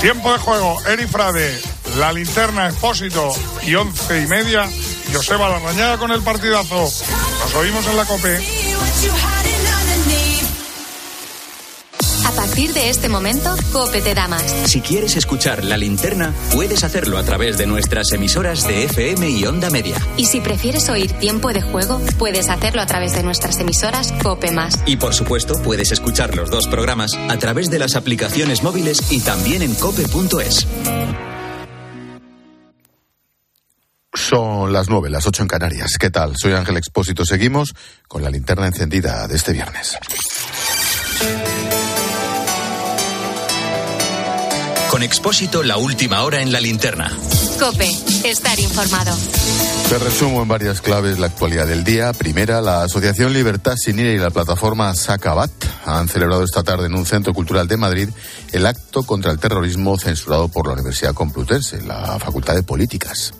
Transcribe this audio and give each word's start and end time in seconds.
Tiempo 0.00 0.32
de 0.32 0.38
juego, 0.38 0.80
Eri 0.86 1.06
Frade, 1.06 1.60
la 1.96 2.10
linterna 2.10 2.68
Expósito 2.68 3.34
y 3.66 3.74
once 3.74 4.22
y 4.22 4.26
media, 4.26 4.66
Joseba 5.12 5.50
Larrañaga 5.50 5.98
con 5.98 6.10
el 6.10 6.22
partidazo. 6.22 6.90
Nos 7.40 7.54
oímos 7.54 7.86
en 7.86 7.96
la 7.98 8.06
COPE. 8.06 8.40
Partir 12.50 12.72
de 12.72 12.90
este 12.90 13.08
momento, 13.08 13.54
Cope 13.70 14.00
te 14.00 14.12
da 14.12 14.26
más. 14.26 14.42
Si 14.42 14.80
quieres 14.80 15.14
escuchar 15.14 15.62
la 15.62 15.76
linterna, 15.76 16.34
puedes 16.50 16.82
hacerlo 16.82 17.16
a 17.16 17.22
través 17.22 17.56
de 17.58 17.68
nuestras 17.68 18.10
emisoras 18.10 18.66
de 18.66 18.86
FM 18.86 19.30
y 19.30 19.44
Onda 19.46 19.70
Media. 19.70 19.96
Y 20.16 20.26
si 20.26 20.40
prefieres 20.40 20.88
oír 20.88 21.12
tiempo 21.12 21.52
de 21.52 21.62
juego, 21.62 22.00
puedes 22.18 22.48
hacerlo 22.48 22.82
a 22.82 22.86
través 22.86 23.14
de 23.14 23.22
nuestras 23.22 23.60
emisoras 23.60 24.10
Cope 24.24 24.50
Más. 24.50 24.82
Y 24.84 24.96
por 24.96 25.14
supuesto, 25.14 25.62
puedes 25.62 25.92
escuchar 25.92 26.34
los 26.34 26.50
dos 26.50 26.66
programas 26.66 27.12
a 27.28 27.36
través 27.36 27.70
de 27.70 27.78
las 27.78 27.94
aplicaciones 27.94 28.64
móviles 28.64 29.12
y 29.12 29.20
también 29.20 29.62
en 29.62 29.72
cope.es. 29.76 30.66
Son 34.12 34.72
las 34.72 34.88
nueve, 34.88 35.08
las 35.08 35.24
ocho 35.24 35.42
en 35.42 35.48
Canarias. 35.48 35.92
¿Qué 36.00 36.10
tal? 36.10 36.32
Soy 36.36 36.54
Ángel 36.54 36.78
Expósito. 36.78 37.24
Seguimos 37.24 37.74
con 38.08 38.24
la 38.24 38.30
linterna 38.30 38.66
encendida 38.66 39.28
de 39.28 39.36
este 39.36 39.52
viernes. 39.52 39.96
Con 45.00 45.06
Expósito, 45.06 45.62
la 45.62 45.78
última 45.78 46.24
hora 46.24 46.42
en 46.42 46.52
la 46.52 46.60
linterna. 46.60 47.10
Cope, 47.58 47.88
estar 48.22 48.60
informado. 48.60 49.16
Te 49.88 49.98
resumo 49.98 50.42
en 50.42 50.48
varias 50.48 50.82
claves 50.82 51.18
la 51.18 51.28
actualidad 51.28 51.66
del 51.66 51.84
día. 51.84 52.12
Primera, 52.12 52.60
la 52.60 52.82
Asociación 52.82 53.32
Libertad 53.32 53.76
Sin 53.76 53.98
Ira 53.98 54.10
y 54.10 54.18
la 54.18 54.28
plataforma 54.28 54.94
Sacabat 54.94 55.50
han 55.86 56.06
celebrado 56.06 56.44
esta 56.44 56.62
tarde 56.62 56.84
en 56.84 56.94
un 56.94 57.06
centro 57.06 57.32
cultural 57.32 57.66
de 57.66 57.78
Madrid 57.78 58.10
el 58.52 58.66
acto 58.66 59.02
contra 59.02 59.32
el 59.32 59.38
terrorismo 59.38 59.98
censurado 59.98 60.48
por 60.48 60.66
la 60.66 60.74
Universidad 60.74 61.14
Complutense, 61.14 61.80
la 61.80 62.18
Facultad 62.18 62.54
de 62.54 62.62
Políticas. 62.62 63.32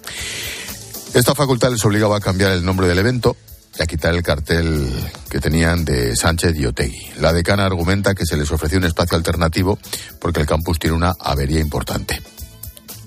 Esta 1.12 1.34
facultad 1.34 1.73
les 1.73 1.84
obligaba 1.84 2.16
a 2.16 2.21
cambiar 2.21 2.52
el 2.52 2.65
nombre 2.65 2.88
del 2.88 3.01
evento 3.01 3.37
a 3.82 3.86
quitar 3.86 4.14
el 4.14 4.23
cartel 4.23 4.90
que 5.28 5.40
tenían 5.40 5.84
de 5.84 6.14
Sánchez 6.16 6.56
y 6.56 6.66
Otegui. 6.66 7.12
La 7.18 7.32
decana 7.32 7.66
argumenta 7.66 8.14
que 8.14 8.26
se 8.26 8.37
les 8.37 8.50
ofreció 8.50 8.78
un 8.78 8.84
espacio 8.84 9.16
alternativo 9.16 9.78
porque 10.18 10.40
el 10.40 10.46
campus 10.46 10.78
tiene 10.78 10.96
una 10.96 11.16
avería 11.18 11.60
importante. 11.60 12.20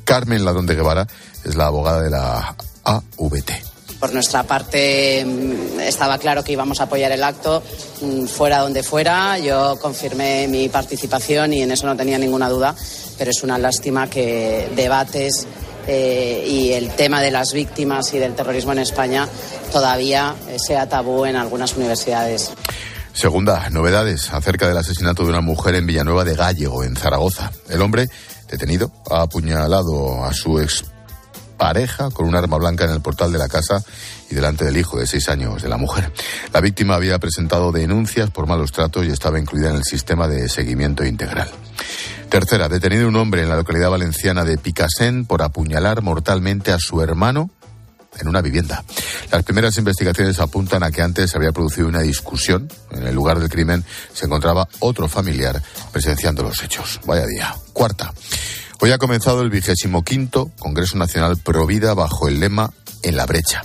Carmen 0.03 0.43
Ladrón 0.43 0.65
de 0.65 0.75
Guevara 0.75 1.07
es 1.43 1.55
la 1.55 1.67
abogada 1.67 2.01
de 2.01 2.09
la 2.09 2.55
AVT. 2.83 3.51
Por 3.99 4.13
nuestra 4.13 4.43
parte 4.43 5.23
mm, 5.25 5.79
estaba 5.79 6.17
claro 6.17 6.43
que 6.43 6.51
íbamos 6.51 6.81
a 6.81 6.83
apoyar 6.83 7.11
el 7.11 7.23
acto 7.23 7.63
mm, 8.01 8.25
fuera 8.25 8.59
donde 8.59 8.83
fuera. 8.83 9.39
Yo 9.39 9.77
confirmé 9.79 10.47
mi 10.47 10.67
participación 10.69 11.53
y 11.53 11.61
en 11.61 11.71
eso 11.71 11.85
no 11.85 11.95
tenía 11.95 12.17
ninguna 12.17 12.49
duda, 12.49 12.75
pero 13.17 13.31
es 13.31 13.43
una 13.43 13.57
lástima 13.57 14.09
que 14.09 14.69
debates 14.75 15.47
eh, 15.87 16.45
y 16.47 16.71
el 16.73 16.95
tema 16.95 17.21
de 17.21 17.31
las 17.31 17.53
víctimas 17.53 18.13
y 18.13 18.19
del 18.19 18.35
terrorismo 18.35 18.71
en 18.71 18.79
España 18.79 19.27
todavía 19.71 20.35
eh, 20.47 20.57
sea 20.59 20.87
tabú 20.87 21.25
en 21.25 21.35
algunas 21.35 21.75
universidades. 21.75 22.51
Segunda, 23.13 23.69
novedades 23.69 24.33
acerca 24.33 24.67
del 24.67 24.77
asesinato 24.77 25.23
de 25.23 25.29
una 25.29 25.41
mujer 25.41 25.75
en 25.75 25.85
Villanueva 25.85 26.23
de 26.23 26.35
Gallego, 26.35 26.83
en 26.83 26.95
Zaragoza. 26.95 27.51
El 27.69 27.81
hombre, 27.81 28.09
detenido, 28.49 28.91
ha 29.09 29.21
apuñalado 29.21 30.25
a 30.25 30.33
su 30.33 30.59
ex 30.59 30.85
pareja 31.57 32.09
con 32.09 32.27
un 32.27 32.35
arma 32.35 32.57
blanca 32.57 32.85
en 32.85 32.91
el 32.91 33.01
portal 33.01 33.31
de 33.31 33.37
la 33.37 33.47
casa 33.47 33.83
y 34.29 34.35
delante 34.35 34.65
del 34.65 34.77
hijo 34.77 34.97
de 34.97 35.05
seis 35.05 35.29
años 35.29 35.61
de 35.61 35.69
la 35.69 35.77
mujer. 35.77 36.11
La 36.51 36.59
víctima 36.59 36.95
había 36.95 37.19
presentado 37.19 37.71
denuncias 37.71 38.31
por 38.31 38.47
malos 38.47 38.71
tratos 38.71 39.05
y 39.05 39.11
estaba 39.11 39.39
incluida 39.39 39.69
en 39.69 39.75
el 39.75 39.83
sistema 39.83 40.27
de 40.27 40.49
seguimiento 40.49 41.05
integral. 41.05 41.49
Tercera, 42.33 42.67
detenido 42.67 43.07
un 43.07 43.15
hombre 43.15 43.43
en 43.43 43.49
la 43.49 43.55
localidad 43.55 43.91
valenciana 43.91 44.43
de 44.43 44.57
Picasen 44.57 45.27
por 45.27 45.43
apuñalar 45.43 46.01
mortalmente 46.01 46.71
a 46.71 46.79
su 46.79 46.99
hermano 46.99 47.51
en 48.19 48.27
una 48.27 48.41
vivienda. 48.41 48.83
Las 49.31 49.43
primeras 49.43 49.77
investigaciones 49.77 50.39
apuntan 50.39 50.81
a 50.81 50.89
que 50.89 51.03
antes 51.03 51.29
se 51.29 51.37
había 51.37 51.51
producido 51.51 51.87
una 51.87 52.01
discusión. 52.01 52.69
En 52.89 53.05
el 53.05 53.13
lugar 53.13 53.39
del 53.39 53.49
crimen 53.49 53.85
se 54.13 54.25
encontraba 54.25 54.67
otro 54.79 55.07
familiar 55.07 55.61
presenciando 55.91 56.41
los 56.41 56.63
hechos. 56.63 57.01
Vaya 57.05 57.27
día. 57.27 57.55
Cuarta. 57.71 58.11
Hoy 58.81 58.89
ha 58.89 58.97
comenzado 58.97 59.43
el 59.43 59.51
vigésimo 59.51 60.03
quinto 60.03 60.49
Congreso 60.57 60.97
Nacional 60.97 61.37
Provida 61.37 61.93
bajo 61.93 62.27
el 62.27 62.39
lema 62.39 62.73
En 63.03 63.15
la 63.15 63.25
brecha. 63.25 63.61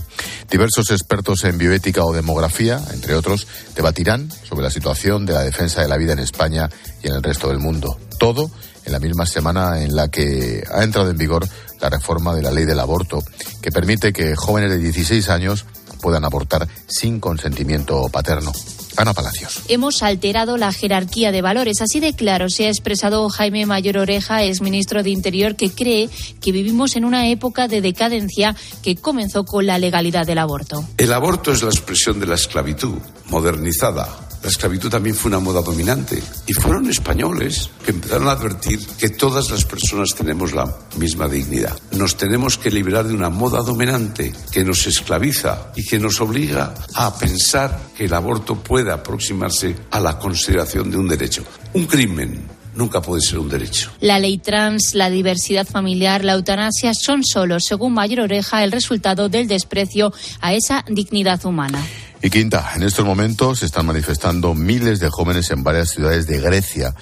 Diversos 0.50 0.90
expertos 0.90 1.44
en 1.44 1.58
bioética 1.58 2.04
o 2.04 2.12
demografía, 2.12 2.80
entre 2.92 3.14
otros, 3.14 3.46
debatirán 3.74 4.30
sobre 4.48 4.64
la 4.64 4.70
situación 4.70 5.26
de 5.26 5.32
la 5.32 5.42
defensa 5.42 5.80
de 5.80 5.88
la 5.88 5.96
vida 5.96 6.12
en 6.12 6.18
España 6.18 6.68
y 7.02 7.08
en 7.08 7.14
el 7.14 7.22
resto 7.22 7.48
del 7.48 7.58
mundo. 7.58 7.98
Todo 8.18 8.50
en 8.84 8.92
la 8.92 8.98
misma 8.98 9.26
semana 9.26 9.82
en 9.82 9.94
la 9.94 10.08
que 10.08 10.64
ha 10.72 10.82
entrado 10.82 11.10
en 11.10 11.18
vigor 11.18 11.46
la 11.80 11.90
reforma 11.90 12.34
de 12.34 12.42
la 12.42 12.50
ley 12.50 12.64
del 12.64 12.80
aborto, 12.80 13.22
que 13.62 13.70
permite 13.70 14.12
que 14.12 14.34
jóvenes 14.34 14.70
de 14.70 14.78
16 14.78 15.28
años 15.28 15.66
puedan 16.00 16.24
abortar 16.24 16.66
sin 16.86 17.20
consentimiento 17.20 18.08
paterno. 18.08 18.52
Ana 18.98 19.14
Palacios. 19.14 19.62
Hemos 19.68 20.02
alterado 20.02 20.56
la 20.56 20.72
jerarquía 20.72 21.32
de 21.32 21.42
valores. 21.42 21.80
Así 21.80 22.00
de 22.00 22.12
claro 22.12 22.48
se 22.48 22.66
ha 22.66 22.68
expresado 22.68 23.28
Jaime 23.28 23.64
Mayor 23.66 23.98
Oreja, 23.98 24.42
es 24.42 24.60
ministro 24.60 25.02
de 25.02 25.10
Interior, 25.10 25.56
que 25.56 25.70
cree 25.70 26.10
que 26.40 26.52
vivimos 26.52 26.96
en 26.96 27.04
una 27.04 27.28
época 27.28 27.68
de 27.68 27.80
decadencia 27.80 28.54
que 28.82 28.96
comenzó 28.96 29.44
con 29.44 29.66
la 29.66 29.78
legalidad 29.78 30.26
del 30.26 30.38
aborto. 30.38 30.84
El 30.96 31.12
aborto 31.12 31.52
es 31.52 31.62
la 31.62 31.70
expresión 31.70 32.20
de 32.20 32.26
la 32.26 32.34
esclavitud 32.34 32.98
modernizada 33.26 34.27
la 34.42 34.48
esclavitud 34.48 34.90
también 34.90 35.14
fue 35.14 35.30
una 35.30 35.40
moda 35.40 35.62
dominante. 35.62 36.22
Y 36.46 36.52
fueron 36.52 36.88
españoles 36.88 37.70
que 37.84 37.90
empezaron 37.90 38.28
a 38.28 38.32
advertir 38.32 38.78
que 38.98 39.10
todas 39.10 39.50
las 39.50 39.64
personas 39.64 40.14
tenemos 40.14 40.52
la 40.52 40.78
misma 40.96 41.28
dignidad. 41.28 41.78
Nos 41.92 42.16
tenemos 42.16 42.58
que 42.58 42.70
liberar 42.70 43.06
de 43.06 43.14
una 43.14 43.30
moda 43.30 43.62
dominante 43.62 44.32
que 44.52 44.64
nos 44.64 44.86
esclaviza 44.86 45.72
y 45.76 45.84
que 45.84 45.98
nos 45.98 46.20
obliga 46.20 46.74
a 46.94 47.16
pensar 47.18 47.78
que 47.96 48.04
el 48.04 48.14
aborto 48.14 48.56
puede 48.56 48.92
aproximarse 48.92 49.74
a 49.90 50.00
la 50.00 50.18
consideración 50.18 50.90
de 50.90 50.98
un 50.98 51.08
derecho. 51.08 51.44
Un 51.74 51.86
crimen 51.86 52.58
nunca 52.78 53.02
puede 53.02 53.20
ser 53.20 53.38
un 53.40 53.48
derecho. 53.48 53.90
La 54.00 54.18
ley 54.18 54.38
trans, 54.38 54.94
la 54.94 55.10
diversidad 55.10 55.66
familiar, 55.66 56.24
la 56.24 56.34
eutanasia 56.34 56.94
son 56.94 57.24
solo, 57.24 57.60
según 57.60 57.92
Mayor 57.92 58.20
Oreja, 58.20 58.64
el 58.64 58.72
resultado 58.72 59.28
del 59.28 59.48
desprecio 59.48 60.12
a 60.40 60.54
esa 60.54 60.84
dignidad 60.88 61.44
humana. 61.44 61.84
Y 62.22 62.30
quinta, 62.30 62.72
en 62.74 62.82
estos 62.82 63.04
momentos 63.04 63.60
se 63.60 63.66
están 63.66 63.86
manifestando 63.86 64.54
miles 64.54 65.00
de 65.00 65.08
jóvenes 65.08 65.50
en 65.50 65.62
varias 65.62 65.90
ciudades 65.90 66.26
de 66.26 66.40
Grecia 66.40 66.94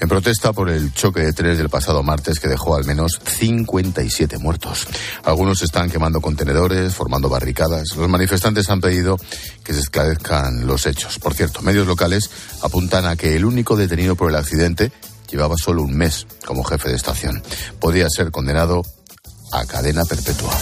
en 0.00 0.08
protesta 0.08 0.52
por 0.52 0.70
el 0.70 0.92
choque 0.94 1.20
de 1.20 1.32
trenes 1.32 1.58
del 1.58 1.68
pasado 1.68 2.02
martes 2.02 2.40
que 2.40 2.48
dejó 2.48 2.74
al 2.74 2.84
menos 2.84 3.20
57 3.24 4.38
muertos. 4.38 4.86
Algunos 5.24 5.62
están 5.62 5.90
quemando 5.90 6.20
contenedores, 6.20 6.94
formando 6.94 7.28
barricadas. 7.28 7.94
Los 7.96 8.08
manifestantes 8.08 8.70
han 8.70 8.80
pedido 8.80 9.18
que 9.62 9.74
se 9.74 9.80
esclarezcan 9.80 10.66
los 10.66 10.86
hechos. 10.86 11.18
Por 11.18 11.34
cierto, 11.34 11.60
medios 11.60 11.86
locales 11.86 12.30
apuntan 12.62 13.04
a 13.06 13.16
que 13.16 13.36
el 13.36 13.44
único 13.44 13.76
detenido 13.76 14.16
por 14.16 14.30
el 14.30 14.36
accidente 14.36 14.90
llevaba 15.30 15.56
solo 15.56 15.82
un 15.82 15.96
mes 15.96 16.26
como 16.46 16.64
jefe 16.64 16.88
de 16.88 16.96
estación. 16.96 17.42
Podría 17.78 18.08
ser 18.08 18.30
condenado 18.30 18.82
a 19.52 19.64
cadena 19.66 20.04
perpetua. 20.04 20.56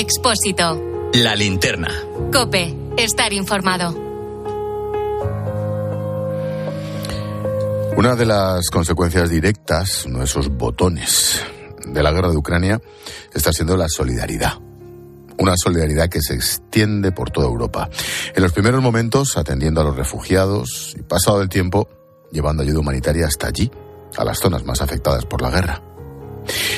Expósito. 0.00 1.10
La 1.12 1.36
linterna. 1.36 1.90
Cope, 2.32 2.74
estar 2.96 3.34
informado. 3.34 3.90
Una 7.98 8.16
de 8.16 8.24
las 8.24 8.70
consecuencias 8.70 9.28
directas, 9.28 10.06
uno 10.06 10.20
de 10.20 10.24
esos 10.24 10.48
botones 10.48 11.44
de 11.84 12.02
la 12.02 12.12
guerra 12.12 12.30
de 12.30 12.38
Ucrania, 12.38 12.80
está 13.34 13.52
siendo 13.52 13.76
la 13.76 13.90
solidaridad. 13.90 14.54
Una 15.36 15.52
solidaridad 15.62 16.08
que 16.08 16.22
se 16.22 16.32
extiende 16.32 17.12
por 17.12 17.28
toda 17.28 17.48
Europa. 17.48 17.90
En 18.34 18.42
los 18.42 18.52
primeros 18.52 18.82
momentos, 18.82 19.36
atendiendo 19.36 19.82
a 19.82 19.84
los 19.84 19.96
refugiados 19.96 20.94
y 20.98 21.02
pasado 21.02 21.42
el 21.42 21.50
tiempo, 21.50 21.90
llevando 22.32 22.62
ayuda 22.62 22.78
humanitaria 22.78 23.26
hasta 23.26 23.48
allí, 23.48 23.70
a 24.16 24.24
las 24.24 24.38
zonas 24.38 24.64
más 24.64 24.80
afectadas 24.80 25.26
por 25.26 25.42
la 25.42 25.50
guerra. 25.50 25.82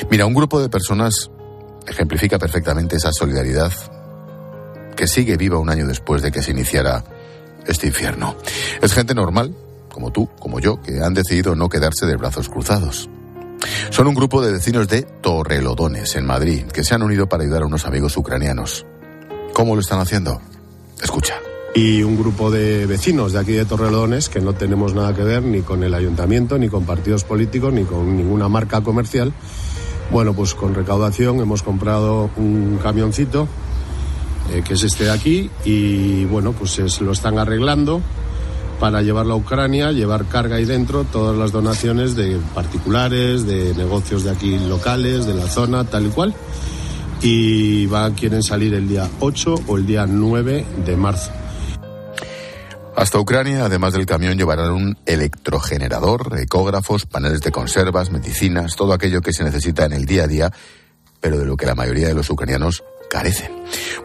Mira, 0.09 0.25
un 0.25 0.33
grupo 0.33 0.59
de 0.59 0.67
personas 0.67 1.31
ejemplifica 1.87 2.37
perfectamente 2.39 2.95
esa 2.95 3.11
solidaridad 3.11 3.71
que 4.95 5.07
sigue 5.07 5.37
viva 5.37 5.57
un 5.57 5.69
año 5.69 5.87
después 5.87 6.21
de 6.21 6.31
que 6.31 6.41
se 6.41 6.51
iniciara 6.51 7.03
este 7.67 7.87
infierno. 7.87 8.35
Es 8.81 8.93
gente 8.93 9.15
normal, 9.15 9.55
como 9.89 10.11
tú, 10.11 10.29
como 10.39 10.59
yo, 10.59 10.81
que 10.81 11.01
han 11.01 11.13
decidido 11.13 11.55
no 11.55 11.69
quedarse 11.69 12.05
de 12.05 12.15
brazos 12.15 12.49
cruzados. 12.49 13.09
Son 13.89 14.07
un 14.07 14.15
grupo 14.15 14.41
de 14.41 14.51
vecinos 14.51 14.87
de 14.87 15.03
Torrelodones, 15.03 16.15
en 16.15 16.25
Madrid, 16.25 16.65
que 16.65 16.83
se 16.83 16.95
han 16.95 17.03
unido 17.03 17.27
para 17.27 17.43
ayudar 17.43 17.63
a 17.63 17.65
unos 17.65 17.85
amigos 17.85 18.17
ucranianos. 18.17 18.85
¿Cómo 19.53 19.75
lo 19.75 19.81
están 19.81 19.99
haciendo? 19.99 20.41
Escucha. 21.01 21.35
Y 21.75 22.03
un 22.03 22.17
grupo 22.17 22.51
de 22.51 22.85
vecinos 22.85 23.33
de 23.33 23.39
aquí 23.39 23.53
de 23.53 23.65
Torrelodones 23.65 24.29
que 24.29 24.41
no 24.41 24.53
tenemos 24.53 24.93
nada 24.93 25.13
que 25.15 25.23
ver 25.23 25.43
ni 25.43 25.61
con 25.61 25.83
el 25.83 25.93
ayuntamiento, 25.93 26.57
ni 26.57 26.69
con 26.69 26.85
partidos 26.85 27.23
políticos, 27.23 27.73
ni 27.73 27.83
con 27.83 28.15
ninguna 28.15 28.47
marca 28.47 28.81
comercial, 28.81 29.33
bueno, 30.13 30.33
pues 30.33 30.53
con 30.53 30.75
recaudación 30.75 31.39
hemos 31.39 31.63
comprado 31.63 32.29
un 32.37 32.79
camioncito 32.81 33.47
eh, 34.51 34.61
que 34.63 34.75
es 34.75 34.83
este 34.83 35.05
de 35.05 35.11
aquí, 35.11 35.49
y 35.65 36.25
bueno, 36.25 36.51
pues 36.51 36.77
es, 36.77 37.01
lo 37.01 37.13
están 37.13 37.39
arreglando 37.39 38.01
para 38.79 39.01
llevarlo 39.01 39.33
a 39.33 39.37
Ucrania, 39.37 39.91
llevar 39.91 40.25
carga 40.25 40.57
ahí 40.57 40.65
dentro, 40.65 41.03
todas 41.05 41.35
las 41.35 41.51
donaciones 41.51 42.15
de 42.15 42.37
particulares, 42.53 43.47
de 43.47 43.73
negocios 43.73 44.23
de 44.23 44.31
aquí 44.31 44.59
locales, 44.59 45.25
de 45.25 45.33
la 45.33 45.47
zona, 45.47 45.85
tal 45.85 46.05
y 46.05 46.09
cual. 46.09 46.35
Y 47.21 47.85
va, 47.87 48.11
quieren 48.11 48.43
salir 48.43 48.73
el 48.73 48.87
día 48.87 49.09
8 49.19 49.55
o 49.67 49.77
el 49.77 49.85
día 49.85 50.05
9 50.05 50.65
de 50.85 50.97
marzo. 50.97 51.31
Hasta 52.95 53.19
Ucrania, 53.19 53.65
además 53.65 53.93
del 53.93 54.05
camión, 54.05 54.37
llevarán 54.37 54.71
un 54.71 54.97
electrogenerador, 55.05 56.39
ecógrafos, 56.39 57.05
paneles 57.07 57.41
de 57.41 57.51
conservas, 57.51 58.11
medicinas, 58.11 58.75
todo 58.75 58.93
aquello 58.93 59.21
que 59.21 59.33
se 59.33 59.43
necesita 59.43 59.85
en 59.85 59.93
el 59.93 60.05
día 60.05 60.23
a 60.23 60.27
día, 60.27 60.51
pero 61.19 61.39
de 61.39 61.45
lo 61.45 61.57
que 61.57 61.65
la 61.65 61.73
mayoría 61.73 62.07
de 62.07 62.13
los 62.13 62.29
ucranianos 62.29 62.83
carecen. 63.09 63.51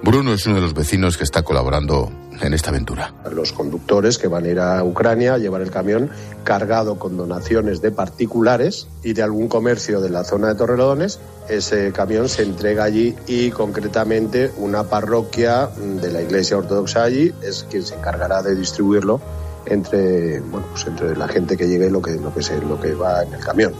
Bruno 0.02 0.32
es 0.32 0.46
uno 0.46 0.56
de 0.56 0.62
los 0.62 0.74
vecinos 0.74 1.16
que 1.16 1.24
está 1.24 1.42
colaborando 1.42 2.10
en 2.40 2.54
esta 2.54 2.70
aventura. 2.70 3.14
Los 3.30 3.52
conductores 3.52 4.18
que 4.18 4.28
van 4.28 4.44
a 4.44 4.48
ir 4.48 4.60
a 4.60 4.84
Ucrania 4.84 5.34
a 5.34 5.38
llevar 5.38 5.60
el 5.60 5.70
camión 5.70 6.10
cargado 6.44 6.98
con 6.98 7.16
donaciones 7.16 7.80
de 7.80 7.90
particulares 7.90 8.86
y 9.02 9.12
de 9.12 9.22
algún 9.22 9.48
comercio 9.48 10.00
de 10.00 10.10
la 10.10 10.24
zona 10.24 10.48
de 10.48 10.54
Torrelodones, 10.54 11.18
ese 11.48 11.92
camión 11.92 12.28
se 12.28 12.42
entrega 12.42 12.84
allí 12.84 13.14
y 13.26 13.50
concretamente 13.50 14.52
una 14.56 14.84
parroquia 14.84 15.66
de 15.66 16.10
la 16.10 16.22
Iglesia 16.22 16.58
Ortodoxa 16.58 17.02
allí 17.02 17.32
es 17.42 17.66
quien 17.68 17.84
se 17.84 17.96
encargará 17.96 18.42
de 18.42 18.54
distribuirlo 18.54 19.20
entre, 19.66 20.40
bueno, 20.40 20.66
pues 20.70 20.86
entre 20.86 21.16
la 21.16 21.28
gente 21.28 21.56
que 21.56 21.66
llegue 21.66 21.90
lo 21.90 22.00
que, 22.00 22.12
lo 22.12 22.32
que, 22.32 22.40
lo 22.60 22.80
que 22.80 22.94
va 22.94 23.22
en 23.22 23.34
el 23.34 23.40
camión. 23.40 23.74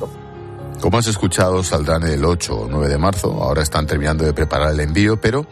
Como 0.80 0.96
has 0.96 1.08
escuchado, 1.08 1.64
saldrán 1.64 2.04
el 2.04 2.24
8 2.24 2.54
o 2.54 2.68
9 2.68 2.88
de 2.88 2.98
marzo. 2.98 3.42
Ahora 3.42 3.62
están 3.62 3.86
terminando 3.86 4.24
de 4.24 4.32
preparar 4.32 4.72
el 4.72 4.80
envío, 4.80 5.20
pero 5.20 5.44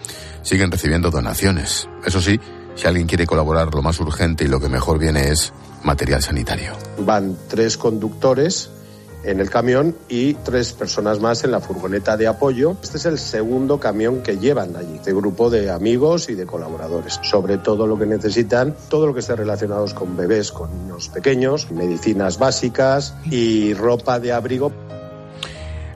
siguen 0.43 0.71
recibiendo 0.71 1.11
donaciones. 1.11 1.89
Eso 2.05 2.21
sí, 2.21 2.39
si 2.77 2.87
alguien 2.87 3.09
quiere 3.09 3.27
colaborar, 3.27 3.75
lo 3.75 3.83
más 3.83 3.99
urgente 3.99 4.45
y 4.45 4.49
lo 4.49 4.61
que 4.61 4.69
mejor 4.69 4.99
viene 4.99 5.31
es 5.31 5.53
material 5.83 6.23
sanitario. 6.23 6.75
Van 6.99 7.37
tres 7.49 7.77
conductores 7.77 8.71
en 9.25 9.41
el 9.41 9.51
camión 9.51 9.97
y 10.09 10.35
tres 10.35 10.73
personas 10.73 11.21
más 11.21 11.43
en 11.43 11.51
la 11.51 11.61
furgoneta 11.61 12.17
de 12.17 12.29
apoyo. 12.29 12.77
Este 12.81 12.97
es 12.97 13.07
el 13.07 13.19
segundo 13.19 13.81
camión 13.81 14.23
que 14.23 14.39
llevan 14.39 14.77
allí, 14.77 14.95
este 14.95 15.13
grupo 15.13 15.51
de 15.51 15.71
amigos 15.71 16.29
y 16.29 16.35
de 16.35 16.47
colaboradores. 16.47 17.19
Sobre 17.23 17.59
todo 17.59 17.89
lo 17.89 17.99
que 17.99 18.07
necesitan, 18.07 18.77
todo 18.89 19.07
lo 19.07 19.15
que 19.15 19.21
esté 19.21 19.35
relacionado 19.35 19.87
con 19.95 20.17
bebés, 20.17 20.53
con 20.53 20.71
niños 20.71 21.09
pequeños, 21.09 21.71
medicinas 21.73 22.39
básicas 22.39 23.15
y 23.29 23.75
ropa 23.75 24.21
de 24.21 24.33
abrigo. 24.33 24.86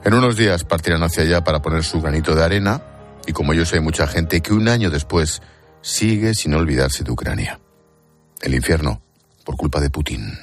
En 0.03 0.15
unos 0.15 0.35
días 0.35 0.63
partirán 0.63 1.03
hacia 1.03 1.23
allá 1.23 1.43
para 1.43 1.61
poner 1.61 1.83
su 1.83 2.01
granito 2.01 2.33
de 2.33 2.43
arena 2.43 2.81
y 3.27 3.33
como 3.33 3.53
ellos 3.53 3.71
hay 3.73 3.81
mucha 3.81 4.07
gente 4.07 4.41
que 4.41 4.53
un 4.53 4.67
año 4.67 4.89
después 4.89 5.41
sigue 5.81 6.33
sin 6.33 6.55
olvidarse 6.55 7.03
de 7.03 7.11
Ucrania. 7.11 7.59
El 8.41 8.55
infierno 8.55 8.99
por 9.45 9.57
culpa 9.57 9.79
de 9.79 9.91
Putin. 9.91 10.37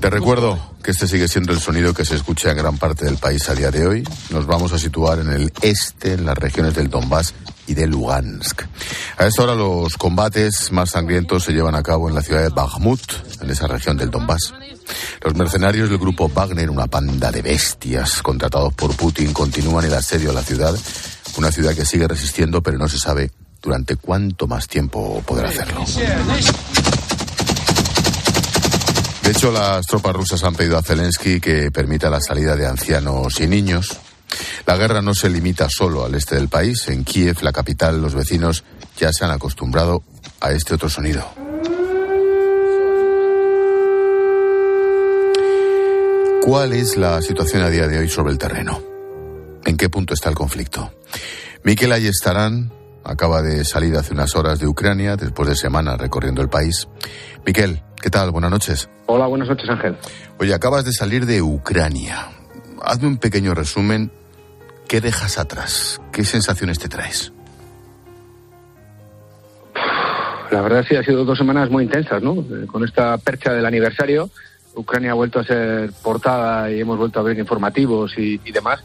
Te 0.00 0.10
recuerdo 0.10 0.58
que 0.82 0.90
este 0.90 1.06
sigue 1.06 1.28
siendo 1.28 1.52
el 1.52 1.60
sonido 1.60 1.94
que 1.94 2.04
se 2.04 2.16
escucha 2.16 2.50
en 2.50 2.56
gran 2.56 2.76
parte 2.76 3.04
del 3.04 3.18
país 3.18 3.48
a 3.48 3.54
día 3.54 3.70
de 3.70 3.86
hoy. 3.86 4.08
Nos 4.30 4.46
vamos 4.46 4.72
a 4.72 4.78
situar 4.78 5.20
en 5.20 5.30
el 5.30 5.52
este, 5.62 6.14
en 6.14 6.26
las 6.26 6.36
regiones 6.36 6.74
del 6.74 6.90
Donbass 6.90 7.34
y 7.66 7.74
de 7.74 7.86
Lugansk. 7.86 8.62
A 9.18 9.26
esta 9.26 9.42
hora 9.42 9.54
los 9.54 9.96
combates 9.96 10.72
más 10.72 10.90
sangrientos 10.90 11.44
se 11.44 11.52
llevan 11.52 11.74
a 11.74 11.82
cabo 11.82 12.08
en 12.08 12.14
la 12.14 12.22
ciudad 12.22 12.42
de 12.42 12.48
Bakhmut, 12.48 13.00
en 13.40 13.50
esa 13.50 13.66
región 13.66 13.96
del 13.96 14.10
Donbass. 14.10 14.54
Los 15.22 15.34
mercenarios 15.34 15.88
del 15.88 15.98
grupo 15.98 16.28
Wagner, 16.28 16.70
una 16.70 16.86
panda 16.86 17.30
de 17.30 17.42
bestias 17.42 18.22
contratados 18.22 18.74
por 18.74 18.94
Putin, 18.96 19.32
continúan 19.32 19.84
el 19.84 19.94
asedio 19.94 20.30
a 20.30 20.34
la 20.34 20.42
ciudad, 20.42 20.74
una 21.36 21.52
ciudad 21.52 21.74
que 21.74 21.84
sigue 21.84 22.08
resistiendo, 22.08 22.62
pero 22.62 22.78
no 22.78 22.88
se 22.88 22.98
sabe 22.98 23.30
durante 23.62 23.96
cuánto 23.96 24.46
más 24.46 24.66
tiempo 24.66 25.22
podrá 25.24 25.48
hacerlo. 25.48 25.84
De 29.22 29.30
hecho, 29.30 29.52
las 29.52 29.86
tropas 29.86 30.14
rusas 30.14 30.42
han 30.42 30.54
pedido 30.54 30.76
a 30.76 30.82
Zelensky 30.82 31.40
que 31.40 31.70
permita 31.70 32.10
la 32.10 32.20
salida 32.20 32.56
de 32.56 32.66
ancianos 32.66 33.40
y 33.40 33.46
niños. 33.46 33.96
La 34.66 34.76
guerra 34.76 35.02
no 35.02 35.14
se 35.14 35.28
limita 35.28 35.68
solo 35.68 36.04
al 36.04 36.14
este 36.14 36.36
del 36.36 36.48
país. 36.48 36.88
En 36.88 37.04
Kiev, 37.04 37.42
la 37.42 37.52
capital, 37.52 38.00
los 38.00 38.14
vecinos 38.14 38.64
ya 38.96 39.12
se 39.12 39.24
han 39.24 39.30
acostumbrado 39.30 40.02
a 40.40 40.52
este 40.52 40.74
otro 40.74 40.88
sonido. 40.88 41.24
¿Cuál 46.42 46.72
es 46.72 46.96
la 46.96 47.22
situación 47.22 47.62
a 47.62 47.70
día 47.70 47.86
de 47.86 47.98
hoy 47.98 48.08
sobre 48.08 48.32
el 48.32 48.38
terreno? 48.38 48.82
¿En 49.64 49.76
qué 49.76 49.88
punto 49.88 50.12
está 50.12 50.28
el 50.28 50.34
conflicto? 50.34 50.92
Miquel 51.62 51.92
Ayestarán 51.92 52.72
acaba 53.04 53.42
de 53.42 53.64
salir 53.64 53.96
hace 53.96 54.12
unas 54.12 54.34
horas 54.34 54.58
de 54.58 54.66
Ucrania 54.66 55.16
después 55.16 55.48
de 55.48 55.54
semanas 55.54 55.98
recorriendo 55.98 56.42
el 56.42 56.48
país. 56.48 56.88
Miquel, 57.46 57.82
¿qué 58.00 58.10
tal? 58.10 58.32
Buenas 58.32 58.50
noches. 58.50 58.88
Hola, 59.06 59.26
buenas 59.26 59.48
noches, 59.48 59.68
Ángel. 59.68 59.96
Oye, 60.38 60.52
acabas 60.52 60.84
de 60.84 60.92
salir 60.92 61.26
de 61.26 61.42
Ucrania. 61.42 62.28
Hazme 62.82 63.06
un 63.06 63.18
pequeño 63.18 63.54
resumen. 63.54 64.12
¿Qué 64.92 65.00
dejas 65.00 65.38
atrás? 65.38 66.02
¿Qué 66.12 66.22
sensaciones 66.22 66.78
te 66.78 66.86
traes? 66.86 67.32
La 70.50 70.60
verdad 70.60 70.84
sí, 70.86 70.94
ha 70.96 71.02
sido 71.02 71.24
dos 71.24 71.38
semanas 71.38 71.70
muy 71.70 71.84
intensas, 71.84 72.22
¿no? 72.22 72.34
Eh, 72.34 72.66
con 72.66 72.84
esta 72.84 73.16
percha 73.16 73.54
del 73.54 73.64
aniversario, 73.64 74.28
Ucrania 74.74 75.12
ha 75.12 75.14
vuelto 75.14 75.38
a 75.40 75.44
ser 75.44 75.92
portada 76.02 76.70
y 76.70 76.78
hemos 76.78 76.98
vuelto 76.98 77.20
a 77.20 77.22
ver 77.22 77.38
informativos 77.38 78.12
y, 78.18 78.38
y 78.44 78.52
demás. 78.52 78.84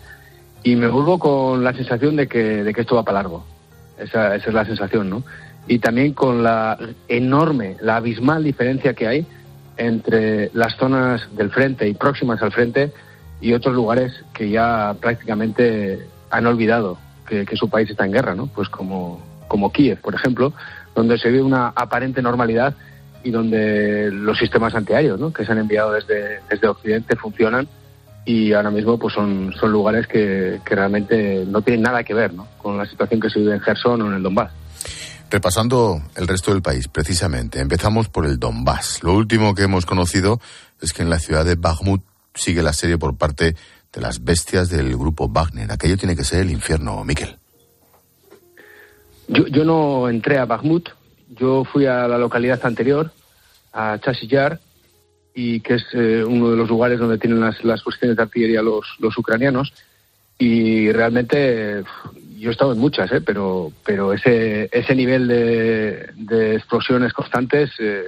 Y 0.63 0.77
me 0.77 0.87
vuelvo 0.87 1.19
con 1.19 1.61
la 1.61 1.73
sensación 1.73 2.15
de 2.15 2.29
que, 2.29 2.63
de 2.63 2.73
que 2.73 2.79
esto 2.79 2.95
va 2.95 3.03
para 3.03 3.21
largo. 3.23 3.45
Esa, 3.99 4.33
esa 4.33 4.47
es 4.47 4.53
la 4.53 4.63
sensación, 4.63 5.09
¿no? 5.09 5.23
Y 5.67 5.79
también 5.79 6.13
con 6.13 6.41
la 6.41 6.79
enorme, 7.09 7.75
la 7.81 7.97
abismal 7.97 8.45
diferencia 8.45 8.93
que 8.93 9.07
hay 9.07 9.27
entre 9.75 10.51
las 10.53 10.77
zonas 10.77 11.27
del 11.35 11.51
frente 11.51 11.85
y 11.85 11.95
próximas 11.95 12.41
al 12.41 12.53
frente 12.53 12.93
y 13.41 13.53
otros 13.53 13.75
lugares 13.75 14.23
que 14.33 14.49
ya 14.49 14.95
prácticamente 14.99 16.07
han 16.29 16.45
olvidado 16.45 16.97
que, 17.27 17.45
que, 17.45 17.55
su 17.55 17.69
país 17.69 17.89
está 17.89 18.05
en 18.05 18.13
guerra, 18.13 18.35
¿no? 18.35 18.47
Pues 18.47 18.69
como, 18.69 19.21
como 19.47 19.71
Kiev, 19.71 19.99
por 20.01 20.15
ejemplo, 20.15 20.53
donde 20.95 21.17
se 21.17 21.29
ve 21.29 21.41
una 21.41 21.67
aparente 21.69 22.21
normalidad 22.21 22.75
y 23.23 23.31
donde 23.31 24.09
los 24.11 24.37
sistemas 24.37 24.73
antiaéreos 24.73 25.19
¿no? 25.19 25.33
que 25.33 25.45
se 25.45 25.51
han 25.51 25.59
enviado 25.59 25.91
desde, 25.91 26.39
desde 26.49 26.67
Occidente 26.67 27.15
funcionan 27.15 27.67
y 28.25 28.53
ahora 28.53 28.71
mismo 28.71 28.97
pues 28.97 29.13
son, 29.13 29.53
son 29.59 29.71
lugares 29.71 30.07
que, 30.07 30.59
que 30.65 30.75
realmente 30.75 31.45
no 31.47 31.61
tienen 31.61 31.83
nada 31.83 32.03
que 32.03 32.13
ver 32.13 32.33
¿no? 32.33 32.47
con 32.57 32.77
la 32.77 32.85
situación 32.85 33.19
que 33.19 33.29
se 33.29 33.39
vive 33.39 33.53
en 33.53 33.61
Gerson 33.61 34.01
o 34.01 34.07
en 34.07 34.13
el 34.13 34.23
Donbass. 34.23 34.51
Repasando 35.29 36.01
el 36.15 36.27
resto 36.27 36.51
del 36.53 36.61
país, 36.61 36.87
precisamente, 36.87 37.59
empezamos 37.59 38.07
por 38.07 38.25
el 38.25 38.39
Donbass. 38.39 39.03
Lo 39.03 39.13
último 39.13 39.53
que 39.53 39.63
hemos 39.63 39.85
conocido 39.85 40.39
es 40.81 40.93
que 40.93 41.03
en 41.03 41.09
la 41.09 41.19
ciudad 41.19 41.43
de 41.43 41.55
Bakhmut 41.55 42.01
sigue 42.37 42.63
la 42.63 42.73
serie 42.73 42.97
por 42.97 43.17
parte 43.17 43.55
de 43.93 44.01
las 44.01 44.23
bestias 44.23 44.69
del 44.69 44.95
grupo 44.95 45.27
Wagner. 45.27 45.71
Aquello 45.71 45.97
tiene 45.97 46.15
que 46.15 46.23
ser 46.23 46.41
el 46.41 46.51
infierno, 46.51 47.03
Miquel. 47.03 47.35
Yo, 49.27 49.47
yo 49.47 49.65
no 49.65 50.07
entré 50.07 50.37
a 50.37 50.45
Bakhmut, 50.45 50.89
yo 51.29 51.65
fui 51.65 51.85
a 51.85 52.07
la 52.07 52.17
localidad 52.17 52.65
anterior, 52.65 53.11
a 53.73 53.99
Chasillar, 53.99 54.59
y 55.33 55.59
que 55.59 55.75
es 55.75 55.85
eh, 55.93 56.23
uno 56.23 56.49
de 56.51 56.57
los 56.57 56.69
lugares 56.69 56.97
donde 56.97 57.17
tienen 57.17 57.39
las, 57.39 57.63
las 57.63 57.83
cuestiones 57.83 58.17
de 58.17 58.23
artillería 58.23 58.61
los, 58.61 58.85
los 58.99 59.17
ucranianos. 59.17 59.73
Y 60.39 60.91
realmente 60.91 61.83
yo 62.37 62.49
he 62.49 62.51
estado 62.51 62.73
en 62.73 62.79
muchas, 62.79 63.11
¿eh? 63.11 63.21
pero, 63.21 63.71
pero 63.85 64.13
ese, 64.13 64.69
ese 64.71 64.95
nivel 64.95 65.27
de, 65.27 66.09
de 66.15 66.55
explosiones 66.55 67.13
constantes, 67.13 67.71
eh, 67.79 68.03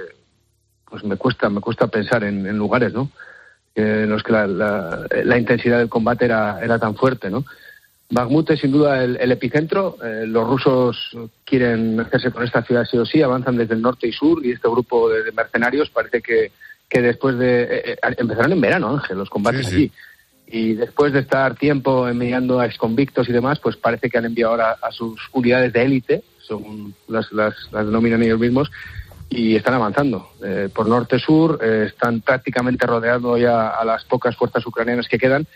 pues 0.88 1.04
me 1.04 1.16
cuesta, 1.16 1.48
me 1.50 1.60
cuesta 1.60 1.88
pensar 1.88 2.24
en, 2.24 2.46
en 2.46 2.56
lugares, 2.56 2.92
¿no? 2.92 3.10
En 3.74 4.10
los 4.10 4.22
que 4.22 4.32
la, 4.32 4.46
la, 4.46 5.06
la, 5.24 5.38
intensidad 5.38 5.78
del 5.78 5.88
combate 5.88 6.24
era, 6.24 6.60
era 6.62 6.78
tan 6.78 6.96
fuerte, 6.96 7.30
¿no? 7.30 7.44
Bakhmut 8.10 8.50
es 8.50 8.60
sin 8.60 8.72
duda 8.72 9.04
el, 9.04 9.16
el 9.20 9.30
epicentro. 9.30 9.96
Eh, 10.02 10.24
los 10.26 10.46
rusos 10.46 11.16
quieren 11.44 12.00
hacerse 12.00 12.32
con 12.32 12.42
esta 12.42 12.62
ciudad 12.62 12.84
sí 12.90 12.98
o 12.98 13.06
sí, 13.06 13.22
avanzan 13.22 13.56
desde 13.56 13.74
el 13.74 13.82
norte 13.82 14.08
y 14.08 14.12
sur 14.12 14.44
y 14.44 14.50
este 14.50 14.68
grupo 14.68 15.08
de, 15.08 15.22
de 15.22 15.32
mercenarios 15.32 15.90
parece 15.90 16.20
que, 16.20 16.50
que 16.88 17.00
después 17.00 17.38
de... 17.38 17.62
Eh, 17.62 17.92
eh, 17.92 18.16
empezaron 18.18 18.52
en 18.52 18.60
verano, 18.60 18.90
Ángel, 18.90 19.18
los 19.18 19.30
combates 19.30 19.66
sí, 19.66 19.70
sí. 19.70 19.76
allí. 19.76 19.92
Y 20.52 20.74
después 20.74 21.12
de 21.12 21.20
estar 21.20 21.54
tiempo 21.54 22.08
enviando 22.08 22.58
a 22.58 22.66
exconvictos 22.66 23.28
y 23.28 23.32
demás, 23.32 23.60
pues 23.60 23.76
parece 23.76 24.10
que 24.10 24.18
han 24.18 24.24
enviado 24.24 24.50
ahora 24.50 24.76
a 24.82 24.90
sus 24.90 25.20
unidades 25.32 25.72
de 25.72 25.82
élite, 25.84 26.24
según 26.44 26.92
las, 27.06 27.30
las, 27.30 27.54
las 27.70 27.86
denominan 27.86 28.24
ellos 28.24 28.40
mismos, 28.40 28.68
y 29.30 29.54
están 29.54 29.74
avanzando. 29.74 30.28
Eh, 30.44 30.68
por 30.74 30.88
norte-sur 30.88 31.60
eh, 31.62 31.84
están 31.88 32.20
prácticamente 32.20 32.86
rodeando 32.86 33.38
ya 33.38 33.68
a 33.68 33.84
las 33.84 34.04
pocas 34.04 34.36
fuerzas 34.36 34.66
ucranianas 34.66 35.08
que 35.08 35.18
quedan 35.18 35.46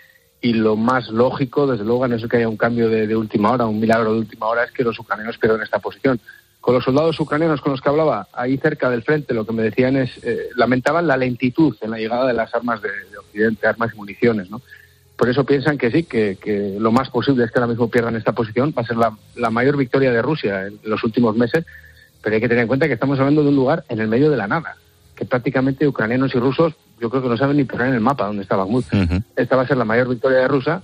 y 0.40 0.52
lo 0.52 0.76
más 0.76 1.08
lógico, 1.08 1.66
desde 1.66 1.84
luego, 1.84 2.06
no 2.06 2.16
es 2.16 2.26
que 2.28 2.36
haya 2.36 2.48
un 2.48 2.56
cambio 2.56 2.88
de, 2.88 3.06
de, 3.06 3.16
última 3.16 3.50
hora, 3.50 3.66
un 3.66 3.80
milagro 3.80 4.12
de 4.12 4.20
última 4.20 4.46
hora, 4.46 4.64
es 4.64 4.72
que 4.72 4.84
los 4.84 4.98
ucranianos 4.98 5.38
pierdan 5.38 5.62
esta 5.62 5.78
posición. 5.78 6.20
con 6.60 6.74
los 6.74 6.84
soldados 6.84 7.18
ucranianos 7.18 7.60
con 7.60 7.72
los 7.72 7.80
que 7.80 7.88
hablaba 7.88 8.28
ahí 8.32 8.56
cerca 8.58 8.90
del 8.90 9.02
frente, 9.02 9.34
lo 9.34 9.46
que 9.46 9.52
me 9.52 9.62
decían 9.62 9.96
es, 9.96 10.22
eh, 10.22 10.50
lamentaban 10.54 11.06
la 11.06 11.16
lentitud 11.16 11.76
en 11.80 11.90
la 11.90 11.98
llegada 11.98 12.26
de 12.26 12.34
las 12.34 12.54
armas 12.54 12.80
de, 12.82 12.90
Occidente, 13.18 13.66
armas 13.66 13.90
y 13.92 13.96
municiones, 13.96 14.50
¿no? 14.50 14.60
Por 15.16 15.28
eso 15.28 15.44
piensan 15.44 15.78
que 15.78 15.90
sí, 15.90 16.02
que, 16.04 16.76
lo 16.78 16.92
más 16.92 17.08
posible 17.08 17.44
es 17.44 17.50
que 17.50 17.58
ahora 17.58 17.70
mismo 17.70 17.88
pierdan 17.88 18.16
esta 18.16 18.32
posición. 18.32 18.74
Va 18.76 18.82
a 18.82 18.86
ser 18.86 18.96
la, 18.96 19.50
mayor 19.50 19.76
victoria 19.76 20.12
de 20.12 20.20
Rusia 20.22 20.66
en 20.66 20.78
los 20.84 21.02
últimos 21.04 21.36
meses, 21.36 21.64
pero 22.24 22.36
hay 22.36 22.40
que 22.40 22.48
tener 22.48 22.62
en 22.62 22.68
cuenta 22.68 22.86
que 22.86 22.94
estamos 22.94 23.18
hablando 23.18 23.42
de 23.42 23.50
un 23.50 23.56
lugar 23.56 23.84
en 23.90 24.00
el 24.00 24.08
medio 24.08 24.30
de 24.30 24.38
la 24.38 24.48
nada, 24.48 24.76
que 25.14 25.26
prácticamente 25.26 25.86
ucranianos 25.86 26.34
y 26.34 26.38
rusos 26.38 26.72
yo 26.98 27.10
creo 27.10 27.22
que 27.22 27.28
no 27.28 27.36
saben 27.36 27.58
ni 27.58 27.64
poner 27.64 27.88
en 27.88 27.94
el 27.94 28.00
mapa 28.00 28.26
dónde 28.26 28.42
está 28.42 28.56
Bakhmut. 28.56 28.86
Esta 29.36 29.56
va 29.56 29.62
a 29.62 29.66
ser 29.66 29.76
la 29.76 29.84
mayor 29.84 30.08
victoria 30.08 30.38
de 30.38 30.48
Rusia, 30.48 30.80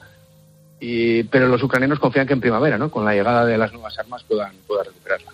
y, 0.81 1.23
pero 1.25 1.49
los 1.49 1.63
ucranianos 1.63 1.99
confían 1.99 2.27
que 2.27 2.35
en 2.35 2.41
primavera, 2.41 2.77
¿no? 2.77 2.91
con 2.91 3.07
la 3.07 3.15
llegada 3.15 3.47
de 3.47 3.57
las 3.57 3.73
nuevas 3.73 3.99
armas, 3.99 4.23
puedan, 4.25 4.53
puedan 4.67 4.85
recuperarla. 4.85 5.31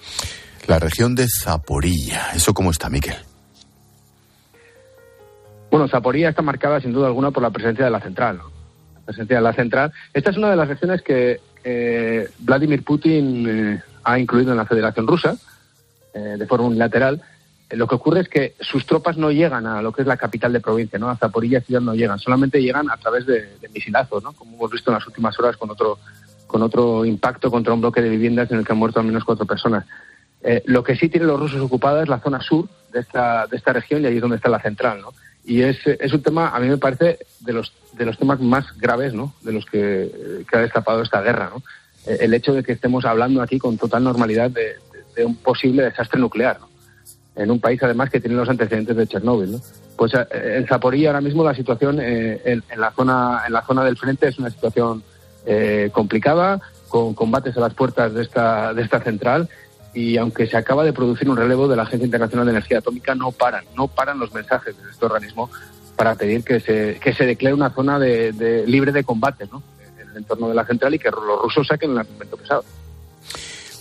La 0.69 0.79
región 0.79 1.17
de 1.17 1.27
Zaporilla, 1.29 2.31
¿eso 2.35 2.55
cómo 2.55 2.71
está, 2.71 2.89
Miquel? 2.89 3.17
Bueno, 5.73 5.89
Zaporilla 5.89 6.29
está 6.29 6.43
marcada 6.43 6.81
sin 6.81 6.93
duda 6.93 7.09
alguna 7.09 7.33
por 7.33 7.43
la 7.43 7.51
presencia 7.51 7.85
de 7.85 7.91
la 7.91 8.01
central. 8.01 8.39
La 8.95 9.01
presencia 9.01 9.37
de 9.37 9.43
la 9.43 9.53
central. 9.53 9.93
Esta 10.15 10.31
es 10.31 10.37
una 10.37 10.51
de 10.51 10.57
las 10.57 10.69
regiones 10.69 11.03
que 11.03 11.41
eh, 11.65 12.29
Vladimir 12.39 12.85
Putin 12.85 13.49
eh, 13.49 13.83
ha 14.05 14.19
incluido 14.21 14.53
en 14.53 14.59
la 14.59 14.67
Federación 14.67 15.09
Rusa 15.09 15.37
eh, 16.17 16.37
de 16.39 16.47
forma 16.47 16.67
unilateral. 16.67 17.23
lo 17.71 17.87
que 17.87 17.95
ocurre 17.95 18.21
es 18.21 18.29
que 18.29 18.55
sus 18.61 18.87
tropas 18.87 19.17
no 19.17 19.31
llegan 19.31 19.67
a 19.67 19.83
lo 19.83 19.93
que 19.93 20.03
es 20.03 20.09
la 20.09 20.17
capital 20.17 20.53
de 20.53 20.61
provincia, 20.61 20.99
¿no? 20.99 21.11
A 21.11 21.17
Zaporilla 21.17 21.61
ciudad 21.61 21.81
no 21.81 21.95
llegan, 21.95 22.19
solamente 22.19 22.63
llegan 22.63 22.91
a 22.91 22.97
través 22.97 23.27
de, 23.27 23.59
de 23.61 23.69
misilazos, 23.69 24.23
¿no? 24.23 24.33
Como 24.33 24.57
hemos 24.57 24.71
visto 24.71 24.91
en 24.91 24.95
las 24.95 25.07
últimas 25.07 25.39
horas 25.39 25.57
con 25.57 25.71
otro 25.71 25.99
con 26.47 26.63
otro 26.63 27.05
impacto 27.05 27.51
contra 27.51 27.75
un 27.75 27.81
bloque 27.81 28.01
de 28.01 28.09
viviendas 28.09 28.51
en 28.51 28.59
el 28.59 28.65
que 28.65 28.73
han 28.73 28.79
muerto 28.79 29.01
al 29.01 29.07
menos 29.07 29.25
cuatro 29.25 29.47
personas. 29.47 29.85
Eh, 30.43 30.63
lo 30.67 30.85
que 30.85 30.97
sí 30.97 31.09
tienen 31.09 31.29
los 31.29 31.41
rusos 31.41 31.61
ocupada 31.61 32.03
es 32.03 32.09
la 32.09 32.21
zona 32.21 32.41
sur 32.41 32.69
de 32.93 33.01
esta, 33.01 33.47
de 33.47 33.57
esta 33.57 33.73
región 33.73 34.03
y 34.03 34.07
ahí 34.07 34.17
es 34.17 34.21
donde 34.21 34.37
está 34.37 34.49
la 34.49 34.61
central, 34.61 35.01
¿no? 35.01 35.13
Y 35.45 35.63
es, 35.63 35.79
es 35.87 36.13
un 36.13 36.23
tema, 36.23 36.49
a 36.49 36.59
mí 36.59 36.69
me 36.69 36.77
parece, 36.77 37.19
de 37.41 37.53
los, 37.53 37.73
de 37.93 38.05
los 38.05 38.19
temas 38.19 38.41
más 38.41 38.65
graves, 38.79 39.15
¿no? 39.15 39.35
De 39.43 39.53
los 39.53 39.65
que, 39.67 40.45
ha 40.53 40.59
destapado 40.59 41.03
esta 41.03 41.23
guerra, 41.23 41.51
¿no? 41.53 41.63
Eh, 42.07 42.19
el 42.21 42.35
hecho 42.35 42.53
de 42.53 42.63
que 42.63 42.73
estemos 42.73 43.05
hablando 43.05 43.43
aquí 43.43 43.59
con 43.59 43.79
total 43.79 44.05
normalidad 44.05 44.51
de, 44.51 44.77
un 45.25 45.37
posible 45.37 45.85
desastre 45.85 46.21
nuclear. 46.21 46.59
En 47.35 47.51
un 47.51 47.61
país, 47.61 47.83
además, 47.83 48.11
que 48.11 48.21
tiene 48.21 48.37
los 48.37 48.49
antecedentes 48.49 48.97
de 48.97 49.07
Chernóbil. 49.07 49.59
Pues 49.97 50.13
eh, 50.15 50.57
en 50.57 50.67
Zaporilla 50.67 51.11
ahora 51.11 51.21
mismo 51.21 51.45
la 51.45 51.55
situación 51.55 52.01
en, 52.01 52.63
la 52.77 52.91
zona, 52.93 53.43
en 53.47 53.53
la 53.53 53.63
zona 53.63 53.85
del 53.85 53.97
frente 53.97 54.29
es 54.29 54.39
una 54.39 54.51
situación 54.51 55.03
complicada, 55.93 56.61
con 56.89 57.15
combates 57.15 57.57
a 57.57 57.61
las 57.61 57.73
puertas 57.73 58.13
de 58.13 58.23
esta, 58.23 58.75
de 58.75 58.83
esta 58.83 59.01
central 59.01 59.49
y 59.97 60.19
aunque 60.19 60.47
se 60.47 60.59
acaba 60.59 60.85
de 60.85 60.93
producir 60.93 61.29
un 61.29 61.39
relevo 61.39 61.67
de 61.69 61.75
la 61.75 61.85
Agencia 61.85 62.05
Internacional 62.05 62.45
de 62.45 62.53
Energía 62.53 62.79
Atómica, 62.79 63.15
no 63.15 63.33
paran, 63.33 63.65
no 63.75 63.89
paran 63.89 64.19
los 64.19 64.33
mensajes 64.35 64.77
de 64.77 64.91
este 64.91 65.07
organismo 65.07 65.51
para 65.97 66.15
pedir 66.15 66.45
que 66.45 66.61
se, 66.61 66.99
que 67.01 67.15
se 67.15 67.25
declare 67.25 67.55
una 67.55 67.71
zona 67.71 67.99
de, 67.99 68.65
libre 68.67 68.93
de 68.93 69.05
combate 69.05 69.49
¿no? 69.51 69.63
en 69.99 70.11
el 70.11 70.17
entorno 70.19 70.51
de 70.51 70.55
la 70.55 70.67
central 70.67 70.95
y 70.95 70.99
que 70.99 71.11
los 71.11 71.43
rusos 71.43 71.67
saquen 71.67 71.93
el 71.93 71.99
armamento 71.99 72.37
pesado. 72.37 72.65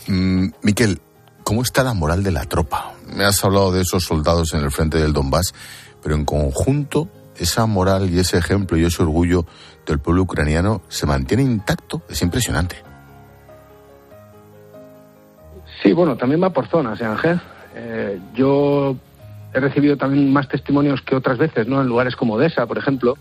Mm, 0.08 0.48
Miquel, 0.62 1.02
¿cómo 1.46 1.62
está 1.62 1.84
la 1.84 1.94
moral 1.94 2.24
de 2.24 2.32
la 2.32 2.44
tropa? 2.44 2.92
Me 3.16 3.24
has 3.24 3.42
hablado 3.46 3.72
de 3.72 3.82
esos 3.82 4.04
soldados 4.04 4.54
en 4.54 4.62
el 4.62 4.72
frente 4.72 4.98
del 4.98 5.14
Donbass, 5.14 5.54
pero 6.04 6.16
en 6.16 6.26
conjunto 6.26 7.08
esa 7.38 7.66
moral 7.68 8.10
y 8.10 8.20
ese 8.20 8.38
ejemplo 8.38 8.78
y 8.78 8.84
ese 8.84 9.04
orgullo 9.04 9.46
del 9.86 10.00
pueblo 10.00 10.24
ucraniano 10.24 10.82
se 10.90 11.06
mantiene 11.06 11.44
intacto. 11.44 12.02
Es 12.10 12.22
impresionante. 12.22 12.78
Sí, 15.84 15.94
bueno, 15.94 16.18
también 16.18 16.42
va 16.42 16.50
por 16.50 16.68
zonas, 16.68 17.00
¿eh, 17.00 17.06
Ángel? 17.06 17.40
Eh, 17.76 18.20
yo 18.34 18.96
he 19.54 19.60
recibido 19.60 19.98
también 19.98 20.34
más 20.34 20.48
testimonios 20.48 21.02
que 21.04 21.16
otras 21.16 21.38
veces, 21.38 21.68
¿no? 21.68 21.80
En 21.82 21.88
lugares 21.88 22.16
como 22.16 22.34
Odessa, 22.34 22.66
por 22.66 22.80
ejemplo, 22.80 23.18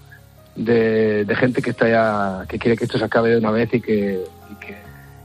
de, 0.56 1.26
gente 1.38 1.60
que 1.60 1.70
está 1.70 1.88
ya, 1.88 2.46
que 2.48 2.58
quiere 2.58 2.76
que 2.76 2.84
esto 2.84 2.98
se 2.98 3.04
acabe 3.04 3.30
de 3.30 3.38
una 3.38 3.50
vez 3.50 3.74
y 3.74 3.80
que, 3.80 4.24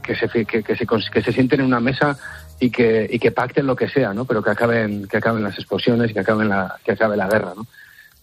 que, 0.02 0.14
se, 0.16 0.44
que, 0.44 0.76
se, 0.76 0.86
que 0.86 1.22
se 1.22 1.32
sienten 1.32 1.60
en 1.60 1.66
una 1.66 1.80
mesa 1.80 2.18
y 2.60 2.70
que, 2.70 3.08
y 3.10 3.18
que 3.18 3.32
pacten 3.32 3.66
lo 3.66 3.74
que 3.74 3.88
sea, 3.88 4.12
¿no? 4.14 4.24
Pero 4.24 4.42
que 4.42 4.50
acaben, 4.50 5.08
que 5.08 5.16
acaben 5.16 5.42
las 5.42 5.56
explosiones 5.56 6.10
y 6.10 6.14
que 6.14 6.20
acaben 6.20 6.48
la, 6.48 6.76
que 6.84 6.92
acabe 6.92 7.16
la 7.16 7.28
guerra, 7.28 7.52
¿no? 7.56 7.66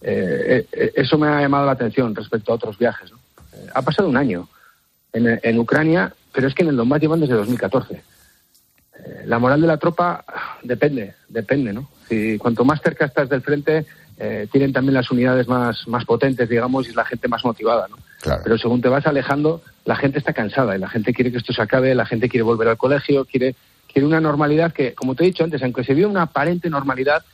Eh, 0.00 0.66
eh, 0.72 0.92
eso 0.94 1.18
me 1.18 1.28
ha 1.28 1.40
llamado 1.40 1.66
la 1.66 1.72
atención 1.72 2.14
respecto 2.14 2.52
a 2.52 2.54
otros 2.54 2.78
viajes, 2.78 3.10
¿no? 3.10 3.18
ha 3.74 3.82
pasado 3.82 4.08
un 4.08 4.16
año 4.16 4.48
en, 5.12 5.40
en 5.42 5.58
Ucrania, 5.58 6.14
pero 6.32 6.46
es 6.46 6.54
que 6.54 6.62
en 6.62 6.68
el 6.68 6.76
Donbass 6.76 7.00
llevan 7.00 7.18
desde 7.20 7.34
2014 7.34 8.00
la 9.26 9.38
moral 9.38 9.60
de 9.60 9.66
la 9.66 9.76
tropa 9.76 10.24
depende, 10.62 11.14
depende, 11.28 11.72
¿no? 11.72 11.88
Si 12.08 12.38
cuanto 12.38 12.64
más 12.64 12.80
cerca 12.80 13.04
estás 13.04 13.28
del 13.28 13.42
frente, 13.42 13.86
eh, 14.18 14.48
tienen 14.50 14.72
también 14.72 14.94
las 14.94 15.10
unidades 15.10 15.46
más, 15.46 15.86
más 15.86 16.04
potentes, 16.04 16.48
digamos, 16.48 16.88
y 16.88 16.94
la 16.94 17.04
gente 17.04 17.28
más 17.28 17.44
motivada, 17.44 17.86
¿no? 17.88 17.96
Pero 18.42 18.58
según 18.58 18.80
te 18.80 18.88
vas 18.88 19.06
alejando, 19.06 19.62
la 19.84 19.96
gente 19.96 20.18
está 20.18 20.32
cansada 20.32 20.76
y 20.76 20.80
la 20.80 20.88
gente 20.88 21.12
quiere 21.12 21.30
que 21.30 21.38
esto 21.38 21.52
se 21.52 21.62
acabe, 21.62 21.94
la 21.94 22.06
gente 22.06 22.28
quiere 22.28 22.42
volver 22.42 22.68
al 22.68 22.76
colegio, 22.76 23.24
quiere, 23.24 23.54
quiere 23.90 24.06
una 24.06 24.20
normalidad 24.20 24.72
que, 24.72 24.94
como 24.94 25.14
te 25.14 25.24
he 25.24 25.26
dicho 25.26 25.44
antes, 25.44 25.62
aunque 25.62 25.84
se 25.84 25.94
vio 25.94 26.08
una 26.08 26.22
aparente 26.22 26.70
normalidad, 26.70 27.24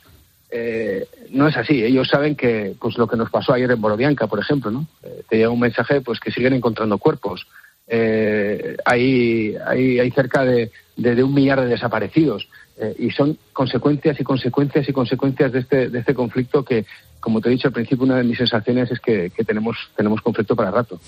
eh, 0.49 1.07
no 1.31 1.47
es 1.47 1.57
así. 1.57 1.83
Ellos 1.83 2.07
saben 2.07 2.35
que, 2.35 2.75
pues 2.79 2.97
lo 2.97 3.07
que 3.07 3.17
nos 3.17 3.29
pasó 3.29 3.53
ayer 3.53 3.69
en 3.71 3.81
Borodianka, 3.81 4.27
por 4.27 4.39
ejemplo, 4.39 4.71
¿no? 4.71 4.87
Eh, 5.03 5.23
te 5.29 5.37
llega 5.37 5.49
un 5.49 5.59
mensaje, 5.59 6.01
pues 6.01 6.19
que 6.19 6.31
siguen 6.31 6.53
encontrando 6.53 6.97
cuerpos. 6.97 7.45
hay, 7.87 9.55
hay, 9.65 9.99
hay 9.99 10.11
cerca 10.11 10.43
de, 10.43 10.71
de, 10.95 11.23
un 11.23 11.33
millar 11.33 11.61
de 11.61 11.67
desaparecidos. 11.67 12.47
Eh, 12.77 12.95
y 12.99 13.11
son 13.11 13.37
consecuencias 13.53 14.19
y 14.19 14.23
consecuencias 14.23 14.87
y 14.89 14.91
consecuencias 14.91 15.51
de 15.51 15.59
este, 15.59 15.89
de 15.89 15.99
este 15.99 16.13
conflicto 16.13 16.63
que, 16.63 16.85
como 17.19 17.39
te 17.39 17.49
he 17.49 17.51
dicho 17.51 17.69
al 17.69 17.73
principio, 17.73 18.05
una 18.05 18.17
de 18.17 18.23
mis 18.23 18.37
sensaciones 18.37 18.91
es 18.91 18.99
que, 18.99 19.31
tenemos, 19.45 19.77
tenemos 19.95 20.21
conflicto 20.21 20.55
para 20.55 20.71
rato. 20.71 20.99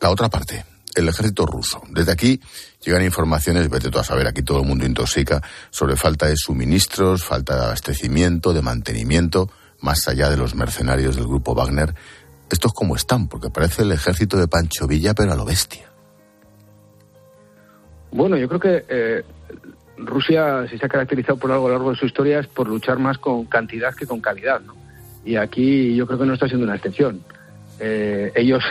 La 0.00 0.10
otra 0.10 0.28
parte, 0.28 0.64
el 0.94 1.08
ejército 1.08 1.46
ruso. 1.46 1.82
Desde 1.90 2.12
aquí 2.12 2.40
llegan 2.84 3.04
informaciones, 3.04 3.68
vete 3.68 3.90
tú 3.90 3.98
a 3.98 4.04
saber, 4.04 4.26
aquí 4.26 4.42
todo 4.42 4.60
el 4.60 4.66
mundo 4.66 4.84
intoxica, 4.84 5.40
sobre 5.70 5.96
falta 5.96 6.26
de 6.26 6.36
suministros, 6.36 7.24
falta 7.24 7.56
de 7.56 7.64
abastecimiento, 7.64 8.52
de 8.52 8.62
mantenimiento, 8.62 9.50
más 9.80 10.06
allá 10.08 10.30
de 10.30 10.36
los 10.36 10.54
mercenarios 10.54 11.16
del 11.16 11.26
grupo 11.26 11.54
Wagner. 11.54 11.94
Estos 12.50 12.72
cómo 12.72 12.96
están, 12.96 13.28
porque 13.28 13.50
parece 13.50 13.82
el 13.82 13.92
ejército 13.92 14.36
de 14.36 14.48
Pancho 14.48 14.86
Villa, 14.86 15.14
pero 15.14 15.32
a 15.32 15.36
lo 15.36 15.44
bestia. 15.44 15.90
Bueno, 18.10 18.36
yo 18.36 18.46
creo 18.46 18.60
que 18.60 18.84
eh, 18.88 19.24
Rusia, 19.96 20.66
si 20.70 20.78
se 20.78 20.86
ha 20.86 20.88
caracterizado 20.88 21.38
por 21.38 21.50
algo 21.50 21.66
a 21.66 21.68
lo 21.70 21.74
largo 21.76 21.90
de 21.90 21.96
su 21.96 22.06
historia, 22.06 22.40
es 22.40 22.46
por 22.46 22.68
luchar 22.68 22.98
más 22.98 23.18
con 23.18 23.46
cantidad 23.46 23.94
que 23.94 24.06
con 24.06 24.20
calidad. 24.20 24.60
¿no? 24.60 24.74
Y 25.24 25.36
aquí 25.36 25.94
yo 25.94 26.06
creo 26.06 26.18
que 26.18 26.26
no 26.26 26.34
está 26.34 26.46
siendo 26.46 26.64
una 26.64 26.76
excepción. 26.76 27.22
Eh, 27.78 28.32
ellos, 28.34 28.62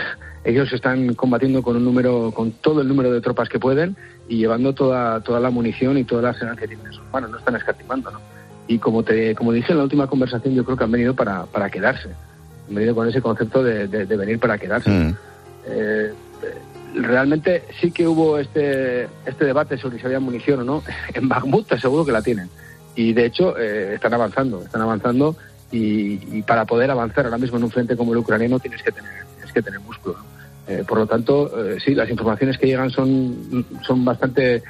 ellos 0.44 0.72
están 0.72 1.14
combatiendo 1.14 1.62
con 1.62 1.76
un 1.76 1.84
número, 1.84 2.32
con 2.32 2.52
todo 2.52 2.80
el 2.80 2.88
número 2.88 3.12
de 3.12 3.20
tropas 3.20 3.48
que 3.48 3.60
pueden 3.60 3.96
y 4.28 4.38
llevando 4.38 4.72
toda, 4.72 5.20
toda 5.20 5.40
la 5.40 5.50
munición 5.50 5.98
y 5.98 6.04
toda 6.04 6.22
la 6.22 6.28
arsenal 6.30 6.56
que 6.56 6.66
tienen 6.66 6.86
en 6.86 6.92
sus 6.92 7.04
manos. 7.12 7.30
No 7.30 7.38
están 7.38 7.56
escatimando. 7.56 8.10
¿no? 8.10 8.20
Y 8.66 8.78
como, 8.78 9.02
te, 9.02 9.34
como 9.34 9.52
dije 9.52 9.72
en 9.72 9.78
la 9.78 9.84
última 9.84 10.06
conversación, 10.06 10.54
yo 10.54 10.64
creo 10.64 10.76
que 10.76 10.84
han 10.84 10.90
venido 10.90 11.14
para, 11.14 11.46
para 11.46 11.70
quedarse. 11.70 12.08
Han 12.68 12.74
venido 12.74 12.94
con 12.94 13.08
ese 13.08 13.20
concepto 13.20 13.62
de, 13.62 13.86
de, 13.86 14.16
venir 14.16 14.38
para 14.38 14.58
quedarse. 14.58 14.90
Mm. 14.90 15.14
Eh, 15.66 16.12
realmente 16.94 17.64
sí 17.80 17.90
que 17.90 18.06
hubo 18.06 18.38
este, 18.38 19.08
este 19.26 19.44
debate 19.44 19.78
sobre 19.78 19.98
si 19.98 20.06
había 20.06 20.20
munición 20.20 20.60
o 20.60 20.64
no. 20.64 20.82
En 21.14 21.28
Bakhmut 21.28 21.72
seguro 21.78 22.04
que 22.04 22.12
la 22.12 22.22
tienen. 22.22 22.48
Y 22.94 23.12
de 23.12 23.26
hecho 23.26 23.56
eh, 23.58 23.94
están 23.94 24.12
avanzando, 24.14 24.62
están 24.62 24.82
avanzando 24.82 25.36
y, 25.70 26.42
para 26.42 26.66
poder 26.66 26.90
avanzar 26.90 27.24
ahora 27.24 27.38
mismo 27.38 27.56
en 27.56 27.64
un 27.64 27.70
frente 27.70 27.96
como 27.96 28.12
el 28.12 28.18
ucraniano 28.18 28.58
tienes 28.58 28.82
que 28.82 28.92
tener, 28.92 29.24
tienes 29.36 29.52
que 29.52 29.62
tener 29.62 29.80
músculo. 29.80 30.16
Eh, 30.66 30.84
por 30.86 30.98
lo 30.98 31.06
tanto, 31.06 31.50
eh, 31.64 31.78
sí, 31.84 31.94
las 31.94 32.08
informaciones 32.08 32.56
que 32.58 32.66
llegan 32.66 32.90
son, 32.90 33.66
son 33.86 34.04
bastante 34.04 34.62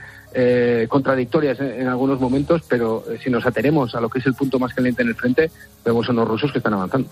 contradictorias 0.89 1.61
en, 1.61 1.87
algunos 1.87 2.19
momentos, 2.19 2.63
pero 2.67 3.05
si 3.23 3.29
nos 3.29 3.45
atenemos 3.45 3.95
a 3.95 4.01
lo 4.01 4.09
que 4.09 4.19
es 4.19 4.25
el 4.25 4.33
punto 4.33 4.59
más 4.59 4.73
caliente 4.73 5.03
en 5.03 5.09
el 5.09 5.15
frente, 5.15 5.51
vemos 5.85 6.09
a 6.09 6.15
los 6.15 6.27
rusos 6.27 6.51
que 6.51 6.57
están 6.57 6.73
avanzando. 6.73 7.11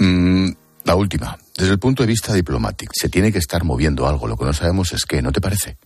Mm, 0.00 0.50
la 0.84 0.96
última, 0.96 1.38
desde 1.56 1.74
el 1.74 1.78
punto 1.78 2.02
de 2.02 2.08
vista 2.08 2.34
diplomático, 2.34 2.92
se 2.92 3.08
tiene 3.08 3.30
que 3.30 3.38
estar 3.38 3.62
moviendo 3.62 4.08
algo. 4.08 4.26
Lo 4.26 4.36
que 4.36 4.44
no 4.44 4.52
sabemos 4.52 4.92
es 4.92 5.04
qué, 5.04 5.22
¿no 5.22 5.30
te 5.30 5.40
parece? 5.40 5.76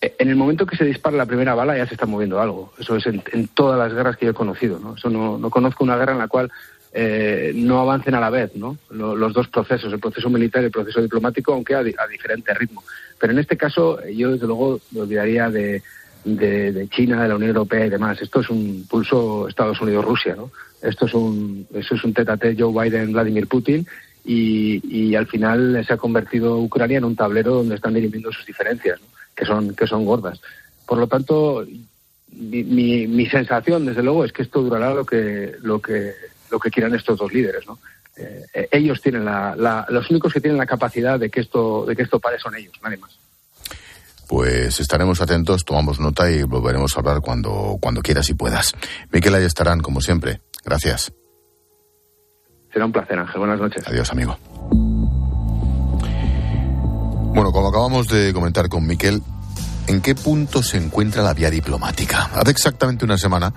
En 0.00 0.28
el 0.28 0.36
momento 0.36 0.64
que 0.64 0.76
se 0.76 0.84
dispara 0.84 1.16
la 1.16 1.26
primera 1.26 1.54
bala 1.54 1.76
ya 1.76 1.86
se 1.86 1.94
está 1.94 2.06
moviendo 2.06 2.40
algo. 2.40 2.72
Eso 2.78 2.96
es 2.96 3.04
en, 3.06 3.48
todas 3.48 3.78
las 3.78 3.92
guerras 3.92 4.16
que 4.16 4.24
yo 4.24 4.30
he 4.30 4.34
conocido. 4.34 4.78
¿no? 4.78 4.94
Eso 4.94 5.10
no, 5.10 5.50
conozco 5.50 5.84
una 5.84 5.96
guerra 5.96 6.12
en 6.12 6.18
la 6.18 6.28
cual 6.28 6.50
eh, 6.92 7.52
no 7.54 7.80
avancen 7.80 8.14
a 8.14 8.20
la 8.20 8.30
vez 8.30 8.56
¿no? 8.56 8.76
los 8.90 9.32
dos 9.32 9.48
procesos, 9.48 9.92
el 9.92 10.00
proceso 10.00 10.28
militar 10.28 10.62
y 10.62 10.66
el 10.66 10.72
proceso 10.72 11.00
diplomático, 11.00 11.52
aunque 11.52 11.74
a, 11.74 11.82
diferente 11.82 12.52
ritmo. 12.54 12.82
Pero 13.18 13.32
en 13.32 13.38
este 13.38 13.56
caso 13.56 14.00
yo 14.08 14.32
desde 14.32 14.46
luego 14.46 14.80
me 14.90 15.02
olvidaría 15.02 15.48
de, 15.50 15.82
China, 16.90 17.22
de 17.22 17.28
la 17.28 17.36
Unión 17.36 17.50
Europea 17.50 17.86
y 17.86 17.90
demás. 17.90 18.20
Esto 18.20 18.40
es 18.40 18.50
un 18.50 18.86
pulso 18.88 19.48
Estados 19.48 19.80
Unidos-Rusia, 19.80 20.34
¿no? 20.36 20.50
Esto 20.82 21.06
es 21.06 21.14
un, 21.14 21.66
eso 21.74 21.94
es 21.94 22.04
un 22.04 22.14
tete 22.14 22.56
Joe 22.58 22.72
Biden-Vladimir 22.72 23.46
Putin 23.46 23.86
y, 24.24 25.14
al 25.14 25.26
final 25.26 25.84
se 25.86 25.92
ha 25.92 25.96
convertido 25.96 26.58
Ucrania 26.58 26.98
en 26.98 27.04
un 27.04 27.16
tablero 27.16 27.54
donde 27.54 27.74
están 27.74 27.94
dirimiendo 27.94 28.32
sus 28.32 28.46
diferencias, 28.46 29.00
que, 29.34 29.44
son, 29.44 29.74
que 29.74 29.86
son 29.86 30.04
gordas. 30.04 30.40
Por 30.86 30.98
lo 30.98 31.06
tanto, 31.06 31.64
mi, 32.32 33.06
mi, 33.06 33.26
sensación, 33.26 33.86
desde 33.86 34.02
luego, 34.02 34.24
es 34.24 34.32
que 34.32 34.42
esto 34.42 34.62
durará 34.62 34.94
lo 34.94 35.04
que, 35.04 35.54
lo 35.62 35.80
que, 35.80 36.12
lo 36.50 36.58
que 36.58 36.70
quieran 36.70 36.94
estos 36.94 37.18
dos 37.18 37.32
líderes, 37.32 37.66
¿no? 37.66 37.78
Eh, 38.16 38.68
ellos 38.72 39.00
tienen 39.00 39.24
la, 39.24 39.86
los 39.88 40.10
únicos 40.10 40.32
que 40.32 40.40
tienen 40.40 40.58
la 40.58 40.66
capacidad 40.66 41.18
de 41.18 41.30
que 41.30 41.40
esto, 41.40 41.84
de 41.86 41.96
que 41.96 42.02
esto 42.02 42.20
pare 42.20 42.38
son 42.38 42.54
ellos, 42.56 42.74
nadie 42.82 42.98
más. 42.98 43.18
Pues 44.28 44.78
estaremos 44.78 45.20
atentos, 45.20 45.64
tomamos 45.64 45.98
nota 45.98 46.30
y 46.30 46.44
volveremos 46.44 46.96
a 46.96 47.00
hablar 47.00 47.20
cuando, 47.20 47.78
cuando 47.80 48.00
quieras 48.00 48.28
y 48.30 48.34
puedas. 48.34 48.74
Miquel, 49.10 49.34
ahí 49.34 49.44
estarán, 49.44 49.80
como 49.80 50.00
siempre. 50.00 50.40
Gracias. 50.64 51.12
Será 52.72 52.84
un 52.84 52.92
placer, 52.92 53.18
Ángel. 53.18 53.38
Buenas 53.38 53.58
noches. 53.58 53.86
Adiós, 53.88 54.10
amigo. 54.12 54.36
Bueno, 57.34 57.52
como 57.52 57.68
acabamos 57.68 58.06
de 58.06 58.32
comentar 58.32 58.68
con 58.68 58.86
Miquel, 58.86 59.22
¿en 59.86 60.00
qué 60.00 60.14
punto 60.14 60.62
se 60.62 60.76
encuentra 60.76 61.22
la 61.22 61.34
vía 61.34 61.50
diplomática? 61.50 62.30
Hace 62.34 62.50
exactamente 62.50 63.04
una 63.04 63.18
semana, 63.18 63.52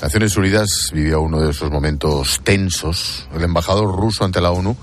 Naciones 0.00 0.36
Unidas 0.36 0.90
vivió 0.92 1.20
uno 1.20 1.40
de 1.40 1.50
esos 1.50 1.70
momentos 1.70 2.40
tensos. 2.44 3.28
El 3.34 3.42
embajador 3.42 3.96
ruso 3.96 4.24
ante 4.24 4.40
la 4.40 4.52
ONU 4.52 4.76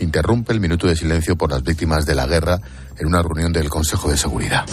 interrumpe 0.00 0.52
el 0.52 0.60
minuto 0.60 0.86
de 0.86 0.94
silencio 0.94 1.36
por 1.36 1.50
las 1.50 1.62
víctimas 1.62 2.04
de 2.04 2.14
la 2.14 2.26
guerra 2.26 2.60
en 2.98 3.06
una 3.06 3.22
reunión 3.22 3.52
del 3.52 3.70
Consejo 3.70 4.10
de 4.10 4.18
Seguridad. 4.18 4.66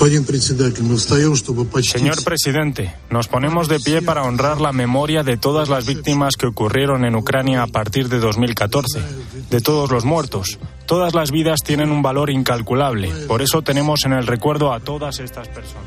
Señor 1.83 2.23
presidente, 2.23 2.93
nos 3.09 3.27
ponemos 3.27 3.67
de 3.69 3.79
pie 3.79 4.01
para 4.01 4.23
honrar 4.23 4.59
la 4.59 4.73
memoria 4.73 5.23
de 5.23 5.37
todas 5.37 5.69
las 5.69 5.85
víctimas 5.85 6.35
que 6.35 6.47
ocurrieron 6.47 7.05
en 7.05 7.15
Ucrania 7.15 7.63
a 7.63 7.67
partir 7.67 8.09
de 8.09 8.19
2014, 8.19 9.01
de 9.49 9.61
todos 9.61 9.91
los 9.91 10.03
muertos. 10.03 10.59
Todas 10.85 11.15
las 11.15 11.31
vidas 11.31 11.61
tienen 11.63 11.89
un 11.89 12.01
valor 12.01 12.29
incalculable, 12.29 13.11
por 13.27 13.41
eso 13.41 13.61
tenemos 13.61 14.05
en 14.05 14.13
el 14.13 14.27
recuerdo 14.27 14.73
a 14.73 14.81
todas 14.81 15.19
estas 15.19 15.47
personas. 15.47 15.85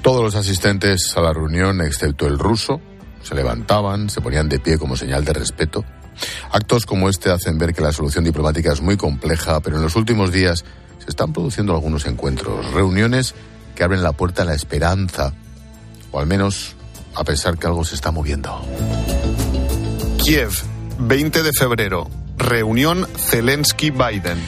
Todos 0.00 0.22
los 0.22 0.34
asistentes 0.34 1.14
a 1.16 1.20
la 1.20 1.32
reunión, 1.32 1.80
excepto 1.80 2.26
el 2.26 2.38
ruso, 2.38 2.80
se 3.22 3.34
levantaban, 3.34 4.10
se 4.10 4.20
ponían 4.20 4.48
de 4.48 4.58
pie 4.58 4.78
como 4.78 4.96
señal 4.96 5.24
de 5.24 5.32
respeto. 5.32 5.84
Actos 6.50 6.86
como 6.86 7.08
este 7.08 7.30
hacen 7.30 7.58
ver 7.58 7.72
que 7.72 7.80
la 7.80 7.92
solución 7.92 8.24
diplomática 8.24 8.72
es 8.72 8.80
muy 8.80 8.96
compleja, 8.96 9.60
pero 9.60 9.76
en 9.76 9.82
los 9.82 9.96
últimos 9.96 10.32
días 10.32 10.64
se 10.98 11.10
están 11.10 11.32
produciendo 11.32 11.72
algunos 11.72 12.06
encuentros, 12.06 12.70
reuniones 12.72 13.34
que 13.74 13.84
abren 13.84 14.02
la 14.02 14.12
puerta 14.12 14.42
a 14.42 14.44
la 14.44 14.54
esperanza, 14.54 15.32
o 16.10 16.20
al 16.20 16.26
menos 16.26 16.76
a 17.14 17.24
pensar 17.24 17.58
que 17.58 17.66
algo 17.66 17.84
se 17.84 17.94
está 17.94 18.10
moviendo. 18.10 18.64
Kiev, 20.18 20.52
20 20.98 21.42
de 21.42 21.52
febrero, 21.52 22.08
reunión 22.36 23.06
Zelensky-Biden. 23.16 24.38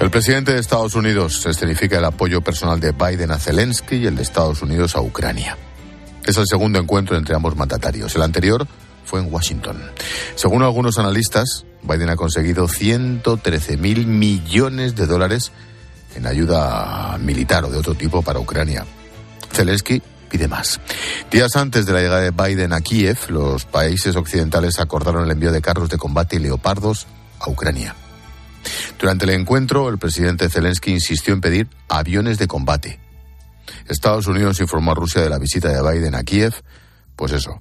El 0.00 0.10
presidente 0.10 0.52
de 0.52 0.60
Estados 0.60 0.94
Unidos 0.94 1.46
escenifica 1.46 1.98
el 1.98 2.04
apoyo 2.04 2.42
personal 2.42 2.80
de 2.80 2.92
Biden 2.92 3.30
a 3.30 3.38
Zelensky 3.38 3.96
y 3.96 4.06
el 4.06 4.16
de 4.16 4.22
Estados 4.22 4.62
Unidos 4.62 4.94
a 4.96 5.00
Ucrania. 5.00 5.56
Es 6.26 6.36
el 6.36 6.44
segundo 6.46 6.80
encuentro 6.80 7.16
entre 7.16 7.36
ambos 7.36 7.56
mandatarios. 7.56 8.14
El 8.16 8.22
anterior 8.22 8.66
fue 9.04 9.20
en 9.20 9.32
Washington. 9.32 9.80
Según 10.34 10.62
algunos 10.62 10.98
analistas, 10.98 11.64
Biden 11.82 12.10
ha 12.10 12.16
conseguido 12.16 12.66
113 12.66 13.76
mil 13.76 14.06
millones 14.06 14.96
de 14.96 15.06
dólares 15.06 15.52
en 16.16 16.26
ayuda 16.26 17.16
militar 17.18 17.64
o 17.64 17.70
de 17.70 17.78
otro 17.78 17.94
tipo 17.94 18.22
para 18.22 18.40
Ucrania. 18.40 18.84
Zelensky 19.52 20.02
pide 20.28 20.48
más. 20.48 20.80
Días 21.30 21.54
antes 21.54 21.86
de 21.86 21.92
la 21.92 22.00
llegada 22.00 22.20
de 22.20 22.30
Biden 22.32 22.72
a 22.72 22.80
Kiev, 22.80 23.18
los 23.28 23.64
países 23.64 24.16
occidentales 24.16 24.80
acordaron 24.80 25.24
el 25.24 25.30
envío 25.30 25.52
de 25.52 25.62
carros 25.62 25.88
de 25.88 25.98
combate 25.98 26.36
y 26.36 26.40
leopardos 26.40 27.06
a 27.38 27.48
Ucrania. 27.48 27.94
Durante 28.98 29.26
el 29.26 29.30
encuentro, 29.30 29.88
el 29.88 29.98
presidente 29.98 30.48
Zelensky 30.48 30.90
insistió 30.90 31.32
en 31.32 31.40
pedir 31.40 31.68
aviones 31.88 32.38
de 32.38 32.48
combate. 32.48 33.05
Estados 33.88 34.26
Unidos 34.26 34.60
informó 34.60 34.92
a 34.92 34.94
Rusia 34.94 35.22
de 35.22 35.30
la 35.30 35.38
visita 35.38 35.68
de 35.68 35.82
Biden 35.82 36.14
a 36.14 36.22
Kiev, 36.22 36.54
pues 37.14 37.32
eso, 37.32 37.60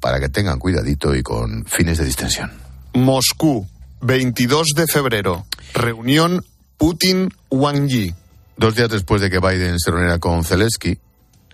para 0.00 0.20
que 0.20 0.28
tengan 0.28 0.58
cuidadito 0.58 1.14
y 1.14 1.22
con 1.22 1.64
fines 1.66 1.98
de 1.98 2.04
distensión. 2.04 2.52
Moscú, 2.94 3.66
22 4.00 4.68
de 4.76 4.86
febrero, 4.86 5.46
reunión 5.74 6.44
Putin-Wang 6.78 7.88
Yi. 7.88 8.14
Dos 8.56 8.74
días 8.74 8.88
después 8.88 9.20
de 9.20 9.30
que 9.30 9.38
Biden 9.38 9.78
se 9.78 9.90
reuniera 9.90 10.18
con 10.18 10.44
Zelensky, 10.44 10.98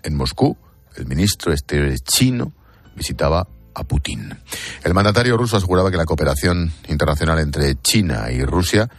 en 0.03 0.15
Moscú, 0.15 0.57
el 0.95 1.05
ministro 1.05 1.51
exterior 1.51 1.93
chino 1.99 2.53
visitaba 2.95 3.47
a 3.73 3.83
Putin. 3.83 4.37
El 4.83 4.93
mandatario 4.93 5.37
ruso 5.37 5.57
aseguraba 5.57 5.89
que 5.89 5.97
la 5.97 6.05
cooperación 6.05 6.71
internacional 6.87 7.39
entre 7.39 7.75
China 7.81 8.31
y 8.31 8.43
Rusia 8.43 8.89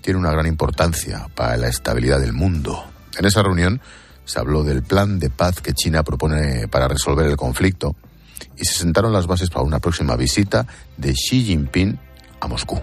tiene 0.00 0.18
una 0.18 0.32
gran 0.32 0.46
importancia 0.46 1.28
para 1.34 1.56
la 1.56 1.68
estabilidad 1.68 2.20
del 2.20 2.32
mundo. 2.32 2.84
En 3.16 3.24
esa 3.24 3.42
reunión 3.42 3.80
se 4.24 4.38
habló 4.38 4.64
del 4.64 4.82
plan 4.82 5.18
de 5.18 5.30
paz 5.30 5.60
que 5.60 5.72
China 5.72 6.02
propone 6.02 6.68
para 6.68 6.88
resolver 6.88 7.26
el 7.26 7.36
conflicto 7.36 7.94
y 8.56 8.64
se 8.64 8.74
sentaron 8.74 9.12
las 9.12 9.26
bases 9.26 9.50
para 9.50 9.64
una 9.64 9.80
próxima 9.80 10.16
visita 10.16 10.66
de 10.96 11.12
Xi 11.12 11.44
Jinping 11.44 11.98
a 12.40 12.48
Moscú. 12.48 12.80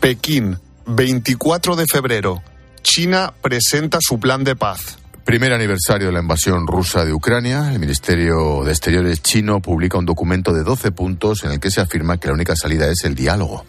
Pekín, 0.00 0.58
24 0.86 1.76
de 1.76 1.86
febrero. 1.86 2.42
China 2.82 3.32
presenta 3.40 3.98
su 4.00 4.18
plan 4.18 4.42
de 4.44 4.56
paz. 4.56 4.98
Primer 5.24 5.52
aniversario 5.52 6.08
de 6.08 6.12
la 6.12 6.18
invasión 6.18 6.66
rusa 6.66 7.04
de 7.04 7.12
Ucrania, 7.12 7.70
el 7.72 7.78
Ministerio 7.78 8.64
de 8.64 8.72
Exteriores 8.72 9.22
chino 9.22 9.60
publica 9.60 9.96
un 9.96 10.04
documento 10.04 10.52
de 10.52 10.64
12 10.64 10.90
puntos 10.90 11.44
en 11.44 11.52
el 11.52 11.60
que 11.60 11.70
se 11.70 11.80
afirma 11.80 12.18
que 12.18 12.26
la 12.26 12.34
única 12.34 12.56
salida 12.56 12.88
es 12.88 13.04
el 13.04 13.14
diálogo. 13.14 13.64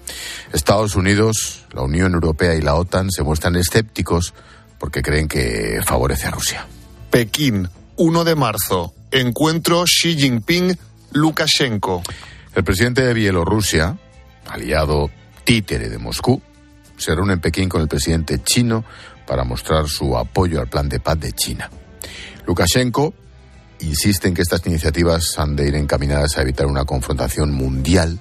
Estados 0.51 0.95
Unidos, 0.95 1.65
la 1.71 1.83
Unión 1.83 2.13
Europea 2.15 2.55
y 2.55 2.61
la 2.61 2.73
OTAN 2.73 3.11
se 3.11 3.21
muestran 3.21 3.55
escépticos 3.55 4.33
porque 4.79 5.03
creen 5.03 5.27
que 5.27 5.79
favorece 5.85 6.27
a 6.27 6.31
Rusia. 6.31 6.65
Pekín, 7.13 7.69
1 7.97 8.23
de 8.23 8.33
marzo. 8.33 8.91
Encuentro 9.11 9.83
Xi 9.85 10.17
Jinping-Lukashenko. 10.17 12.01
El 12.55 12.63
presidente 12.63 13.03
de 13.03 13.13
Bielorrusia, 13.13 13.95
aliado 14.49 15.11
títere 15.43 15.89
de 15.89 15.99
Moscú, 15.99 16.41
se 16.97 17.13
reúne 17.13 17.33
en 17.33 17.39
Pekín 17.39 17.69
con 17.69 17.81
el 17.83 17.87
presidente 17.87 18.41
chino 18.41 18.83
para 19.27 19.43
mostrar 19.43 19.87
su 19.89 20.17
apoyo 20.17 20.59
al 20.59 20.69
plan 20.69 20.89
de 20.89 20.99
paz 20.99 21.19
de 21.19 21.33
China. 21.33 21.69
Lukashenko 22.47 23.13
insiste 23.81 24.27
en 24.27 24.33
que 24.33 24.41
estas 24.41 24.65
iniciativas 24.65 25.37
han 25.37 25.55
de 25.55 25.67
ir 25.67 25.75
encaminadas 25.75 26.39
a 26.39 26.41
evitar 26.41 26.65
una 26.65 26.83
confrontación 26.83 27.51
mundial, 27.51 28.17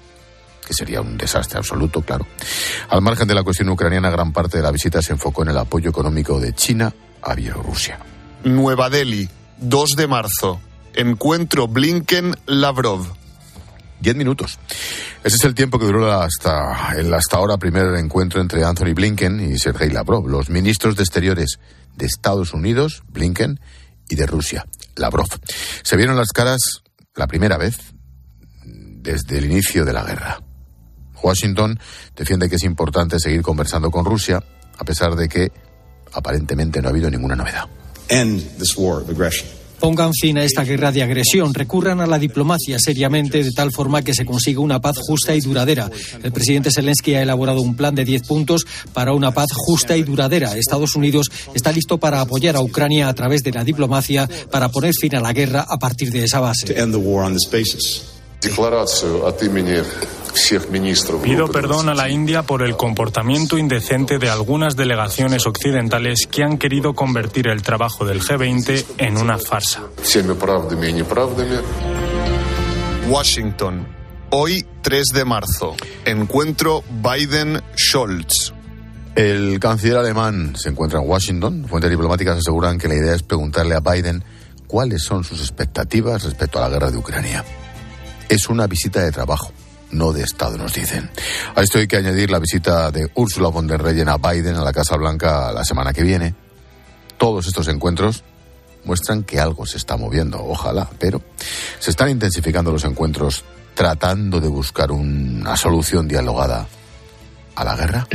que 0.67 0.75
sería 0.75 1.01
un 1.01 1.17
desastre 1.17 1.57
absoluto, 1.57 2.03
claro. 2.03 2.27
Al 2.91 3.01
margen 3.01 3.27
de 3.27 3.35
la 3.35 3.43
cuestión 3.43 3.71
ucraniana, 3.71 4.11
gran 4.11 4.35
parte 4.35 4.59
de 4.59 4.63
la 4.63 4.71
visita 4.71 5.01
se 5.01 5.15
enfocó 5.15 5.45
en 5.45 5.49
el 5.49 5.57
apoyo 5.57 5.89
económico 5.89 6.39
de 6.39 6.53
China 6.53 6.93
a 7.23 7.35
Bielorrusia. 7.35 8.12
Nueva 8.45 8.91
Delhi, 8.91 9.29
2 9.59 9.91
de 9.97 10.07
marzo. 10.07 10.61
Encuentro 10.95 11.69
Blinken-Lavrov. 11.69 13.07
Diez 14.01 14.17
minutos. 14.17 14.59
Ese 15.23 15.37
es 15.37 15.45
el 15.45 15.55
tiempo 15.55 15.79
que 15.79 15.87
duró 15.87 16.13
hasta 16.13 16.95
el 16.97 17.15
hasta 17.15 17.37
ahora 17.37 17.57
primer 17.57 17.95
encuentro 17.95 18.41
entre 18.41 18.65
Anthony 18.65 18.95
Blinken 18.95 19.53
y 19.53 19.59
Sergei 19.59 19.91
Lavrov, 19.91 20.29
los 20.29 20.51
ministros 20.51 20.97
de 20.97 21.05
Exteriores 21.05 21.61
de 21.97 22.07
Estados 22.07 22.53
Unidos, 22.53 23.05
Blinken, 23.09 23.61
y 24.09 24.17
de 24.17 24.27
Rusia, 24.27 24.67
Lavrov. 24.97 25.29
Se 25.83 25.97
vieron 25.97 26.17
las 26.17 26.33
caras 26.33 26.83
la 27.15 27.27
primera 27.27 27.57
vez 27.57 27.79
desde 28.65 29.39
el 29.39 29.47
inicio 29.47 29.85
de 29.85 29.93
la 29.93 30.05
guerra. 30.05 30.41
Washington 31.23 31.79
defiende 32.17 32.49
que 32.49 32.57
es 32.57 32.65
importante 32.65 33.19
seguir 33.19 33.43
conversando 33.43 33.91
con 33.91 34.05
Rusia, 34.05 34.43
a 34.77 34.85
pesar 34.85 35.15
de 35.15 35.29
que 35.29 35.53
aparentemente 36.13 36.83
no 36.83 36.89
ha 36.89 36.91
habido 36.91 37.11
ninguna 37.11 37.37
novedad. 37.37 37.69
Pongan 39.81 40.13
fin 40.13 40.39
a 40.39 40.45
esta 40.45 40.63
guerra 40.63 40.93
de 40.93 41.03
agresión, 41.03 41.53
recurran 41.55 42.01
a 42.01 42.07
la 42.07 42.19
diplomacia 42.19 42.79
seriamente 42.79 43.43
de 43.43 43.51
tal 43.51 43.73
forma 43.73 44.03
que 44.03 44.15
se 44.15 44.25
consiga 44.25 44.61
una 44.61 44.81
paz 44.81 44.97
justa 45.01 45.35
y 45.35 45.41
duradera. 45.41 45.91
El 46.23 46.31
presidente 46.31 46.71
Zelensky 46.71 47.15
ha 47.15 47.23
elaborado 47.23 47.61
un 47.63 47.75
plan 47.75 47.93
de 47.95 48.05
10 48.05 48.23
puntos 48.29 48.65
para 48.93 49.13
una 49.13 49.33
paz 49.33 49.49
justa 49.53 49.97
y 49.97 50.05
duradera. 50.05 50.57
Estados 50.57 50.95
Unidos 50.95 51.33
está 51.53 51.73
listo 51.73 51.99
para 51.99 52.21
apoyar 52.21 52.55
a 52.55 52.61
Ucrania 52.61 53.09
a 53.09 53.15
través 53.15 53.43
de 53.43 53.51
la 53.51 53.65
diplomacia 53.65 54.29
para 54.53 54.69
poner 54.69 54.93
fin 54.95 55.17
a 55.17 55.21
la 55.21 55.33
guerra 55.33 55.67
a 55.69 55.79
partir 55.79 56.13
de 56.13 56.25
esa 56.25 56.39
base. 56.39 56.67
Pido 61.23 61.49
perdón 61.49 61.89
a 61.89 61.95
la 61.95 62.09
India 62.09 62.43
por 62.43 62.63
el 62.63 62.77
comportamiento 62.77 63.59
indecente 63.59 64.19
de 64.19 64.31
algunas 64.31 64.77
delegaciones 64.77 65.47
occidentales 65.47 66.27
que 66.27 66.43
han 66.43 66.59
querido 66.59 66.95
convertir 66.95 67.49
el 67.49 67.63
trabajo 67.63 68.05
del 68.05 68.23
G20 68.23 68.85
en 68.99 69.19
una 69.19 69.39
farsa. 69.39 69.83
Washington, 73.09 73.87
hoy 74.31 74.67
3 74.83 75.05
de 75.15 75.25
marzo. 75.25 75.77
Encuentro 76.05 76.83
Biden-Scholz. 77.03 78.55
El 79.15 79.61
canciller 79.61 79.99
alemán 79.99 80.57
se 80.57 80.71
encuentra 80.71 81.01
en 81.01 81.09
Washington. 81.09 81.67
Fuentes 81.69 81.91
diplomáticas 81.91 82.39
aseguran 82.39 82.79
que 82.79 82.89
la 82.89 82.95
idea 82.95 83.15
es 83.15 83.23
preguntarle 83.23 83.75
a 83.75 83.81
Biden 83.81 84.25
cuáles 84.67 85.03
son 85.03 85.25
sus 85.25 85.41
expectativas 85.41 86.25
respecto 86.25 86.59
a 86.59 86.63
la 86.63 86.69
guerra 86.71 86.91
de 86.91 86.97
Ucrania. 86.97 87.45
Es 88.31 88.49
una 88.49 88.67
visita 88.67 89.03
de 89.03 89.13
trabajo 89.13 89.53
no 89.93 90.13
de 90.13 90.25
Estado, 90.25 90.59
nos 90.59 90.73
dicen. 90.75 91.11
A 91.55 91.63
esto 91.63 91.79
hay 91.79 91.87
que 91.87 91.97
añadir 91.97 92.31
la 92.31 92.39
visita 92.39 92.91
de 92.91 93.11
Ursula 93.15 93.49
von 93.49 93.67
der 93.67 93.83
Leyen 93.83 94.09
a 94.09 94.17
Biden 94.17 94.57
a 94.57 94.65
la 94.65 94.73
Casa 94.73 94.97
Blanca 94.97 95.53
la 95.53 95.65
semana 95.65 95.93
que 95.93 96.03
viene. 96.03 96.35
Todos 97.19 97.47
estos 97.47 97.69
encuentros 97.69 98.25
muestran 98.85 99.23
que 99.23 99.39
algo 99.39 99.65
se 99.67 99.77
está 99.77 99.97
moviendo, 99.97 100.45
ojalá, 100.45 100.89
pero 100.99 101.23
se 101.79 101.91
están 101.91 102.11
intensificando 102.11 102.73
los 102.73 102.85
encuentros 102.85 103.45
tratando 103.75 104.41
de 104.41 104.49
buscar 104.49 104.91
una 104.91 105.57
solución 105.57 106.09
dialogada 106.09 106.67
a 107.55 107.65
la 107.65 107.77
guerra. 107.77 108.07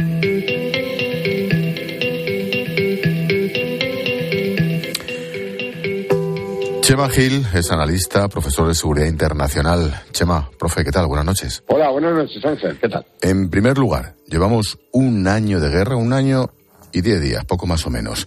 Chema 6.88 7.10
Gil 7.10 7.46
es 7.54 7.70
analista, 7.70 8.30
profesor 8.30 8.66
de 8.70 8.74
seguridad 8.74 9.08
internacional. 9.08 9.94
Chema, 10.14 10.50
profe, 10.58 10.86
¿qué 10.86 10.92
tal? 10.92 11.06
Buenas 11.08 11.26
noches. 11.26 11.62
Hola, 11.68 11.90
buenas 11.90 12.14
noches, 12.14 12.46
Ángel. 12.46 12.78
¿Qué 12.80 12.88
tal? 12.88 13.06
En 13.22 13.50
primer 13.50 13.78
lugar, 13.78 14.16
llevamos 14.26 14.80
un 14.94 15.28
año 15.28 15.60
de 15.60 15.68
guerra, 15.68 15.98
un 15.98 16.14
año 16.14 16.50
y 16.94 17.02
diez 17.02 17.22
días, 17.22 17.44
poco 17.44 17.68
más 17.68 17.86
o 17.86 17.90
menos. 17.90 18.26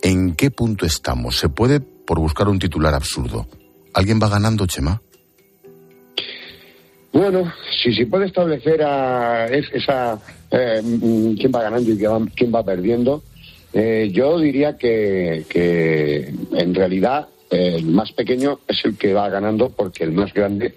¿En 0.00 0.34
qué 0.34 0.50
punto 0.50 0.86
estamos? 0.86 1.36
¿Se 1.36 1.50
puede, 1.50 1.80
por 1.80 2.18
buscar 2.18 2.48
un 2.48 2.58
titular 2.58 2.94
absurdo, 2.94 3.46
alguien 3.92 4.18
va 4.18 4.30
ganando, 4.30 4.66
Chema? 4.66 5.02
Bueno, 7.12 7.52
si 7.82 7.92
se 7.92 8.06
puede 8.06 8.28
establecer 8.28 8.82
a 8.82 9.44
esa 9.44 10.18
eh, 10.50 10.80
mm, 10.82 11.34
quién 11.34 11.52
va 11.54 11.64
ganando 11.64 11.90
y 11.90 11.98
quién 12.34 12.50
va, 12.50 12.64
perdiendo, 12.64 13.22
eh, 13.74 14.08
yo 14.10 14.38
diría 14.38 14.78
que, 14.78 15.44
que 15.50 16.32
en 16.54 16.74
realidad 16.74 17.28
el 17.50 17.84
más 17.86 18.12
pequeño 18.12 18.60
es 18.66 18.84
el 18.84 18.96
que 18.96 19.12
va 19.12 19.28
ganando 19.28 19.70
porque 19.70 20.04
el 20.04 20.12
más 20.12 20.32
grande, 20.32 20.74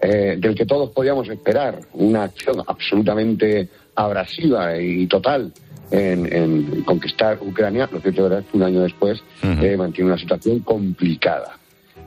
eh, 0.00 0.36
del 0.38 0.54
que 0.54 0.66
todos 0.66 0.90
podíamos 0.90 1.28
esperar, 1.28 1.80
una 1.94 2.24
acción 2.24 2.62
absolutamente 2.66 3.68
abrasiva 3.94 4.78
y 4.78 5.06
total 5.06 5.52
en, 5.90 6.82
conquistar 6.82 7.38
Ucrania, 7.40 7.88
lo 7.90 8.00
cierto 8.00 8.38
es 8.38 8.44
que 8.46 8.56
un 8.56 8.62
año 8.62 8.82
después 8.82 9.22
eh, 9.42 9.76
mantiene 9.76 10.10
una 10.10 10.18
situación 10.18 10.60
complicada. 10.60 11.58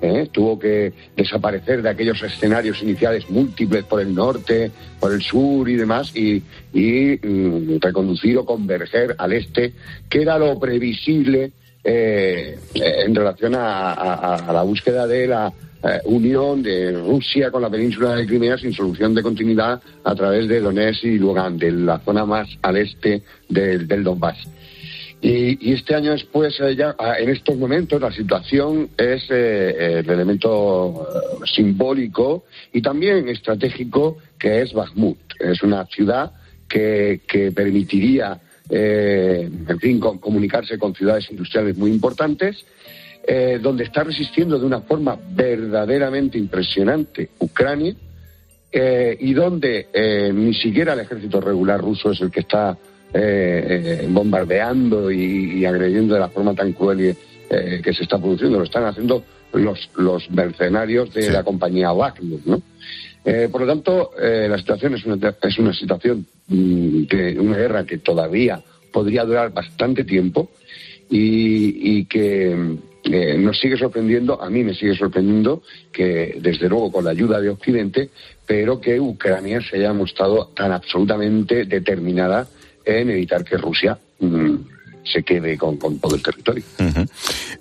¿eh? 0.02 0.30
Tuvo 0.32 0.60
que 0.60 0.94
desaparecer 1.16 1.82
de 1.82 1.90
aquellos 1.90 2.22
escenarios 2.22 2.82
iniciales 2.82 3.30
múltiples 3.30 3.84
por 3.86 4.02
el 4.02 4.14
norte, 4.14 4.72
por 5.00 5.14
el 5.14 5.22
sur 5.22 5.68
y 5.70 5.76
demás, 5.76 6.16
y, 6.16 6.44
mm, 6.74 7.80
reconducir 7.80 8.38
o 8.38 8.46
converger 8.46 9.16
al 9.18 9.34
este, 9.34 9.74
que 10.10 10.22
era 10.22 10.38
lo 10.38 10.60
previsible 10.60 11.52
eh, 11.86 12.58
en 12.76 13.14
relación 13.14 13.56
a, 13.56 14.42
la 14.54 14.64
búsqueda 14.64 15.06
de 15.06 15.28
la 15.28 15.52
eh, 15.84 16.00
unión 16.06 16.64
de 16.64 16.94
Rusia 16.94 17.52
con 17.52 17.62
la 17.62 17.70
península 17.70 18.16
de 18.16 18.26
Crimea 18.26 18.58
sin 18.58 18.72
solución 18.72 19.14
de 19.14 19.22
continuidad 19.22 19.82
a 20.04 20.16
través 20.16 20.48
de 20.48 20.62
Donetsk 20.62 21.04
y 21.04 21.18
Lugansk, 21.18 21.60
de 21.60 21.72
la 21.72 22.00
zona 22.00 22.26
más 22.26 22.48
al 22.62 22.78
este 22.78 23.24
del, 23.50 24.04
Donbass. 24.04 24.38
Y, 25.22 25.74
este 25.74 25.96
año 25.96 26.12
después, 26.12 26.58
eh, 26.62 26.74
ya, 26.76 26.96
ah, 26.98 27.16
en 27.20 27.30
estos 27.30 27.58
momentos, 27.58 28.00
la 28.00 28.14
situación 28.14 28.90
es 28.98 29.30
el 29.30 30.10
elemento 30.10 31.06
simbólico 31.54 32.46
y 32.72 32.82
también 32.82 33.28
estratégico 33.28 34.20
que 34.40 34.62
es 34.62 34.72
Bakhmut. 34.72 35.18
Es 35.40 35.62
una 35.64 35.86
ciudad 35.88 36.32
que 36.68 37.52
permitiría 37.54 38.40
eh, 38.70 39.50
en 39.68 39.80
fin, 39.80 40.00
con, 40.00 40.20
comunicarse 40.20 40.78
con 40.78 40.96
ciudades 40.96 41.30
industriales 41.30 41.78
muy 41.78 41.92
importantes, 41.92 42.66
eh, 43.26 43.60
donde 43.62 43.84
está 43.84 44.04
resistiendo 44.04 44.60
de 44.60 44.66
una 44.66 44.82
forma 44.82 45.18
verdaderamente 45.32 46.38
impresionante 46.38 47.30
Ucrania, 47.40 47.94
eh, 48.72 49.18
y 49.20 49.34
donde 49.34 50.32
ni 50.34 50.54
siquiera 50.56 50.94
el 50.94 51.02
ejército 51.02 51.40
regular 51.40 51.80
ruso 51.80 52.12
es 52.12 52.22
el 52.22 52.32
que 52.32 52.40
está 52.40 52.78
bombardeando 54.10 55.12
y, 55.12 55.64
agrediendo 55.64 56.16
de 56.16 56.20
la 56.20 56.30
forma 56.30 56.56
tan 56.56 56.74
cruel 56.74 57.16
que 57.48 57.94
se 57.94 58.02
está 58.02 58.18
produciendo, 58.18 58.58
lo 58.58 58.64
están 58.64 58.86
haciendo 58.86 59.24
los, 59.54 59.92
los 59.96 60.32
mercenarios 60.32 61.14
de 61.14 61.30
la 61.30 61.44
compañía 61.44 61.92
Wagner, 61.92 62.40
¿no? 62.46 62.64
Eh, 63.26 63.48
por 63.50 63.62
lo 63.62 63.68
tanto, 63.68 64.12
eh, 64.20 64.48
la 64.50 64.58
situación 64.58 64.96
es 64.96 65.06
una, 65.06 65.36
es 65.42 65.58
una 65.58 65.74
situación 65.74 66.26
mm, 66.48 67.04
de 67.04 67.40
una 67.40 67.58
guerra 67.58 67.86
que 67.86 68.00
todavía 68.00 68.62
podría 68.92 69.24
durar 69.24 69.54
bastante 69.54 70.04
tiempo 70.04 70.52
y, 71.10 72.06
que 72.06 72.78
eh, 73.04 73.38
nos 73.38 73.60
sigue 73.60 73.78
sorprendiendo, 73.78 74.42
a 74.42 74.50
mí 74.50 74.64
me 74.64 74.74
sigue 74.74 74.96
sorprendiendo 74.96 75.62
que, 75.92 76.38
desde 76.42 76.68
luego, 76.68 76.92
con 76.92 77.06
la 77.06 77.12
ayuda 77.12 77.40
de 77.40 77.50
Occidente, 77.50 78.10
pero 78.46 78.82
que 78.82 79.00
Ucrania 79.00 79.62
se 79.62 79.78
haya 79.78 79.94
mostrado 79.94 80.48
tan 80.56 80.72
absolutamente 80.72 81.66
determinada 81.66 82.48
en 82.84 83.10
evitar 83.12 83.44
que 83.46 83.58
Rusia 83.58 83.98
mm, 84.20 84.56
se 85.04 85.24
quede 85.24 85.58
con, 85.58 85.78
todo 85.78 86.16
el 86.16 86.24
territorio. 86.24 86.64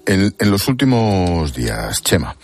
en, 0.07 0.35
en, 0.39 0.51
los 0.51 0.67
últimos 0.69 1.55
días, 1.55 2.03
Chema, 2.03 2.35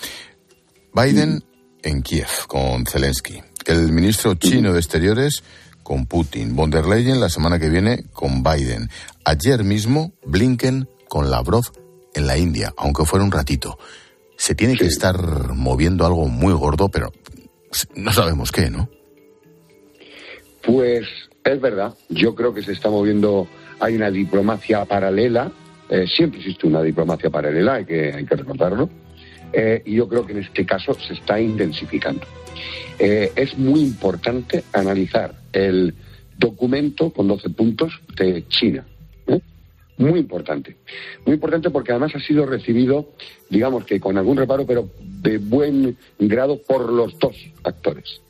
Biden 0.92 1.42
en 1.82 2.02
Kiev 2.02 2.28
con 2.46 2.86
Zelensky. 2.86 3.42
El 3.66 3.92
ministro 3.92 4.34
chino 4.34 4.72
de 4.72 4.78
Exteriores 4.78 5.42
con 5.82 6.06
Putin. 6.06 6.54
Von 6.56 6.70
der 6.70 6.86
Leyen 6.86 7.20
la 7.20 7.28
semana 7.28 7.58
que 7.58 7.68
viene 7.68 8.04
con 8.12 8.42
Biden. 8.42 8.88
Ayer 9.24 9.64
mismo 9.64 10.12
Blinken 10.24 10.88
con 11.08 11.30
Lavrov 11.30 11.64
en 12.14 12.26
la 12.26 12.36
India, 12.36 12.72
aunque 12.76 13.04
fuera 13.04 13.24
un 13.24 13.32
ratito. 13.32 13.78
Se 14.36 14.54
tiene 14.54 14.76
que 14.76 14.86
estar 14.86 15.54
moviendo 15.54 16.06
algo 16.06 16.28
muy 16.28 16.52
gordo, 16.52 16.88
pero 16.88 17.12
no 17.94 18.12
sabemos 18.12 18.52
qué, 18.52 18.70
¿no? 18.70 18.88
Pues 20.62 21.06
es 21.44 21.60
verdad. 21.60 21.94
Yo 22.08 22.34
creo 22.34 22.54
que 22.54 22.62
se 22.62 22.72
está 22.72 22.90
moviendo. 22.90 23.48
Hay 23.80 23.96
una 23.96 24.10
diplomacia 24.10 24.84
paralela. 24.84 25.52
Eh, 25.88 26.06
siempre 26.06 26.40
existe 26.40 26.66
una 26.66 26.82
diplomacia 26.82 27.30
paralela, 27.30 27.76
hay 27.76 27.86
que, 27.86 28.12
hay 28.12 28.26
que 28.26 28.36
recordarlo 28.36 28.90
eh, 29.52 29.82
y 29.84 29.94
yo 29.94 30.08
creo 30.08 30.26
que 30.26 30.32
en 30.32 30.38
este 30.38 30.64
caso 30.66 30.94
se 30.94 31.14
está 31.14 31.40
intensificando. 31.40 32.26
Eh, 32.98 33.32
es 33.36 33.56
muy 33.56 33.80
importante 33.80 34.64
analizar 34.72 35.34
el 35.52 35.94
documento 36.36 37.10
con 37.10 37.28
12 37.28 37.50
puntos 37.50 37.92
de 38.16 38.46
China. 38.48 38.84
¿eh? 39.26 39.40
Muy 39.96 40.20
importante. 40.20 40.76
Muy 41.24 41.34
importante 41.34 41.70
porque 41.70 41.92
además 41.92 42.14
ha 42.14 42.20
sido 42.20 42.46
recibido, 42.46 43.12
digamos 43.48 43.84
que 43.84 44.00
con 44.00 44.18
algún 44.18 44.36
reparo, 44.36 44.66
pero 44.66 44.88
de 45.00 45.38
buen 45.38 45.96
grado 46.18 46.60
por 46.62 46.92
los 46.92 47.18
dos 47.18 47.36
actores. 47.64 48.20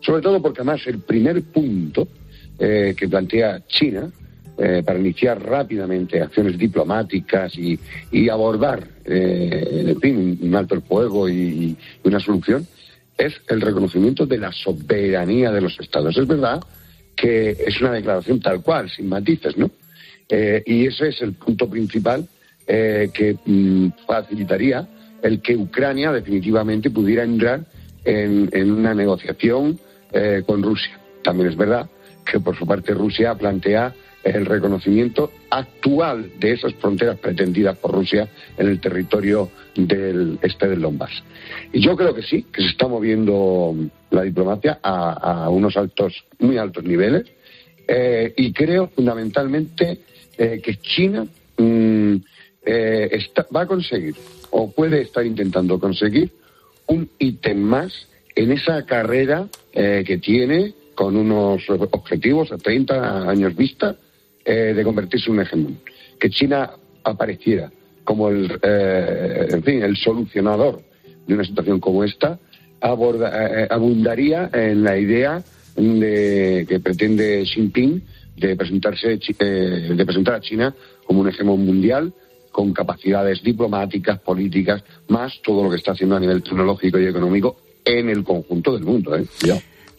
Sobre 0.00 0.22
todo 0.22 0.42
porque 0.42 0.60
además 0.60 0.86
el 0.86 1.00
primer 1.00 1.42
punto 1.42 2.08
que 2.56 3.08
plantea 3.08 3.66
China 3.66 4.12
eh, 4.56 4.84
para 4.86 5.00
iniciar 5.00 5.42
rápidamente 5.42 6.22
acciones 6.22 6.56
diplomáticas 6.56 7.52
y, 7.58 8.28
abordar, 8.28 8.86
eh, 9.04 9.86
en 9.88 10.00
fin, 10.00 10.38
un 10.40 10.54
alto 10.54 10.76
el 10.76 10.82
fuego 10.82 11.28
y, 11.28 11.76
una 12.04 12.20
solución, 12.20 12.64
es 13.18 13.34
el 13.48 13.60
reconocimiento 13.60 14.26
de 14.26 14.38
la 14.38 14.52
soberanía 14.52 15.50
de 15.50 15.60
los 15.60 15.78
estados. 15.80 16.16
Es 16.16 16.28
verdad 16.28 16.62
que 17.16 17.50
es 17.66 17.80
una 17.80 17.90
declaración 17.90 18.38
tal 18.38 18.62
cual, 18.62 18.88
sin 18.88 19.08
matices, 19.08 19.56
¿no? 19.56 19.72
Eh, 20.28 20.62
y 20.64 20.86
ese 20.86 21.08
es 21.08 21.20
el 21.22 21.32
punto 21.32 21.68
principal 21.68 22.28
que 22.64 23.36
mm, 23.44 23.88
facilitaría 24.06 24.88
el 25.20 25.42
que 25.42 25.56
Ucrania 25.56 26.12
definitivamente 26.12 26.90
pudiera 26.90 27.24
entrar 27.24 27.64
en, 28.04 28.48
en 28.52 28.70
una 28.70 28.94
negociación 28.94 29.80
con 30.46 30.62
Rusia. 30.62 30.98
También 31.24 31.48
es 31.50 31.56
verdad 31.56 31.90
que 32.24 32.40
por 32.40 32.56
su 32.56 32.66
parte 32.66 32.94
Rusia 32.94 33.34
plantea 33.34 33.94
el 34.24 34.46
reconocimiento 34.46 35.32
actual 35.50 36.32
de 36.40 36.52
esas 36.52 36.74
fronteras 36.74 37.18
pretendidas 37.18 37.76
por 37.76 37.92
Rusia 37.92 38.28
en 38.56 38.68
el 38.68 38.80
territorio 38.80 39.50
del 39.76 40.38
este 40.42 40.66
del 40.68 40.80
Donbass. 40.80 41.22
Y 41.72 41.80
yo 41.80 41.94
creo 41.94 42.14
que 42.14 42.22
sí, 42.22 42.46
que 42.50 42.62
se 42.62 42.68
está 42.68 42.88
moviendo 42.88 43.74
la 44.10 44.22
diplomacia 44.22 44.78
a, 44.82 45.48
unos 45.50 45.76
altos, 45.76 46.24
muy 46.38 46.56
altos 46.56 46.84
niveles, 46.84 47.26
eh, 47.86 48.32
y 48.36 48.52
creo 48.52 48.88
fundamentalmente 48.88 49.98
eh, 50.38 50.60
que 50.64 50.76
China 50.76 51.26
mm, 51.58 52.14
eh, 52.64 53.18
va 53.54 53.62
a 53.62 53.66
conseguir, 53.66 54.14
o 54.50 54.70
puede 54.70 55.02
estar 55.02 55.24
intentando 55.26 55.78
conseguir, 55.78 56.30
un 56.86 57.10
ítem 57.18 57.58
más 57.58 58.08
en 58.34 58.52
esa 58.52 58.84
carrera 58.84 59.48
que 59.72 60.18
tiene 60.18 60.74
con 60.94 61.16
unos 61.16 61.62
objetivos 61.68 62.52
a 62.52 62.58
30 62.58 63.28
años 63.28 63.56
vista 63.56 63.96
eh, 64.44 64.74
de 64.74 64.84
convertirse 64.84 65.26
en 65.30 65.32
un 65.36 65.42
hegemón. 65.42 65.78
Que 66.18 66.30
China 66.30 66.70
apareciera 67.02 67.70
como 68.04 68.28
el, 68.28 68.58
eh, 68.62 69.48
en 69.50 69.62
fin, 69.62 69.82
el 69.82 69.96
solucionador 69.96 70.82
de 71.26 71.34
una 71.34 71.44
situación 71.44 71.80
como 71.80 72.04
esta, 72.04 72.38
eh, 72.82 73.66
abundaría 73.70 74.50
en 74.52 74.82
la 74.82 74.98
idea 74.98 75.42
de, 75.76 76.66
que 76.68 76.80
pretende 76.80 77.42
Xi 77.44 77.54
Jinping 77.54 78.02
de, 78.36 78.56
presentarse, 78.56 79.18
de 79.18 80.04
presentar 80.04 80.34
a 80.34 80.40
China 80.40 80.74
como 81.06 81.20
un 81.20 81.28
hegemón 81.28 81.64
mundial 81.64 82.12
con 82.52 82.72
capacidades 82.72 83.42
diplomáticas, 83.42 84.20
políticas, 84.20 84.84
más 85.08 85.32
todo 85.42 85.64
lo 85.64 85.70
que 85.70 85.76
está 85.76 85.92
haciendo 85.92 86.16
a 86.16 86.20
nivel 86.20 86.42
tecnológico 86.42 86.98
y 87.00 87.06
económico 87.06 87.56
en 87.84 88.08
el 88.08 88.22
conjunto 88.22 88.72
del 88.74 88.84
mundo. 88.84 89.16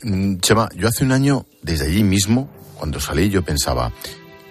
Mm, 0.04 0.38
Chema, 0.38 0.70
yo 0.76 0.88
hace 0.88 1.04
un 1.04 1.12
año, 1.12 1.46
desde 1.62 1.88
allí 1.88 2.04
mismo, 2.04 2.50
cuando 2.78 3.00
salí, 3.00 3.30
yo 3.30 3.44
pensaba, 3.44 3.92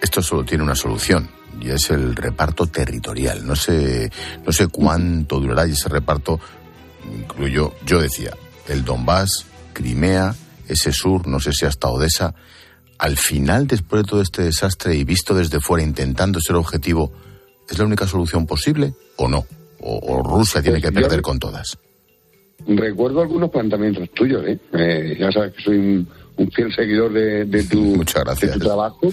esto 0.05 0.21
solo 0.21 0.45
tiene 0.45 0.63
una 0.63 0.75
solución 0.75 1.27
y 1.59 1.71
es 1.71 1.89
el 1.89 2.15
reparto 2.15 2.67
territorial. 2.67 3.45
No 3.45 3.55
sé, 3.55 4.11
no 4.45 4.51
sé 4.51 4.67
cuánto 4.67 5.39
durará 5.39 5.67
y 5.67 5.71
ese 5.71 5.89
reparto 5.89 6.39
incluyo, 7.11 7.73
yo 7.85 7.99
decía, 7.99 8.31
el 8.67 8.85
Donbass, 8.85 9.47
Crimea, 9.73 10.35
ese 10.67 10.91
sur, 10.91 11.27
no 11.27 11.39
sé 11.39 11.53
si 11.53 11.65
hasta 11.65 11.89
Odessa. 11.89 12.35
Al 12.99 13.17
final, 13.17 13.65
después 13.65 14.03
de 14.03 14.09
todo 14.09 14.21
este 14.21 14.43
desastre 14.43 14.95
y 14.95 15.03
visto 15.03 15.33
desde 15.33 15.59
fuera 15.59 15.83
intentando 15.83 16.39
ser 16.39 16.55
objetivo, 16.55 17.11
¿es 17.67 17.77
la 17.79 17.85
única 17.85 18.05
solución 18.05 18.45
posible 18.45 18.93
o 19.17 19.27
no? 19.27 19.45
¿O, 19.79 20.21
Rusia 20.23 20.61
tiene 20.61 20.81
que 20.81 20.91
perder 20.91 21.21
con 21.21 21.39
todas? 21.39 21.77
Recuerdo 22.67 23.21
algunos 23.21 23.49
planteamientos 23.49 24.09
tuyos, 24.11 24.43
¿eh? 24.47 24.59
eh 24.73 25.17
ya 25.19 25.31
sabes 25.31 25.53
que 25.55 25.63
soy 25.63 25.77
un, 26.37 26.51
fiel 26.51 26.73
seguidor 26.75 27.11
de, 27.11 27.63
tu, 27.69 27.79
Muchas 27.79 28.23
gracias. 28.23 28.53
de 28.53 28.59
tu 28.59 28.65
trabajo. 28.65 29.11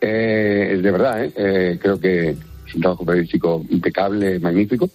Eh, 0.00 0.80
de 0.82 0.90
verdad, 0.90 1.24
¿eh? 1.24 1.32
¿eh? 1.36 1.78
creo 1.80 2.00
que 2.00 2.30
es 2.30 2.74
un 2.74 2.80
trabajo 2.80 3.04
periodístico 3.04 3.64
impecable, 3.68 4.38
magnífico, 4.38 4.88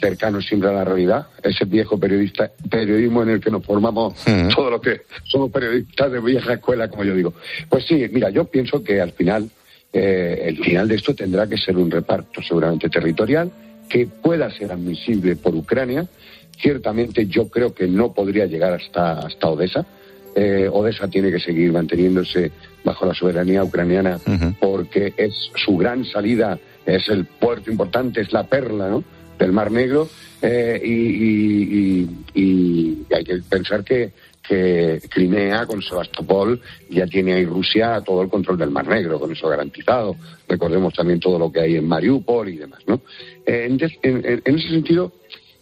cercano 0.00 0.40
siempre 0.40 0.70
a 0.70 0.72
la 0.72 0.84
realidad. 0.84 1.26
Ese 1.42 1.64
viejo 1.66 1.98
periodista, 1.98 2.50
periodismo 2.68 3.22
en 3.22 3.30
el 3.30 3.40
que 3.40 3.50
nos 3.50 3.64
formamos 3.64 4.14
todos 4.54 4.70
los 4.70 4.80
que 4.80 5.02
somos 5.24 5.50
periodistas 5.50 6.10
de 6.10 6.20
vieja 6.20 6.54
escuela, 6.54 6.88
como 6.88 7.04
yo 7.04 7.14
digo. 7.14 7.34
Pues 7.68 7.84
sí, 7.86 8.06
mira, 8.10 8.30
yo 8.30 8.44
pienso 8.44 8.82
que 8.82 9.00
al 9.00 9.12
final, 9.12 9.48
eh, 9.92 10.44
el 10.46 10.58
final 10.64 10.88
de 10.88 10.96
esto 10.96 11.14
tendrá 11.14 11.46
que 11.46 11.58
ser 11.58 11.76
un 11.76 11.90
reparto 11.90 12.42
seguramente 12.42 12.88
territorial 12.88 13.50
que 13.88 14.06
pueda 14.06 14.50
ser 14.50 14.72
admisible 14.72 15.36
por 15.36 15.54
Ucrania. 15.54 16.06
Ciertamente 16.58 17.26
yo 17.26 17.48
creo 17.48 17.74
que 17.74 17.86
no 17.86 18.12
podría 18.12 18.46
llegar 18.46 18.72
hasta, 18.72 19.20
hasta 19.20 19.48
Odessa. 19.48 19.86
Eh, 20.34 20.68
Odessa 20.72 21.08
tiene 21.08 21.30
que 21.30 21.40
seguir 21.40 21.72
manteniéndose 21.72 22.52
bajo 22.84 23.04
la 23.04 23.14
soberanía 23.14 23.64
ucraniana 23.64 24.18
porque 24.60 25.12
es 25.16 25.50
su 25.56 25.76
gran 25.76 26.04
salida 26.04 26.58
es 26.86 27.08
el 27.08 27.26
puerto 27.26 27.70
importante, 27.70 28.20
es 28.20 28.32
la 28.32 28.44
perla 28.44 29.00
del 29.38 29.52
Mar 29.52 29.70
Negro, 29.70 30.08
eh, 30.42 30.80
y, 30.84 32.08
hay 33.12 33.24
que 33.24 33.38
pensar 33.48 33.84
que, 33.84 34.12
que 34.46 35.00
Crimea 35.08 35.66
con 35.66 35.82
Sebastopol 35.82 36.60
ya 36.88 37.06
tiene 37.06 37.34
ahí 37.34 37.44
Rusia 37.44 38.00
todo 38.04 38.22
el 38.22 38.28
control 38.28 38.58
del 38.58 38.70
Mar 38.70 38.86
Negro, 38.86 39.18
con 39.18 39.32
eso 39.32 39.48
garantizado. 39.48 40.16
Recordemos 40.48 40.94
también 40.94 41.20
todo 41.20 41.38
lo 41.38 41.50
que 41.52 41.60
hay 41.60 41.76
en 41.76 41.86
Mariupol 41.86 42.48
y 42.48 42.56
demás. 42.56 42.80
¿no? 42.86 43.02
Eh, 43.44 43.68
en, 44.02 44.56
ese 44.56 44.68
sentido, 44.68 45.12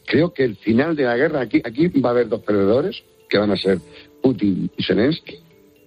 creo 0.06 0.32
que 0.32 0.44
el 0.44 0.56
final 0.56 0.94
de 0.94 1.04
la 1.04 1.16
guerra, 1.16 1.40
aquí, 1.40 1.60
aquí 1.64 1.88
va 2.00 2.10
a 2.10 2.12
haber 2.12 2.28
dos 2.28 2.42
perdedores, 2.42 3.02
que 3.28 3.38
van 3.38 3.50
a 3.50 3.56
ser 3.56 3.78
Putin 4.28 4.70
y 4.76 4.82
Zelensky. 4.82 5.38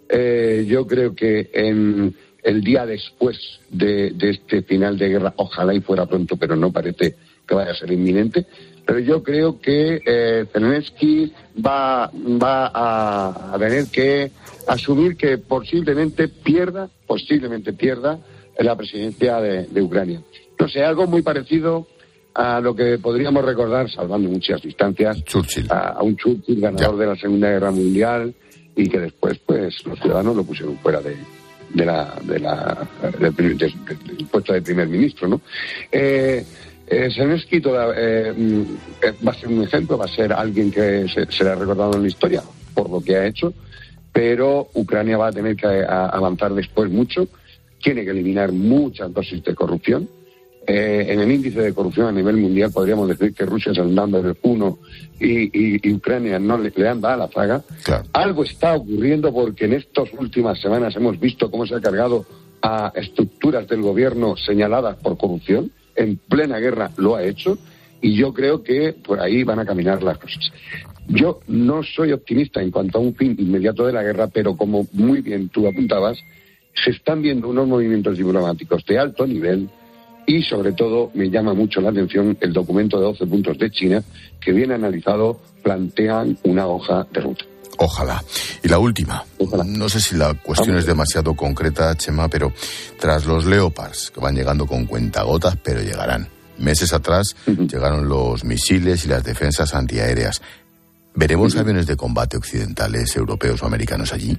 Eh, 0.10 0.66
yo 0.68 0.88
creo 0.88 1.14
que 1.14 1.52
en 1.54 2.16
el 2.42 2.64
día 2.64 2.88
después 2.88 3.38
de, 3.70 4.16
este 4.20 4.64
final 4.64 4.98
de 4.98 5.10
guerra, 5.10 5.34
ojalá 5.36 5.76
y 5.76 5.82
fuera 5.82 6.08
pronto, 6.08 6.38
pero 6.38 6.56
no 6.56 6.72
parece 6.72 7.16
que 7.48 7.54
vaya 7.54 7.72
a 7.72 7.76
ser 7.76 7.92
inminente. 7.92 8.48
Pero 8.84 8.98
yo 8.98 9.22
creo 9.22 9.62
que 9.62 10.02
eh, 10.04 10.46
Zelensky 10.52 11.32
va, 11.64 12.10
a, 12.12 13.58
tener 13.60 13.86
que 13.92 14.32
asumir 14.68 15.16
que 15.16 15.38
posiblemente 15.38 16.28
pierda, 16.28 16.90
posiblemente 17.06 17.74
pierda 17.74 18.20
la 18.58 18.76
presidencia 18.76 19.40
de, 19.40 19.82
Ucrania. 19.84 20.22
No 20.60 20.68
sé, 20.68 20.84
algo 20.84 21.06
muy 21.06 21.22
parecido 21.22 21.88
a 22.34 22.60
lo 22.60 22.76
que 22.76 22.98
podríamos 22.98 23.44
recordar, 23.44 23.90
salvando 23.90 24.30
muchas 24.30 24.62
distancias, 24.62 25.24
A, 25.70 26.02
un 26.02 26.16
Churchill 26.16 26.62
ganador 26.62 26.98
de 26.98 27.06
la 27.08 27.16
Segunda 27.16 27.50
Guerra 27.50 27.72
Mundial 27.72 28.34
y 28.76 28.88
que 28.88 29.00
después 29.00 29.40
pues 29.46 29.86
los 29.86 30.00
ciudadanos 30.00 30.36
lo 30.36 30.44
pusieron 30.44 30.78
fuera 30.78 31.02
de, 31.02 31.16
de 31.74 31.86
la, 31.86 32.16
de 32.24 32.40
la, 32.40 32.88
del, 33.20 34.28
puesto 34.32 34.54
de 34.54 34.62
primer 34.62 34.88
ministro, 34.88 35.28
¿no? 35.28 35.42
Eh, 35.92 36.44
eh 36.88 37.10
Zelensky 37.14 37.58
eh, 37.58 38.34
mm, 38.36 38.62
eh, 39.02 39.14
va 39.26 39.32
a 39.32 39.36
ser 39.36 39.50
un 39.50 39.64
ejemplo, 39.64 39.98
va 39.98 40.06
a 40.06 40.16
ser 40.16 40.32
alguien 40.34 40.72
que 40.72 41.08
se, 41.08 41.30
será 41.32 41.56
recordado 41.56 41.96
en 41.96 42.04
la 42.04 42.08
historia 42.08 42.44
por 42.74 42.90
lo 42.90 43.02
que 43.02 43.16
ha 43.16 43.26
hecho, 43.26 43.54
pero 44.14 44.70
Ucrania 44.74 45.18
va 45.18 45.28
a 45.28 45.32
tener 45.32 45.56
que 45.56 45.68
avanzar 45.88 46.54
después 46.54 46.90
mucho, 46.90 47.28
tiene 47.82 48.04
que 48.04 48.12
eliminar 48.12 48.52
muchas 48.52 49.14
dosis 49.14 49.44
de 49.44 49.56
corrupción, 49.56 50.08
eh, 50.68 51.08
en 51.10 51.20
el 51.20 51.32
índice 51.32 51.60
de 51.60 51.74
corrupción 51.74 52.08
a 52.08 52.12
nivel 52.12 52.38
mundial 52.38 52.72
podríamos 52.72 53.08
decir 53.08 53.34
que 53.34 53.46
Rusia 53.46 53.72
es 53.72 53.80
el 53.80 53.96
number 53.96 54.36
uno 54.44 54.78
y, 55.20 55.80
y, 55.88 55.94
Ucrania 55.94 56.38
no 56.38 56.58
le, 56.58 56.72
han 56.88 57.02
dado 57.02 57.18
la 57.18 57.28
zaga. 57.28 57.64
Algo 58.14 58.44
está 58.44 58.76
ocurriendo 58.76 59.34
porque 59.34 59.66
en 59.66 59.74
estas 59.74 60.10
últimas 60.14 60.60
semanas 60.60 60.96
hemos 60.96 61.20
visto 61.20 61.50
cómo 61.50 61.66
se 61.66 61.76
ha 61.76 61.82
cargado 61.82 62.26
a 62.62 62.92
estructuras 62.96 63.68
del 63.68 63.82
gobierno 63.82 64.38
señaladas 64.38 64.98
por 64.98 65.18
corrupción. 65.18 65.72
En 65.96 66.18
plena 66.18 66.60
guerra 66.60 66.92
lo 66.98 67.16
ha 67.16 67.24
hecho 67.24 67.58
y 68.00 68.16
yo 68.16 68.34
creo 68.34 68.64
que 68.64 68.94
por 68.94 69.20
ahí 69.20 69.44
van 69.44 69.60
a 69.60 69.66
caminar 69.66 70.04
las 70.04 70.20
cosas. 70.20 70.52
Yo 71.08 71.40
no 71.48 71.82
soy 71.84 72.12
optimista 72.12 72.62
en 72.62 72.70
cuanto 72.70 73.00
a 73.00 73.02
un 73.02 73.16
fin 73.16 73.36
inmediato 73.38 73.86
de 73.86 73.94
la 73.94 74.04
guerra, 74.04 74.28
pero 74.28 74.56
como 74.56 74.88
muy 74.94 75.22
bien 75.22 75.50
tú 75.50 75.68
apuntabas, 75.68 76.20
se 76.74 76.92
están 76.92 77.22
viendo 77.22 77.50
unos 77.50 77.68
movimientos 77.68 78.18
diplomáticos 78.18 78.86
de 78.86 79.00
alto 79.00 79.26
nivel 79.26 79.70
y 80.26 80.42
sobre 80.44 80.74
todo 80.74 81.12
me 81.14 81.30
llama 81.30 81.54
mucho 81.54 81.82
la 81.82 81.90
atención 81.90 82.38
el 82.40 82.54
documento 82.54 82.98
de 82.98 83.04
12 83.04 83.26
puntos 83.28 83.58
de 83.58 83.72
China 83.72 84.04
que 84.40 84.52
bien 84.52 84.72
analizado 84.72 85.40
plantean 85.64 86.38
una 86.44 86.68
hoja 86.68 87.06
de 87.12 87.22
ruta. 87.22 87.46
Ojalá. 87.78 88.24
Y 88.64 88.68
la 88.68 88.78
última. 88.78 89.24
No 89.66 89.90
sé 89.90 90.00
si 90.00 90.16
la 90.16 90.34
cuestión 90.36 90.78
es 90.78 90.86
demasiado 90.86 91.34
concreta, 91.34 91.96
Chema, 91.96 92.28
pero 92.28 92.54
tras 93.00 93.26
los 93.26 93.46
Leopards, 93.46 94.12
que 94.12 94.20
van 94.20 94.36
llegando 94.36 94.68
con 94.68 94.86
cuentagotas, 94.86 95.58
pero 95.64 95.82
llegarán. 95.82 96.28
Meses 96.58 96.94
atrás 96.94 97.36
llegaron 97.48 98.08
los 98.08 98.44
misiles 98.44 99.06
y 99.06 99.08
las 99.08 99.24
defensas 99.24 99.74
antiaéreas. 99.74 100.42
¿Veremos 101.16 101.56
aviones 101.56 101.88
de 101.88 101.98
combate 101.98 102.38
occidentales, 102.38 103.16
europeos 103.16 103.64
o 103.64 103.66
americanos 103.66 104.14
allí? 104.14 104.38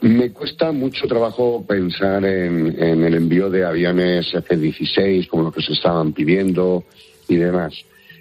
Me 0.00 0.30
cuesta 0.30 0.70
mucho 0.70 1.08
trabajo 1.08 1.64
pensar 1.66 2.24
en, 2.24 2.80
el 2.80 3.14
envío 3.14 3.50
de 3.50 3.64
aviones 3.64 4.32
F-16 4.32 5.26
como 5.28 5.44
los 5.44 5.54
que 5.54 5.62
se 5.62 5.72
estaban 5.72 6.12
pidiendo 6.12 6.84
y 7.26 7.36
demás. 7.36 7.74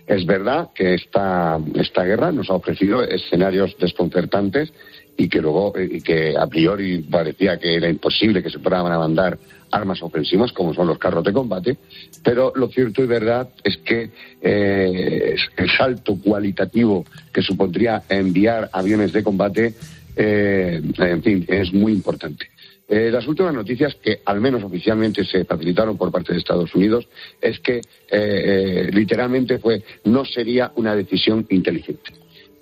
Es 0.08 0.26
verdad 0.26 0.70
que 0.74 0.96
esta, 0.96 1.60
esta 1.76 2.04
guerra 2.04 2.32
nos 2.32 2.50
ha 2.50 2.54
ofrecido 2.54 3.04
escenarios 3.04 3.76
desconcertantes 3.78 4.74
y 5.18 5.30
que 5.30 5.42
luego, 5.42 5.74
y 5.78 6.02
que 6.02 6.36
a 6.38 6.48
priori 6.48 7.00
parecía 7.00 7.60
que 7.60 7.76
era 7.76 7.90
imposible 7.90 8.42
que 8.42 8.50
se 8.50 8.60
fueran 8.60 8.92
a 8.92 9.00
mandar 9.00 9.38
armas 9.72 10.02
ofensivas 10.02 10.54
como 10.54 10.74
son 10.74 10.88
los 10.88 10.98
carros 10.98 11.24
de 11.24 11.34
combate, 11.34 11.78
pero 12.24 12.54
lo 12.56 12.70
cierto 12.70 13.04
y 13.04 13.08
verdad 13.08 13.50
es 13.64 13.78
que 13.78 14.12
eh, 14.42 15.36
el 15.58 15.70
salto 15.72 16.18
cualitativo 16.24 17.06
que 17.34 17.42
supondría 17.42 18.04
enviar 18.10 18.70
aviones 18.72 19.12
de 19.12 19.24
combate 19.24 19.74
eh, 20.18 20.82
en 20.98 21.22
fin, 21.22 21.46
es 21.48 21.72
muy 21.72 21.94
importante. 21.94 22.50
Eh, 22.90 23.12
las 23.12 23.28
últimas 23.28 23.54
noticias 23.54 23.96
que 23.96 24.22
al 24.26 24.42
menos 24.42 24.64
oficialmente 24.64 25.24
se 25.24 25.46
facilitaron 25.46 25.96
por 25.96 26.12
parte 26.12 26.34
de 26.34 26.40
Estados 26.40 26.74
Unidos 26.74 27.08
es 27.40 27.60
que 27.60 27.82
eh, 28.10 28.90
literalmente 28.92 29.60
fue 29.60 29.84
no 30.06 30.26
sería 30.26 30.72
una 30.76 30.96
decisión 30.96 31.46
inteligente, 31.50 32.14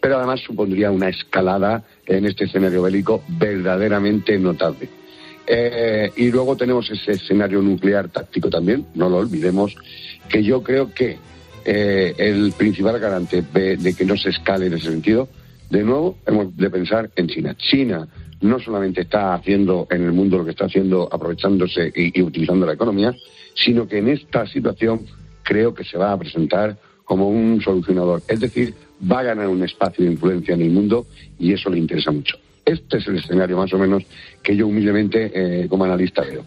pero 0.02 0.18
además 0.18 0.42
supondría 0.42 0.92
una 0.92 1.08
escalada 1.08 1.84
en 2.06 2.26
este 2.26 2.46
escenario 2.46 2.82
bélico 2.82 3.24
verdaderamente 3.28 4.38
notable. 4.38 4.90
y 6.18 6.32
luego 6.32 6.58
tenemos 6.58 6.90
ese 6.90 7.12
escenario 7.12 7.62
nuclear 7.62 8.10
táctico 8.10 8.50
también, 8.50 8.88
no 8.96 9.10
lo 9.10 9.18
olvidemos, 9.18 9.76
que 10.28 10.44
yo 10.44 10.64
creo 10.64 10.92
que 10.92 11.18
el 11.66 12.52
principal 12.58 13.00
garante 13.00 13.44
de 13.44 13.94
que 13.96 14.06
no 14.06 14.18
se 14.18 14.30
escale 14.30 14.66
en 14.66 14.74
ese 14.74 14.90
sentido 14.90 15.30
de 15.70 15.84
nuevo, 15.84 16.18
hemos 16.26 16.56
de 16.56 16.70
pensar 16.70 17.10
en 17.16 17.28
China. 17.28 17.56
China 17.56 18.08
no 18.42 18.60
solamente 18.60 19.02
está 19.02 19.34
haciendo 19.34 19.88
en 19.90 20.04
el 20.04 20.12
mundo 20.12 20.38
lo 20.38 20.46
que 20.46 20.52
está 20.52 20.66
haciendo, 20.66 21.10
aprovechándose 21.12 21.92
y, 21.96 22.22
utilizando 22.22 22.66
la 22.66 22.74
economía, 22.74 23.14
sino 23.56 23.88
que 23.88 24.00
en 24.00 24.10
esta 24.10 24.46
situación 24.48 25.06
creo 25.44 25.74
que 25.74 25.84
se 25.84 25.98
va 25.98 26.12
a 26.12 26.18
presentar 26.18 26.78
como 27.04 27.30
un 27.30 27.62
solucionador. 27.62 28.22
Es 28.28 28.40
decir, 28.40 28.74
va 29.12 29.20
a 29.20 29.24
ganar 29.24 29.48
un 29.48 29.64
espacio 29.64 30.06
de 30.06 30.12
influencia 30.12 30.54
en 30.54 30.62
el 30.62 30.72
mundo 30.72 31.08
y 31.40 31.54
eso 31.54 31.70
le 31.70 31.80
interesa 31.80 32.12
mucho. 32.12 32.38
Este 32.64 32.98
es 32.98 33.08
el 33.08 33.18
escenario 33.18 33.58
más 33.58 33.72
o 33.74 33.78
menos 33.78 34.04
que 34.42 34.56
yo 34.56 34.68
humildemente 34.68 35.32
eh, 35.34 35.68
como 35.68 35.86
analista 35.86 36.22
veo. 36.22 36.44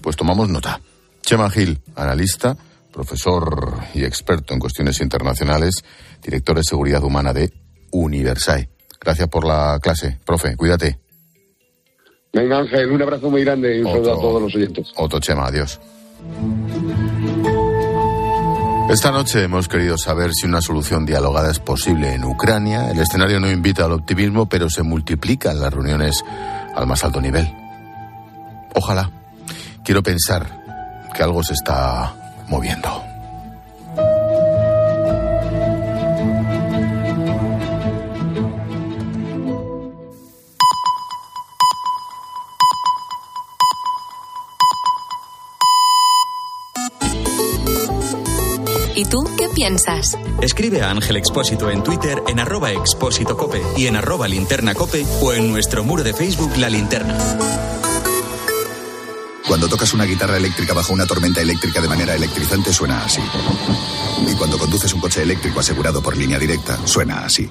Pues 0.00 0.16
tomamos 0.16 0.48
nota. 0.48 0.80
Chema 1.22 1.50
Gil, 1.50 1.78
analista, 1.96 2.56
profesor 2.92 3.78
y 3.94 4.04
experto 4.04 4.54
en 4.54 4.60
cuestiones 4.60 5.00
internacionales, 5.00 5.82
director 6.22 6.56
de 6.56 6.62
seguridad 6.62 7.02
humana 7.02 7.32
de 7.32 7.50
Universal. 7.90 8.68
Gracias 9.00 9.28
por 9.28 9.44
la 9.46 9.78
clase, 9.80 10.18
profe, 10.24 10.56
cuídate. 10.56 10.98
Venga 12.32 12.58
Ángel, 12.58 12.90
un 12.90 13.02
abrazo 13.02 13.30
muy 13.30 13.44
grande 13.44 13.78
y 13.78 13.80
un 13.80 13.92
saludo 13.92 14.12
a 14.12 14.20
todos 14.20 14.42
los 14.42 14.54
oyentes. 14.54 14.92
Otro 14.96 15.20
Chema, 15.20 15.46
adiós. 15.46 15.80
Esta 18.90 19.10
noche 19.10 19.42
hemos 19.42 19.68
querido 19.68 19.98
saber 19.98 20.30
si 20.32 20.46
una 20.46 20.60
solución 20.60 21.06
dialogada 21.06 21.50
es 21.50 21.58
posible 21.58 22.14
en 22.14 22.24
Ucrania. 22.24 22.90
El 22.90 23.00
escenario 23.00 23.40
no 23.40 23.50
invita 23.50 23.84
al 23.84 23.92
optimismo, 23.92 24.48
pero 24.48 24.70
se 24.70 24.82
multiplican 24.84 25.60
las 25.60 25.72
reuniones 25.72 26.24
al 26.74 26.86
más 26.86 27.02
alto 27.02 27.20
nivel. 27.20 27.52
Ojalá. 28.74 29.10
quiero 29.84 30.02
pensar 30.02 30.62
que 31.14 31.22
algo 31.22 31.42
se 31.42 31.54
está 31.54 32.44
moviendo. 32.48 33.15
¿Y 48.96 49.04
tú 49.04 49.22
qué 49.36 49.50
piensas? 49.50 50.16
Escribe 50.40 50.80
a 50.80 50.90
Ángel 50.90 51.18
Expósito 51.18 51.70
en 51.70 51.82
Twitter 51.82 52.22
en 52.28 52.40
arroba 52.40 52.72
expósito 52.72 53.36
cope 53.36 53.60
y 53.76 53.88
en 53.88 53.96
arroba 53.96 54.26
linterna 54.26 54.74
cope 54.74 55.04
o 55.20 55.34
en 55.34 55.52
nuestro 55.52 55.84
muro 55.84 56.02
de 56.02 56.14
Facebook 56.14 56.56
La 56.56 56.70
Linterna. 56.70 57.14
Cuando 59.46 59.68
tocas 59.68 59.92
una 59.92 60.04
guitarra 60.04 60.38
eléctrica 60.38 60.72
bajo 60.72 60.94
una 60.94 61.04
tormenta 61.04 61.42
eléctrica 61.42 61.82
de 61.82 61.88
manera 61.88 62.14
electrizante 62.14 62.72
suena 62.72 63.04
así. 63.04 63.20
Y 64.26 64.34
cuando 64.34 64.56
conduces 64.58 64.92
un 64.94 65.00
coche 65.02 65.22
eléctrico 65.22 65.60
asegurado 65.60 66.02
por 66.02 66.16
línea 66.16 66.38
directa, 66.38 66.78
suena 66.86 67.22
así. 67.22 67.50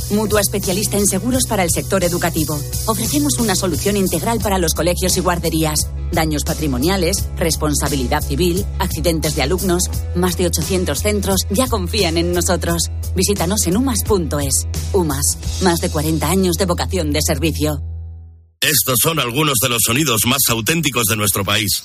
mutua 0.11 0.41
especialista 0.41 0.97
en 0.97 1.07
seguros 1.07 1.43
para 1.47 1.63
el 1.63 1.69
sector 1.69 2.03
educativo. 2.03 2.59
Ofrecemos 2.85 3.39
una 3.39 3.55
solución 3.55 3.97
integral 3.97 4.39
para 4.39 4.57
los 4.57 4.73
colegios 4.73 5.17
y 5.17 5.21
guarderías. 5.21 5.89
Daños 6.11 6.43
patrimoniales, 6.43 7.27
responsabilidad 7.37 8.21
civil, 8.21 8.65
accidentes 8.79 9.35
de 9.35 9.41
alumnos. 9.43 9.83
Más 10.15 10.37
de 10.37 10.47
800 10.47 10.99
centros 10.99 11.41
ya 11.49 11.67
confían 11.67 12.17
en 12.17 12.33
nosotros. 12.33 12.83
Visítanos 13.15 13.65
en 13.67 13.77
umas.es. 13.77 14.67
UMAS, 14.93 15.37
más 15.61 15.79
de 15.79 15.89
40 15.89 16.29
años 16.29 16.55
de 16.57 16.65
vocación 16.65 17.11
de 17.11 17.19
servicio. 17.21 17.81
Estos 18.61 18.99
son 19.01 19.19
algunos 19.19 19.55
de 19.59 19.69
los 19.69 19.79
sonidos 19.83 20.21
más 20.27 20.41
auténticos 20.49 21.05
de 21.05 21.15
nuestro 21.15 21.43
país. 21.43 21.83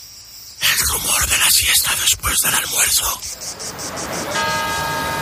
El 0.60 0.86
rumor 0.88 1.26
de 1.26 1.38
la 1.38 1.50
siesta 1.50 1.90
después 2.02 2.36
del 2.40 2.54
almuerzo. 2.54 3.04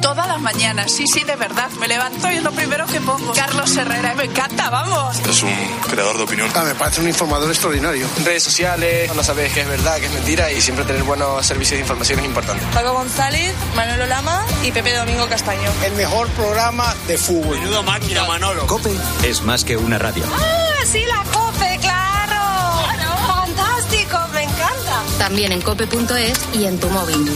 Todas 0.00 0.26
las 0.28 0.40
mañanas, 0.40 0.92
sí, 0.92 1.04
sí, 1.06 1.24
de 1.24 1.36
verdad. 1.36 1.68
Me 1.80 1.86
levanto 1.88 2.30
y 2.30 2.36
es 2.36 2.42
lo 2.42 2.52
primero 2.52 2.86
que 2.86 3.00
pongo. 3.00 3.32
Carlos 3.32 3.76
Herrera, 3.76 4.14
me 4.14 4.24
encanta, 4.24 4.70
vamos. 4.70 5.18
Es 5.28 5.42
un 5.42 5.52
creador 5.90 6.16
de 6.16 6.22
opinión. 6.22 6.48
Ah, 6.54 6.62
me 6.62 6.74
parece 6.74 7.00
un 7.00 7.08
informador 7.08 7.50
extraordinario. 7.50 8.06
En 8.16 8.24
redes 8.24 8.42
sociales, 8.44 9.14
no 9.14 9.22
sabes 9.24 9.52
qué 9.52 9.62
es 9.62 9.68
verdad, 9.68 9.98
qué 9.98 10.06
es 10.06 10.12
mentira 10.12 10.50
y 10.52 10.60
siempre 10.60 10.84
tener 10.84 11.02
buenos 11.02 11.44
servicios 11.44 11.78
de 11.78 11.80
información 11.80 12.20
es 12.20 12.24
importante. 12.24 12.64
Paco 12.72 12.92
González, 12.92 13.52
Manolo 13.74 14.06
Lama 14.06 14.42
y 14.62 14.70
Pepe 14.72 14.94
Domingo 14.94 15.26
Castaño. 15.28 15.70
El 15.84 15.92
mejor 15.94 16.28
programa 16.28 16.94
de 17.06 17.18
fútbol. 17.18 17.58
Menudo 17.58 17.82
máquina, 17.82 18.24
Manolo. 18.24 18.66
Cope 18.66 18.96
es 19.24 19.42
más 19.42 19.64
que 19.64 19.76
una 19.76 19.98
radio. 19.98 20.22
¡Ah, 20.32 20.84
sí, 20.86 21.04
la 21.04 21.24
Cope, 21.30 21.78
claro! 21.80 22.84
claro. 22.96 23.26
¡Fantástico, 23.26 24.18
me 24.32 24.44
encanta! 24.44 25.02
También 25.18 25.52
en 25.52 25.60
cope.es 25.60 26.40
y 26.54 26.64
en 26.64 26.78
tu 26.80 26.88
móvil. 26.88 27.30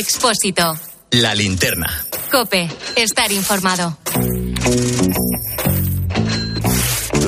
Expósito. 0.00 0.62
La 1.10 1.34
linterna. 1.34 1.86
Cope. 2.32 2.70
Estar 2.96 3.30
informado. 3.32 3.98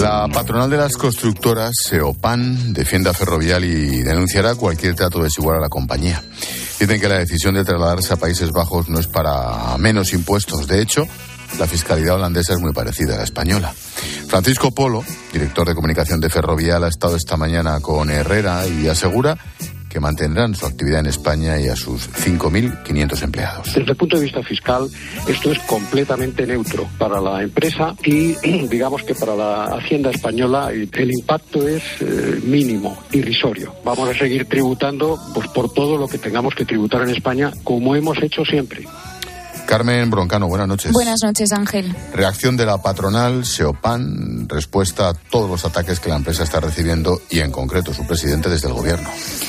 La 0.01 0.27
patronal 0.33 0.71
de 0.71 0.79
las 0.79 0.97
constructoras, 0.97 1.75
Seopan, 1.87 2.73
defiende 2.73 3.11
a 3.11 3.13
Ferrovial 3.13 3.67
y 3.67 4.01
denunciará 4.01 4.55
cualquier 4.55 4.95
trato 4.95 5.23
desigual 5.23 5.59
a 5.59 5.61
la 5.61 5.69
compañía. 5.69 6.23
Dicen 6.81 6.99
que 6.99 7.11
la 7.11 7.19
decisión 7.19 7.57
de 7.57 7.65
trasladarse 7.65 8.15
a 8.15 8.17
Países 8.17 8.53
Bajos 8.53 8.89
no 8.89 8.99
es 8.99 9.07
para 9.07 9.77
menos 9.77 10.15
impuestos. 10.15 10.67
De 10.67 10.81
hecho, 10.81 11.07
la 11.59 11.67
fiscalidad 11.67 12.15
holandesa 12.15 12.55
es 12.55 12.59
muy 12.59 12.73
parecida 12.73 13.17
a 13.17 13.19
la 13.19 13.25
española. 13.25 13.75
Francisco 14.29 14.71
Polo, 14.71 15.05
director 15.31 15.69
de 15.69 15.75
comunicación 15.75 16.21
de 16.21 16.31
Ferrovial, 16.31 16.85
ha 16.85 16.89
estado 16.89 17.17
esta 17.17 17.37
mañana 17.37 17.81
con 17.81 18.11
Herrera 18.11 18.67
y 18.67 18.89
asegura 18.89 19.37
que 19.93 20.01
mantendrán 20.01 20.55
su 20.55 20.65
actividad 20.65 21.01
en 21.01 21.07
España 21.07 21.61
y 21.61 21.69
a 21.69 21.77
sus 21.77 22.09
5.500 22.11 23.23
empleados. 23.23 23.67
Desde 23.75 23.91
el 23.91 23.97
punto 23.97 24.17
de 24.17 24.23
vista 24.23 24.43
fiscal, 24.43 24.89
esto 25.29 25.53
es 25.53 25.59
completamente 25.61 26.47
neutro 26.47 26.89
para 26.99 27.21
la 27.21 27.43
empresa 27.43 27.95
y 28.05 28.33
digamos 28.69 29.03
que 29.03 29.15
para 29.15 29.37
la 29.37 29.65
Hacienda 29.65 30.11
española 30.11 30.71
el 30.73 31.11
impacto 31.13 31.69
es 31.69 31.83
eh, 32.01 32.41
mínimo, 32.45 32.97
irrisorio. 33.13 33.75
Vamos 33.85 34.09
a 34.09 34.15
seguir 34.15 34.47
tributando 34.47 35.19
pues, 35.35 35.49
por 35.49 35.73
todo 35.73 35.99
lo 35.99 36.09
que 36.09 36.19
tengamos 36.19 36.55
que 36.55 36.65
tributar 36.65 37.03
en 37.03 37.11
España, 37.11 37.53
como 37.63 37.95
hemos 37.95 38.23
hecho 38.23 38.45
siempre. 38.45 38.85
Carmen 39.73 40.11
Broncano, 40.11 40.49
buenas 40.49 40.69
noches. 40.69 40.93
Buenas 40.93 41.21
noches, 41.25 41.51
Ángel. 41.51 41.97
Reacción 42.13 42.59
de 42.59 42.67
la 42.67 42.83
patronal 42.83 43.47
Seopan, 43.47 44.47
respuesta 44.47 45.09
a 45.09 45.15
todos 45.15 45.49
los 45.49 45.65
ataques 45.65 45.99
que 45.99 46.11
la 46.11 46.17
empresa 46.17 46.43
está 46.43 46.61
recibiendo 46.61 47.23
y 47.31 47.41
en 47.41 47.51
concreto 47.51 47.95
su 47.95 48.07
presidente 48.07 48.51
desde 48.51 48.69
el 48.69 48.75
gobierno. 48.75 49.09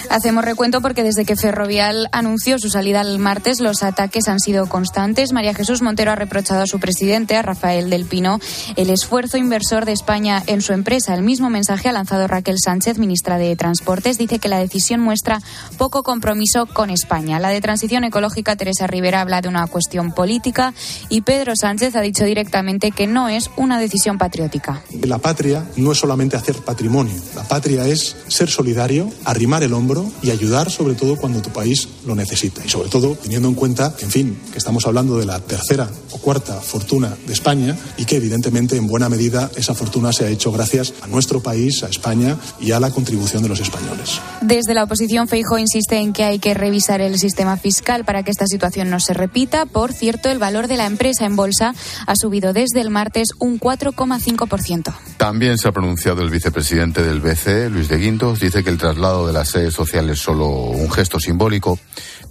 Hacemos 0.10 0.46
recuento 0.46 0.80
porque 0.80 1.04
desde 1.04 1.26
que 1.26 1.36
Ferrovial 1.36 2.08
anunció 2.14 2.58
su 2.58 2.70
salida 2.70 3.02
el 3.02 3.20
martes, 3.20 3.60
los 3.60 3.84
ataques 3.84 4.30
han 4.30 4.40
sido 4.40 4.68
constantes. 4.68 5.34
María 5.34 5.54
Jesús 5.54 5.82
Montero 5.82 6.12
ha 6.12 6.16
reprochado 6.16 6.62
a 6.62 6.68
su 6.68 6.80
presidente, 6.80 7.36
a 7.36 7.42
Rafael 7.42 7.90
del 7.90 8.06
Pino, 8.06 8.40
el 8.78 8.92
esfuerzo 8.92 9.36
inversor 9.36 9.84
de 9.84 9.92
España 9.92 10.42
en 10.48 10.62
su 10.62 10.72
empresa. 10.72 11.14
El 11.16 11.24
mismo 11.24 11.50
mensaje 11.50 11.90
ha 11.90 11.92
lanzado 11.92 12.28
Raquel 12.28 12.60
Sánchez, 12.64 12.98
ministra 12.98 13.38
de 13.38 13.54
Transportes. 13.58 14.18
Dice 14.18 14.40
que 14.40 14.48
la 14.48 14.60
decisión 14.60 15.02
muestra 15.02 15.42
poco 15.78 16.02
compromiso 16.02 16.66
con 16.66 16.92
España. 16.92 17.42
La 17.42 17.50
de 17.50 17.60
Transición 17.60 18.06
Ecológica, 18.06 18.56
Teresa 18.56 18.88
Rivera, 18.88 19.20
habla 19.20 19.42
de 19.42 19.50
una 19.50 19.68
cuestión 19.68 20.13
política 20.14 20.74
y 21.10 21.22
Pedro 21.22 21.56
Sánchez 21.56 21.96
ha 21.96 22.02
dicho 22.02 22.26
directamente 22.26 22.92
que 22.92 23.08
no 23.08 23.30
es 23.30 23.50
una 23.58 23.80
decisión 23.80 24.18
patriótica. 24.18 24.84
La 25.02 25.18
patria 25.18 25.66
no 25.76 25.92
es 25.92 25.98
solamente 25.98 26.38
hacer 26.38 26.56
patrimonio, 26.58 27.16
la 27.36 27.44
patria 27.44 27.88
es 27.88 28.16
ser 28.28 28.50
solidario, 28.50 29.10
arrimar 29.26 29.64
el 29.64 29.74
hombro 29.74 30.10
y 30.22 30.32
ayudar 30.32 30.70
sobre 30.70 30.96
todo 30.96 31.18
cuando 31.18 31.42
tu 31.42 31.50
país 31.50 31.88
lo 32.06 32.16
necesita. 32.16 32.62
Y 32.66 32.70
sobre 32.70 32.90
todo 32.90 33.16
teniendo 33.16 33.48
en 33.48 33.56
cuenta 33.56 33.94
en 34.02 34.12
fin, 34.12 34.38
que 34.52 34.58
estamos 34.58 34.86
hablando 34.86 35.18
de 35.18 35.26
la 35.26 35.40
tercera 35.40 35.90
o 36.12 36.18
cuarta 36.18 36.60
fortuna 36.62 37.16
de 37.26 37.34
España 37.34 37.76
y 37.98 38.06
que 38.06 38.18
evidentemente 38.18 38.78
en 38.78 38.88
buena 38.88 39.10
medida 39.10 39.50
esa 39.56 39.74
fortuna 39.74 40.14
se 40.14 40.26
ha 40.26 40.30
hecho 40.30 40.52
gracias 40.52 40.94
a 41.02 41.08
nuestro 41.08 41.42
país, 41.42 41.84
a 41.84 41.88
España 41.88 42.38
y 42.60 42.72
a 42.72 42.80
la 42.80 42.92
contribución 42.92 43.44
de 43.44 43.50
los 43.50 43.60
españoles. 43.60 44.20
Desde 44.42 44.74
la 44.74 44.84
oposición, 44.84 45.28
Feijo 45.28 45.58
insiste 45.58 45.98
en 45.98 46.14
que 46.14 46.24
hay 46.24 46.40
que 46.40 46.54
revisar 46.54 47.02
el 47.02 47.18
sistema 47.18 47.58
fiscal 47.58 48.06
para 48.06 48.24
que 48.24 48.32
esta 48.32 48.48
situación 48.48 48.90
no 48.90 49.00
se 49.00 49.14
repita. 49.14 49.66
Por 49.66 49.94
cierto, 50.04 50.30
el 50.30 50.38
valor 50.38 50.68
de 50.68 50.76
la 50.76 50.86
empresa 50.86 51.26
en 51.26 51.38
bolsa 51.38 51.74
ha 52.06 52.16
subido 52.18 52.52
desde 52.52 52.82
el 52.82 52.90
martes 52.90 53.30
un 53.40 53.58
4,5%. 53.58 54.94
También 55.16 55.58
se 55.58 55.70
ha 55.70 55.72
pronunciado 55.72 56.22
el 56.22 56.30
vicepresidente 56.30 57.02
del 57.02 57.22
BCE, 57.22 57.70
Luis 57.70 57.88
de 57.88 57.98
Guindos. 57.98 58.42
Dice 58.42 58.66
que 58.66 58.70
el 58.70 58.78
traslado 58.78 59.26
de 59.26 59.32
las 59.32 59.48
sedes 59.48 59.74
sociales 59.74 60.18
es 60.18 60.20
solo 60.20 60.50
un 60.50 60.92
gesto 60.92 61.22
simbólico. 61.22 61.80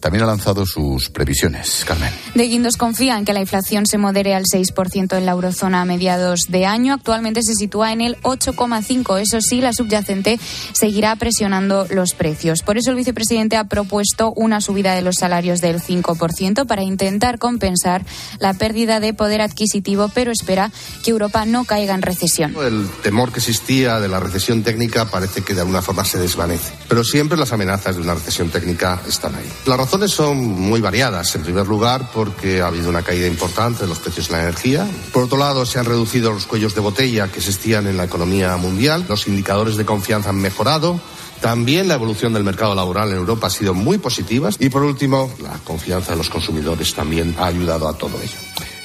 También 0.01 0.25
ha 0.25 0.27
lanzado 0.27 0.67
sus 0.67 1.11
previsiones. 1.11 1.85
Carmen. 1.87 2.13
De 2.35 2.49
Guindos 2.49 2.77
confía 2.77 3.17
en 3.17 3.25
que 3.25 3.33
la 3.33 3.41
inflación 3.41 3.87
se 3.87 3.99
modere 3.99 4.35
al 4.35 4.43
6% 4.45 5.17
en 5.17 5.27
la 5.27 5.33
eurozona 5.33 5.81
a 5.81 5.85
mediados 5.85 6.47
de 6.49 6.67
año. 6.67 6.93
Actualmente 6.93 7.43
se 7.45 7.55
sitúa 7.55 7.93
en 7.93 8.01
el 8.01 8.17
8,5%. 8.23 9.21
Eso 9.21 9.41
sí, 9.41 9.61
la 9.61 9.73
subyacente 9.73 10.41
seguirá 10.73 11.15
presionando 11.15 11.87
los 11.89 12.15
precios. 12.15 12.63
Por 12.63 12.79
eso 12.79 12.91
el 12.91 12.97
vicepresidente 12.97 13.57
ha 13.57 13.65
propuesto 13.65 14.33
una 14.33 14.61
subida 14.61 14.97
de 14.97 15.03
los 15.03 15.15
salarios 15.21 15.61
del 15.61 15.81
5% 15.81 16.67
para 16.67 16.83
intentar 16.83 17.39
compensar 17.53 18.05
la 18.39 18.55
pérdida 18.55 18.99
de 18.99 19.13
poder 19.13 19.43
adquisitivo, 19.43 20.11
pero 20.15 20.33
espera 20.33 20.71
que 21.05 21.11
Europa 21.11 21.45
no 21.45 21.65
caiga 21.65 21.95
en 21.95 22.01
recesión. 22.01 22.55
El 22.57 22.89
temor 23.03 23.31
que 23.31 23.41
existía 23.41 24.01
de 24.01 24.09
la 24.09 24.21
recesión 24.21 24.63
técnica 24.63 25.11
parece 25.11 25.43
que 25.43 25.55
de 25.55 25.61
alguna 25.61 25.83
forma 25.83 26.05
se 26.05 26.19
desvanece, 26.19 26.73
pero 26.89 27.05
siempre 27.05 27.37
las 27.37 27.53
amenazas 27.53 27.97
de 27.97 28.03
una 28.03 28.15
recesión 28.15 28.49
técnica 28.49 29.01
están 29.07 29.35
ahí. 29.35 29.51
La 29.67 29.77
razones 29.77 30.13
son 30.13 30.39
muy 30.39 30.81
variadas. 30.81 31.35
En 31.35 31.43
primer 31.43 31.67
lugar, 31.67 32.11
porque 32.15 32.63
ha 32.63 32.69
habido 32.69 32.89
una 32.89 33.03
caída 33.03 33.27
importante 33.27 33.83
de 33.83 33.89
los 33.89 33.99
precios 33.99 34.29
de 34.29 34.37
la 34.37 34.43
energía. 34.45 34.89
Por 35.13 35.25
otro 35.25 35.37
lado, 35.37 35.67
se 35.67 35.79
han 35.79 35.85
reducido 35.85 36.33
los 36.33 36.47
cuellos 36.47 36.75
de 36.75 36.81
botella 36.81 37.29
que 37.29 37.39
existían 37.39 37.87
en 37.87 37.97
la 37.97 38.05
economía 38.05 38.57
mundial. 38.57 39.05
Los 39.09 39.29
indicadores 39.29 39.77
de 39.77 39.85
confianza 39.85 40.31
han 40.31 40.37
mejorado. 40.37 41.01
También 41.43 41.89
la 41.89 41.95
evolución 41.95 42.33
del 42.33 42.45
mercado 42.45 42.73
laboral 42.73 43.11
en 43.11 43.17
Europa 43.17 43.49
ha 43.49 43.51
sido 43.51 43.75
muy 43.75 43.99
positiva. 43.99 44.51
Y 44.61 44.69
por 44.69 44.85
último, 44.85 45.29
la 45.43 45.59
confianza 45.65 46.13
de 46.13 46.19
los 46.19 46.31
consumidores 46.31 46.95
también 46.95 47.35
ha 47.37 47.47
ayudado 47.47 47.89
a 47.89 47.99
todo 47.99 48.17
ello. 48.23 48.39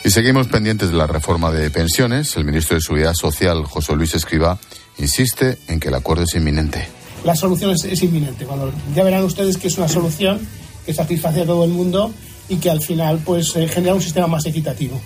Y 0.03 0.09
seguimos 0.09 0.47
pendientes 0.47 0.89
de 0.89 0.97
la 0.97 1.05
reforma 1.05 1.51
de 1.51 1.69
pensiones. 1.69 2.35
El 2.35 2.45
ministro 2.45 2.75
de 2.75 2.81
Seguridad 2.81 3.13
Social, 3.13 3.63
José 3.63 3.93
Luis 3.95 4.15
Escriba, 4.15 4.57
insiste 4.97 5.59
en 5.67 5.79
que 5.79 5.89
el 5.89 5.93
acuerdo 5.93 6.23
es 6.23 6.33
inminente. 6.33 6.87
La 7.23 7.35
solución 7.35 7.71
es, 7.71 7.83
es 7.83 8.01
inminente. 8.01 8.47
ya 8.95 9.03
verán 9.03 9.23
ustedes 9.23 9.57
que 9.57 9.67
es 9.67 9.77
una 9.77 9.87
solución 9.87 10.39
que 10.83 10.95
satisface 10.95 11.41
a 11.41 11.45
todo 11.45 11.63
el 11.63 11.69
mundo 11.69 12.11
y 12.49 12.55
que 12.55 12.71
al 12.71 12.81
final 12.81 13.19
pues 13.23 13.55
eh, 13.55 13.67
genera 13.67 13.93
un 13.93 14.01
sistema 14.01 14.25
más 14.25 14.45
equitativo 14.47 14.99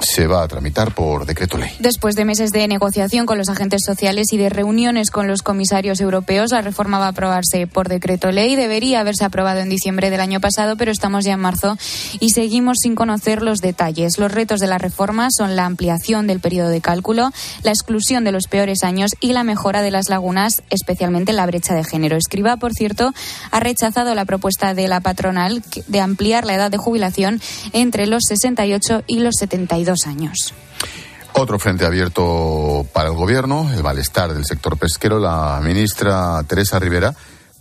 se 0.00 0.26
va 0.26 0.42
a 0.42 0.48
tramitar 0.48 0.94
por 0.94 1.26
decreto 1.26 1.58
ley. 1.58 1.70
Después 1.78 2.14
de 2.14 2.24
meses 2.24 2.50
de 2.50 2.66
negociación 2.66 3.26
con 3.26 3.38
los 3.38 3.48
agentes 3.48 3.82
sociales 3.84 4.28
y 4.32 4.38
de 4.38 4.48
reuniones 4.48 5.10
con 5.10 5.28
los 5.28 5.42
comisarios 5.42 6.00
europeos, 6.00 6.50
la 6.50 6.62
reforma 6.62 6.98
va 6.98 7.06
a 7.06 7.10
aprobarse 7.10 7.66
por 7.66 7.88
decreto 7.88 8.32
ley. 8.32 8.56
Debería 8.56 9.00
haberse 9.00 9.24
aprobado 9.24 9.60
en 9.60 9.68
diciembre 9.68 10.10
del 10.10 10.20
año 10.20 10.40
pasado, 10.40 10.76
pero 10.76 10.90
estamos 10.90 11.24
ya 11.24 11.34
en 11.34 11.40
marzo 11.40 11.76
y 12.18 12.30
seguimos 12.30 12.78
sin 12.82 12.94
conocer 12.94 13.42
los 13.42 13.60
detalles. 13.60 14.18
Los 14.18 14.32
retos 14.32 14.60
de 14.60 14.66
la 14.66 14.78
reforma 14.78 15.28
son 15.30 15.56
la 15.56 15.66
ampliación 15.66 16.26
del 16.26 16.40
periodo 16.40 16.70
de 16.70 16.80
cálculo, 16.80 17.30
la 17.62 17.70
exclusión 17.70 18.24
de 18.24 18.32
los 18.32 18.46
peores 18.48 18.82
años 18.82 19.12
y 19.20 19.32
la 19.32 19.44
mejora 19.44 19.82
de 19.82 19.90
las 19.90 20.08
lagunas, 20.08 20.62
especialmente 20.70 21.32
la 21.32 21.46
brecha 21.46 21.74
de 21.74 21.84
género. 21.84 22.16
Escriba, 22.16 22.56
por 22.56 22.72
cierto, 22.72 23.12
ha 23.50 23.60
rechazado 23.60 24.14
la 24.14 24.24
propuesta 24.24 24.74
de 24.74 24.88
la 24.88 25.00
patronal 25.00 25.62
de 25.86 26.00
ampliar 26.00 26.44
la 26.46 26.54
edad 26.54 26.70
de 26.70 26.78
jubilación 26.78 27.40
entre 27.72 28.06
los 28.06 28.22
68 28.26 29.04
y 29.06 29.20
los 29.20 29.36
72 29.38 29.89
años. 30.06 30.54
Otro 31.32 31.58
frente 31.58 31.86
abierto 31.86 32.86
para 32.92 33.08
el 33.08 33.14
gobierno, 33.14 33.70
el 33.72 33.82
malestar 33.82 34.34
del 34.34 34.44
sector 34.44 34.76
pesquero. 34.76 35.18
La 35.18 35.60
ministra 35.62 36.42
Teresa 36.46 36.78
Rivera 36.78 37.14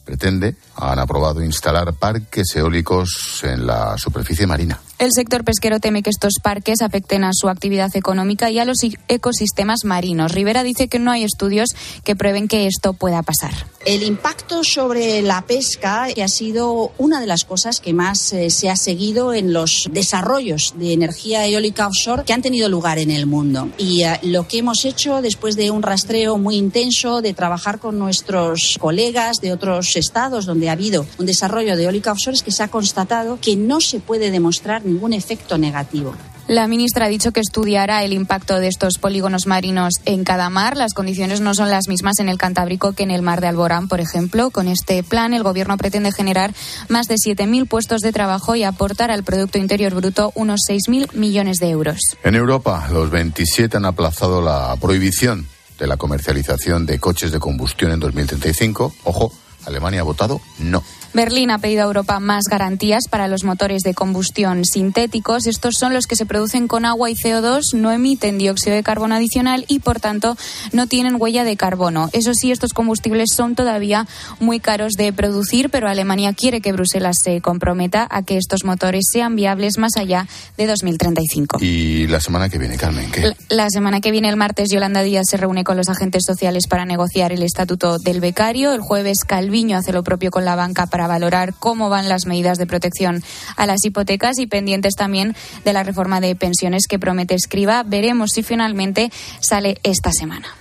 pretende, 0.04 0.56
han 0.76 0.98
aprobado 1.00 1.44
instalar 1.44 1.94
parques 1.94 2.56
eólicos 2.56 3.42
en 3.44 3.68
la 3.68 3.98
superficie 3.98 4.48
marina. 4.48 4.80
El 5.00 5.12
sector 5.14 5.46
pesquero 5.46 5.80
teme 5.80 6.04
que 6.04 6.10
estos 6.10 6.34
parques 6.44 6.82
afecten 6.82 7.24
a 7.24 7.32
su 7.32 7.48
actividad 7.48 7.96
económica 7.96 8.52
y 8.52 8.60
a 8.60 8.66
los 8.66 8.80
ecosistemas 9.08 9.86
marinos. 9.86 10.34
Rivera 10.34 10.62
dice 10.62 10.90
que 10.90 11.00
no 11.00 11.10
hay 11.10 11.24
estudios 11.24 11.70
que 12.04 12.18
prueben 12.18 12.50
que 12.50 12.68
esto 12.68 12.92
pueda 12.92 13.24
pasar. 13.24 13.54
El 13.86 14.04
impacto 14.04 14.66
sobre 14.66 15.22
la 15.22 15.46
pesca 15.46 16.08
ha 16.22 16.28
sido 16.28 16.92
una 16.98 17.22
de 17.22 17.28
las 17.28 17.46
cosas 17.46 17.80
que 17.80 17.94
más 17.94 18.34
eh, 18.34 18.50
se 18.50 18.70
ha 18.70 18.76
seguido 18.76 19.34
en 19.34 19.54
los 19.54 19.88
desarrollos 19.90 20.74
de 20.78 20.92
energía 20.92 21.48
eólica 21.48 21.88
offshore 21.88 22.26
que 22.26 22.34
han 22.34 22.42
tenido 22.42 22.68
lugar 22.68 23.00
en 23.00 23.10
el 23.10 23.26
mundo. 23.26 23.70
Y 23.78 24.04
eh, 24.04 24.20
lo 24.24 24.50
que 24.50 24.58
hemos 24.58 24.84
hecho 24.84 25.22
después 25.22 25.56
de 25.56 25.72
un 25.72 25.82
rastreo 25.82 26.38
muy 26.38 26.58
intenso, 26.58 27.22
de 27.22 27.34
trabajar 27.34 27.80
con 27.80 27.98
nuestros 27.98 28.78
colegas 28.82 29.40
de 29.40 29.54
otros 29.54 29.96
estados 29.96 30.46
donde 30.46 30.68
ha 30.68 30.74
habido 30.74 31.06
un 31.18 31.26
desarrollo 31.26 31.78
de 31.78 31.86
eólica 31.86 32.12
offshore, 32.12 32.36
es 32.36 32.44
que 32.44 32.52
se 32.52 32.64
ha 32.64 32.68
constatado 32.68 33.40
que 33.42 33.56
no 33.56 33.80
se 33.80 34.02
puede 34.02 34.30
demostrar 34.30 34.84
ningún 34.90 35.14
efecto 35.14 35.58
negativo. 35.58 36.14
La 36.50 36.68
ministra 36.68 37.06
ha 37.06 37.10
dicho 37.10 37.32
que 37.32 37.42
estudiará 37.42 38.04
el 38.04 38.12
impacto 38.12 38.60
de 38.60 38.70
estos 38.70 38.98
polígonos 38.98 39.46
marinos 39.46 39.94
en 40.06 40.24
cada 40.24 40.50
mar. 40.50 40.78
Las 40.78 40.96
condiciones 40.96 41.42
no 41.42 41.54
son 41.54 41.70
las 41.70 41.88
mismas 41.88 42.18
en 42.18 42.28
el 42.28 42.40
Cantábrico 42.40 42.94
que 42.94 43.04
en 43.04 43.12
el 43.12 43.22
mar 43.22 43.40
de 43.40 43.46
Alborán, 43.46 43.88
por 43.88 44.00
ejemplo. 44.00 44.50
Con 44.50 44.68
este 44.68 45.04
plan, 45.04 45.36
el 45.36 45.44
Gobierno 45.44 45.78
pretende 45.78 46.12
generar 46.12 46.52
más 46.88 47.08
de 47.08 47.18
7.000 47.18 47.68
puestos 47.68 48.02
de 48.02 48.12
trabajo 48.12 48.56
y 48.56 48.64
aportar 48.64 49.12
al 49.12 49.24
Producto 49.24 49.60
Interior 49.60 49.94
Bruto 49.94 50.32
unos 50.34 50.62
6.000 50.68 51.14
millones 51.14 51.58
de 51.58 51.70
euros. 51.70 52.00
En 52.24 52.34
Europa, 52.34 52.90
los 52.92 53.12
27 53.12 53.78
han 53.78 53.86
aplazado 53.86 54.42
la 54.42 54.76
prohibición 54.82 55.46
de 55.78 55.86
la 55.86 55.98
comercialización 55.98 56.88
de 56.88 57.00
coches 57.00 57.32
de 57.32 57.38
combustión 57.38 57.92
en 57.92 58.00
2035. 58.00 58.96
Ojo, 59.04 59.32
Alemania 59.70 60.02
ha 60.02 60.04
votado 60.04 60.42
no. 60.60 60.84
Berlín 61.12 61.50
ha 61.50 61.58
pedido 61.58 61.82
a 61.82 61.86
Europa 61.86 62.20
más 62.20 62.44
garantías 62.46 63.06
para 63.10 63.28
los 63.28 63.44
motores 63.44 63.82
de 63.82 63.96
combustión 63.96 64.64
sintéticos. 64.64 65.48
Estos 65.48 65.76
son 65.76 65.92
los 65.92 66.06
que 66.06 66.16
se 66.16 66.28
producen 66.28 66.68
con 66.68 66.86
agua 66.86 67.10
y 67.10 67.16
CO2, 67.16 67.74
no 67.74 67.92
emiten 67.92 68.38
dióxido 68.38 68.76
de 68.76 68.84
carbono 68.84 69.16
adicional 69.16 69.66
y, 69.68 69.80
por 69.80 70.00
tanto, 70.00 70.38
no 70.72 70.86
tienen 70.86 71.16
huella 71.20 71.44
de 71.44 71.58
carbono. 71.58 72.10
Eso 72.14 72.36
sí, 72.36 72.52
estos 72.52 72.74
combustibles 72.74 73.30
son 73.36 73.56
todavía 73.56 74.08
muy 74.40 74.60
caros 74.60 74.94
de 74.94 75.12
producir, 75.12 75.72
pero 75.72 75.90
Alemania 75.90 76.34
quiere 76.34 76.62
que 76.62 76.74
Bruselas 76.74 77.18
se 77.24 77.42
comprometa 77.42 78.08
a 78.10 78.22
que 78.22 78.38
estos 78.38 78.64
motores 78.64 79.06
sean 79.12 79.36
viables 79.36 79.80
más 79.80 79.98
allá 79.98 80.28
de 80.58 80.68
2035. 80.68 81.58
¿Y 81.62 82.06
la 82.06 82.20
semana 82.20 82.50
que 82.50 82.60
viene, 82.60 82.78
Carmen? 82.78 83.10
¿qué? 83.12 83.34
La, 83.50 83.68
semana 83.72 84.00
que 84.00 84.12
viene, 84.12 84.30
el 84.30 84.36
martes, 84.36 84.70
Yolanda 84.72 85.02
Díaz 85.02 85.26
se 85.28 85.36
reúne 85.36 85.64
con 85.64 85.76
los 85.76 85.90
agentes 85.90 86.24
sociales 86.24 86.68
para 86.68 86.86
negociar 86.86 87.32
el 87.32 87.42
estatuto 87.42 87.98
del 87.98 88.22
becario. 88.22 88.74
El 88.74 88.82
jueves, 88.82 89.24
Calviño 89.26 89.76
hace 89.76 89.92
lo 89.92 90.04
propio 90.04 90.30
con 90.30 90.46
la 90.46 90.56
banca 90.56 90.86
para 90.86 91.08
valorar 91.08 91.56
cómo 91.58 91.90
van 91.90 92.10
las 92.10 92.28
medidas 92.28 92.60
de 92.60 92.68
protección 92.68 93.24
a 93.58 93.66
las 93.66 93.84
hipotecas 93.84 94.38
y 94.38 94.46
pendientes 94.46 94.94
también 94.94 95.36
de 95.66 95.74
la 95.74 95.82
reforma 95.82 96.22
de 96.22 96.36
pensiones 96.36 96.86
que 96.88 97.00
promete 97.00 97.34
Escriba. 97.34 97.82
Veremos 97.82 98.30
si 98.36 98.44
finalmente 98.44 99.12
sale 99.40 99.80
esta 99.82 100.12
semana. 100.12 100.59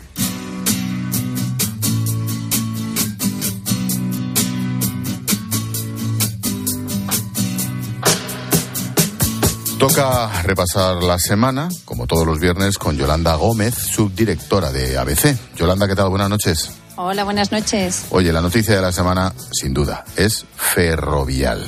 Toca 9.78 10.42
repasar 10.42 11.02
la 11.04 11.20
semana, 11.20 11.68
como 11.84 12.08
todos 12.08 12.26
los 12.26 12.40
viernes, 12.40 12.78
con 12.78 12.96
Yolanda 12.96 13.36
Gómez, 13.36 13.74
subdirectora 13.74 14.72
de 14.72 14.98
ABC. 14.98 15.36
Yolanda, 15.54 15.86
¿qué 15.86 15.94
tal? 15.94 16.08
Buenas 16.10 16.28
noches. 16.28 16.70
Hola, 16.96 17.22
buenas 17.22 17.52
noches. 17.52 18.06
Oye, 18.10 18.32
la 18.32 18.40
noticia 18.40 18.74
de 18.74 18.82
la 18.82 18.90
semana, 18.90 19.32
sin 19.52 19.72
duda, 19.72 20.04
es 20.16 20.44
ferrovial. 20.56 21.64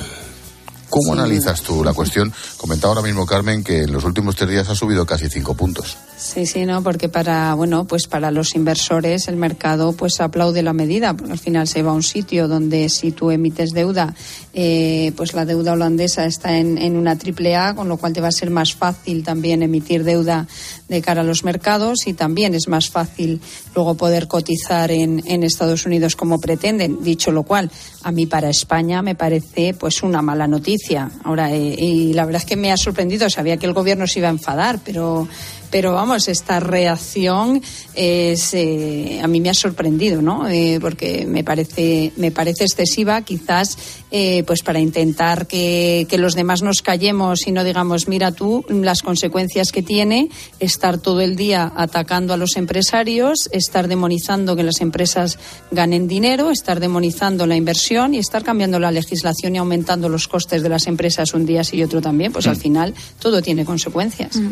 ¿Cómo 0.91 1.13
analizas 1.13 1.61
tú 1.61 1.83
la 1.83 1.93
cuestión? 1.93 2.31
Comentaba 2.57 2.93
ahora 2.93 3.01
mismo 3.01 3.25
Carmen 3.25 3.63
que 3.63 3.83
en 3.83 3.91
los 3.91 4.03
últimos 4.03 4.35
tres 4.35 4.49
días 4.49 4.69
ha 4.69 4.75
subido 4.75 5.05
casi 5.05 5.29
cinco 5.29 5.55
puntos. 5.55 5.97
Sí, 6.17 6.45
sí, 6.45 6.65
no, 6.65 6.83
porque 6.83 7.09
para 7.09 7.53
bueno, 7.55 7.85
pues 7.85 8.05
para 8.05 8.29
los 8.29 8.53
inversores 8.55 9.27
el 9.27 9.37
mercado 9.37 9.93
pues 9.93 10.19
aplaude 10.19 10.61
la 10.61 10.73
medida, 10.73 11.15
porque 11.15 11.31
al 11.31 11.39
final 11.39 11.67
se 11.67 11.81
va 11.81 11.91
a 11.91 11.95
un 11.95 12.03
sitio 12.03 12.47
donde 12.47 12.89
si 12.89 13.11
tú 13.11 13.31
emites 13.31 13.71
deuda, 13.71 14.13
eh, 14.53 15.13
pues 15.15 15.33
la 15.33 15.45
deuda 15.45 15.71
holandesa 15.71 16.25
está 16.25 16.57
en, 16.57 16.77
en 16.77 16.97
una 16.97 17.17
triple 17.17 17.55
A, 17.55 17.73
con 17.73 17.87
lo 17.87 17.97
cual 17.97 18.13
te 18.13 18.21
va 18.21 18.27
a 18.27 18.31
ser 18.31 18.49
más 18.49 18.75
fácil 18.75 19.23
también 19.23 19.63
emitir 19.63 20.03
deuda 20.03 20.47
de 20.91 21.01
cara 21.01 21.21
a 21.21 21.23
los 21.23 21.43
mercados 21.43 22.05
y 22.05 22.13
también 22.13 22.53
es 22.53 22.67
más 22.67 22.89
fácil 22.89 23.41
luego 23.73 23.95
poder 23.95 24.27
cotizar 24.27 24.91
en, 24.91 25.23
en 25.25 25.43
Estados 25.43 25.85
Unidos 25.85 26.15
como 26.15 26.39
pretenden. 26.39 27.01
Dicho 27.01 27.31
lo 27.31 27.43
cual, 27.43 27.71
a 28.03 28.11
mí 28.11 28.25
para 28.25 28.49
España 28.49 29.01
me 29.01 29.15
parece 29.15 29.73
pues 29.73 30.03
una 30.03 30.21
mala 30.21 30.47
noticia. 30.47 31.09
Ahora, 31.23 31.51
eh, 31.51 31.75
y 31.77 32.13
la 32.13 32.25
verdad 32.25 32.41
es 32.41 32.47
que 32.47 32.57
me 32.57 32.71
ha 32.71 32.77
sorprendido, 32.77 33.29
sabía 33.29 33.57
que 33.57 33.65
el 33.65 33.73
gobierno 33.73 34.05
se 34.05 34.19
iba 34.19 34.27
a 34.27 34.31
enfadar, 34.31 34.79
pero 34.83 35.27
pero 35.71 35.93
vamos, 35.93 36.27
esta 36.27 36.59
reacción 36.59 37.61
es, 37.95 38.53
eh, 38.53 39.19
a 39.23 39.27
mí 39.27 39.39
me 39.39 39.49
ha 39.49 39.53
sorprendido, 39.53 40.21
¿no? 40.21 40.47
Eh, 40.47 40.77
porque 40.81 41.25
me 41.25 41.43
parece, 41.43 42.11
me 42.17 42.31
parece 42.31 42.65
excesiva, 42.65 43.21
quizás 43.21 43.77
eh, 44.11 44.43
pues 44.45 44.61
para 44.61 44.79
intentar 44.79 45.47
que, 45.47 46.05
que, 46.09 46.17
los 46.17 46.35
demás 46.35 46.61
nos 46.61 46.81
callemos 46.81 47.47
y 47.47 47.53
no 47.53 47.63
digamos, 47.63 48.09
mira 48.09 48.33
tú 48.33 48.65
las 48.69 49.01
consecuencias 49.01 49.71
que 49.71 49.81
tiene 49.81 50.29
estar 50.59 50.97
todo 50.97 51.21
el 51.21 51.37
día 51.37 51.71
atacando 51.75 52.33
a 52.33 52.37
los 52.37 52.57
empresarios, 52.57 53.49
estar 53.53 53.87
demonizando 53.87 54.57
que 54.57 54.63
las 54.63 54.81
empresas 54.81 55.39
ganen 55.71 56.09
dinero, 56.09 56.51
estar 56.51 56.81
demonizando 56.81 57.47
la 57.47 57.55
inversión 57.55 58.13
y 58.13 58.17
estar 58.17 58.43
cambiando 58.43 58.79
la 58.79 58.91
legislación 58.91 59.55
y 59.55 59.59
aumentando 59.59 60.09
los 60.09 60.27
costes 60.27 60.61
de 60.61 60.69
las 60.69 60.87
empresas 60.87 61.33
un 61.33 61.45
día 61.45 61.63
sí 61.63 61.77
y 61.77 61.83
otro 61.83 62.01
también, 62.01 62.33
pues 62.33 62.47
al 62.47 62.57
mm. 62.57 62.59
final 62.59 62.93
todo 63.19 63.41
tiene 63.41 63.63
consecuencias. 63.63 64.35
Mm. 64.35 64.51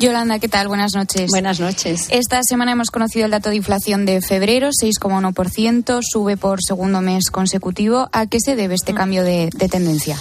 Yolanda, 0.00 0.37
¿qué 0.40 0.48
tal? 0.48 0.68
Buenas 0.68 0.94
noches. 0.94 1.30
Buenas 1.30 1.60
noches. 1.60 2.08
Esta 2.10 2.42
semana 2.42 2.72
hemos 2.72 2.90
conocido 2.90 3.24
el 3.24 3.30
dato 3.30 3.50
de 3.50 3.56
inflación 3.56 4.04
de 4.04 4.20
febrero, 4.20 4.68
6,1%, 4.70 6.00
sube 6.02 6.36
por 6.36 6.62
segundo 6.62 7.00
mes 7.00 7.30
consecutivo. 7.30 8.08
¿A 8.12 8.26
qué 8.26 8.38
se 8.40 8.56
debe 8.56 8.74
este 8.74 8.92
mm. 8.92 8.96
cambio 8.96 9.24
de, 9.24 9.50
de 9.54 9.68
tendencia? 9.68 10.16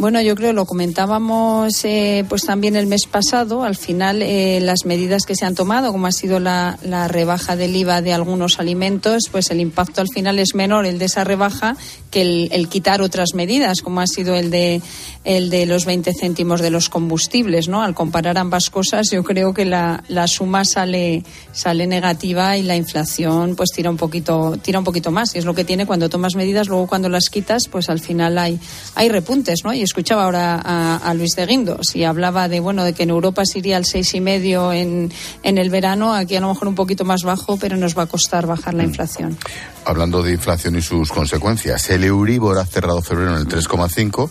Bueno, 0.00 0.22
yo 0.22 0.34
creo 0.34 0.54
lo 0.54 0.64
comentábamos 0.64 1.84
eh, 1.84 2.24
pues 2.26 2.46
también 2.46 2.74
el 2.74 2.86
mes 2.86 3.02
pasado. 3.04 3.64
Al 3.64 3.76
final, 3.76 4.22
eh, 4.22 4.58
las 4.62 4.86
medidas 4.86 5.26
que 5.26 5.36
se 5.36 5.44
han 5.44 5.54
tomado, 5.54 5.92
como 5.92 6.06
ha 6.06 6.12
sido 6.12 6.40
la, 6.40 6.78
rebaja 7.08 7.54
del 7.54 7.76
IVA 7.76 8.00
de 8.00 8.14
algunos 8.14 8.60
alimentos, 8.60 9.24
pues 9.30 9.50
el 9.50 9.60
impacto 9.60 10.00
al 10.00 10.08
final 10.08 10.38
es 10.38 10.54
menor 10.54 10.86
el 10.86 10.98
de 10.98 11.04
esa 11.04 11.22
rebaja 11.22 11.76
que 12.10 12.22
el, 12.22 12.48
el, 12.50 12.68
quitar 12.70 13.02
otras 13.02 13.34
medidas, 13.34 13.82
como 13.82 14.00
ha 14.00 14.06
sido 14.06 14.34
el 14.34 14.50
de 14.50 14.80
el 15.24 15.50
de 15.50 15.66
los 15.66 15.84
20 15.84 16.14
céntimos 16.18 16.62
de 16.62 16.70
los 16.70 16.88
combustibles, 16.88 17.68
¿no? 17.68 17.82
Al 17.82 17.94
comparar 17.94 18.38
ambas 18.38 18.70
cosas, 18.70 19.10
yo 19.10 19.22
creo 19.22 19.52
que 19.52 19.66
la, 19.66 20.02
la 20.08 20.26
suma 20.26 20.64
sale 20.64 21.24
sale 21.52 21.86
negativa 21.86 22.56
y 22.56 22.62
la 22.62 22.74
inflación 22.74 23.54
pues 23.54 23.68
tira 23.70 23.90
un 23.90 23.98
poquito 23.98 24.56
tira 24.62 24.78
un 24.78 24.84
poquito 24.86 25.10
más. 25.10 25.34
Y 25.34 25.38
es 25.38 25.44
lo 25.44 25.52
que 25.52 25.64
tiene 25.64 25.84
cuando 25.84 26.08
tomas 26.08 26.36
medidas, 26.36 26.68
luego 26.68 26.86
cuando 26.86 27.10
las 27.10 27.28
quitas, 27.28 27.68
pues 27.68 27.90
al 27.90 28.00
final 28.00 28.38
hay 28.38 28.58
hay 28.94 29.10
repuntes, 29.10 29.62
¿no? 29.62 29.74
Y 29.74 29.89
escuchaba 29.90 30.22
ahora 30.24 30.98
a, 30.98 31.14
Luis 31.14 31.32
de 31.34 31.46
Guindos 31.46 31.96
y 31.96 32.04
hablaba 32.04 32.48
de 32.48 32.60
bueno 32.60 32.84
de 32.84 32.92
que 32.92 33.02
en 33.02 33.10
Europa 33.10 33.44
se 33.44 33.58
iría 33.58 33.76
al 33.76 33.84
seis 33.84 34.14
y 34.14 34.20
medio 34.20 34.72
en, 34.72 35.12
en 35.42 35.58
el 35.58 35.68
verano, 35.68 36.14
aquí 36.14 36.36
a 36.36 36.40
lo 36.40 36.48
mejor 36.48 36.68
un 36.68 36.76
poquito 36.76 37.04
más 37.04 37.24
bajo, 37.24 37.56
pero 37.56 37.76
nos 37.76 37.98
va 37.98 38.04
a 38.04 38.06
costar 38.06 38.46
bajar 38.46 38.74
la 38.74 38.84
mm. 38.84 38.86
inflación. 38.86 39.36
Hablando 39.84 40.22
de 40.22 40.32
inflación 40.32 40.76
y 40.76 40.82
sus 40.82 41.10
consecuencias, 41.10 41.90
el 41.90 42.04
Euribor 42.04 42.58
ha 42.58 42.66
cerrado 42.66 43.02
febrero 43.02 43.34
en 43.34 43.40
el 43.40 43.48
3,5, 43.48 44.30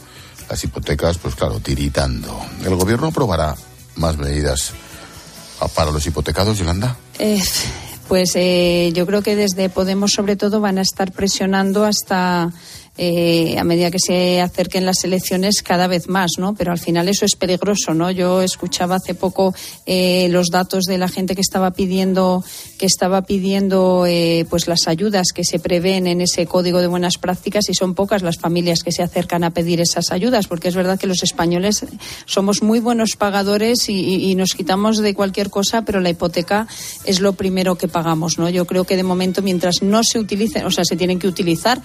las 0.49 0.63
hipotecas, 0.63 1.17
pues 1.17 1.35
claro, 1.35 1.59
tiritando. 1.59 2.39
¿El 2.63 2.75
gobierno 2.75 3.07
aprobará 3.07 3.53
más 3.95 4.17
medidas 4.17 4.71
para 5.75 5.91
los 5.91 6.05
hipotecados, 6.05 6.57
Yolanda? 6.57 6.95
Eh, 7.19 7.43
pues 8.07 8.31
eh, 8.35 8.91
yo 8.93 9.05
creo 9.05 9.21
que 9.21 9.35
desde 9.35 9.67
Podemos 9.67 10.13
sobre 10.13 10.37
todo 10.37 10.61
van 10.61 10.77
a 10.77 10.83
estar 10.83 11.11
presionando 11.11 11.83
hasta 11.83 12.53
eh, 13.01 13.57
a 13.57 13.63
medida 13.63 13.91
que 13.91 13.97
se 13.97 14.41
acerquen 14.41 14.85
las 14.85 15.05
elecciones 15.05 15.63
cada 15.63 15.87
vez 15.87 16.09
más, 16.09 16.31
¿no? 16.37 16.53
Pero 16.53 16.73
al 16.73 16.79
final 16.79 17.07
eso 17.07 17.23
es 17.23 17.37
peligroso, 17.37 17.93
¿no? 17.93 18.11
Yo 18.11 18.41
escuchaba 18.41 18.95
hace 18.97 19.13
poco 19.13 19.55
eh, 19.85 20.27
los 20.31 20.49
datos 20.49 20.83
de 20.83 20.97
la 20.97 21.07
gente 21.07 21.33
que 21.33 21.39
estaba 21.39 21.71
pidiendo 21.71 22.43
que 22.77 22.85
estaba 22.85 23.21
pidiendo 23.21 24.05
eh, 24.05 24.45
pues 24.49 24.67
las 24.67 24.89
ayudas 24.89 25.27
que 25.33 25.45
se 25.45 25.59
prevén 25.59 26.07
en 26.07 26.19
ese 26.19 26.45
código 26.45 26.81
de 26.81 26.87
buenas 26.87 27.17
prácticas 27.17 27.69
y 27.69 27.73
son 27.73 27.95
pocas 27.95 28.21
las 28.21 28.37
familias 28.37 28.83
que 28.83 28.91
se 28.91 29.01
acercan 29.01 29.45
a 29.45 29.51
pedir 29.51 29.79
esas 29.79 30.11
ayudas 30.11 30.47
porque 30.47 30.67
es 30.67 30.75
verdad 30.75 30.99
que 30.99 31.07
los 31.07 31.23
españoles 31.23 31.85
somos 32.25 32.61
muy 32.61 32.81
buenos 32.81 33.15
pagadores 33.15 33.87
y, 33.87 34.29
y 34.29 34.35
nos 34.35 34.55
quitamos 34.55 34.97
de 34.97 35.13
cualquier 35.13 35.49
cosa, 35.49 35.83
pero 35.83 36.01
la 36.01 36.09
hipoteca 36.09 36.67
es 37.05 37.21
lo 37.21 37.31
primero 37.31 37.75
que 37.75 37.87
pagamos, 37.87 38.37
¿no? 38.39 38.49
Yo 38.49 38.65
creo 38.65 38.83
que 38.83 38.97
de 38.97 39.03
momento 39.03 39.41
mientras 39.41 39.81
no 39.81 40.03
se 40.03 40.19
utilicen, 40.19 40.65
o 40.65 40.71
sea, 40.71 40.83
se 40.83 40.97
tienen 40.97 41.17
que 41.17 41.27
utilizar 41.29 41.81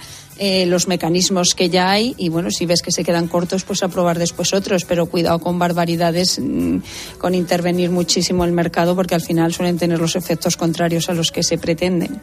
los 0.66 0.88
mecanismos 0.88 1.03
mecanismos 1.04 1.54
que 1.54 1.68
ya 1.68 1.90
hay 1.90 2.14
y 2.16 2.30
bueno, 2.30 2.50
si 2.50 2.64
ves 2.64 2.80
que 2.80 2.90
se 2.90 3.04
quedan 3.04 3.28
cortos, 3.28 3.62
pues 3.64 3.82
aprobar 3.82 4.18
después 4.18 4.54
otros, 4.54 4.86
pero 4.86 5.04
cuidado 5.04 5.38
con 5.38 5.58
barbaridades, 5.58 6.38
mm, 6.38 6.78
con 7.18 7.34
intervenir 7.34 7.90
muchísimo 7.90 8.42
el 8.42 8.52
mercado 8.52 8.96
porque 8.96 9.14
al 9.14 9.20
final 9.20 9.52
suelen 9.52 9.76
tener 9.76 9.98
los 9.98 10.16
efectos 10.16 10.56
contrarios 10.56 11.10
a 11.10 11.14
los 11.14 11.30
que 11.30 11.42
se 11.42 11.58
pretenden. 11.58 12.22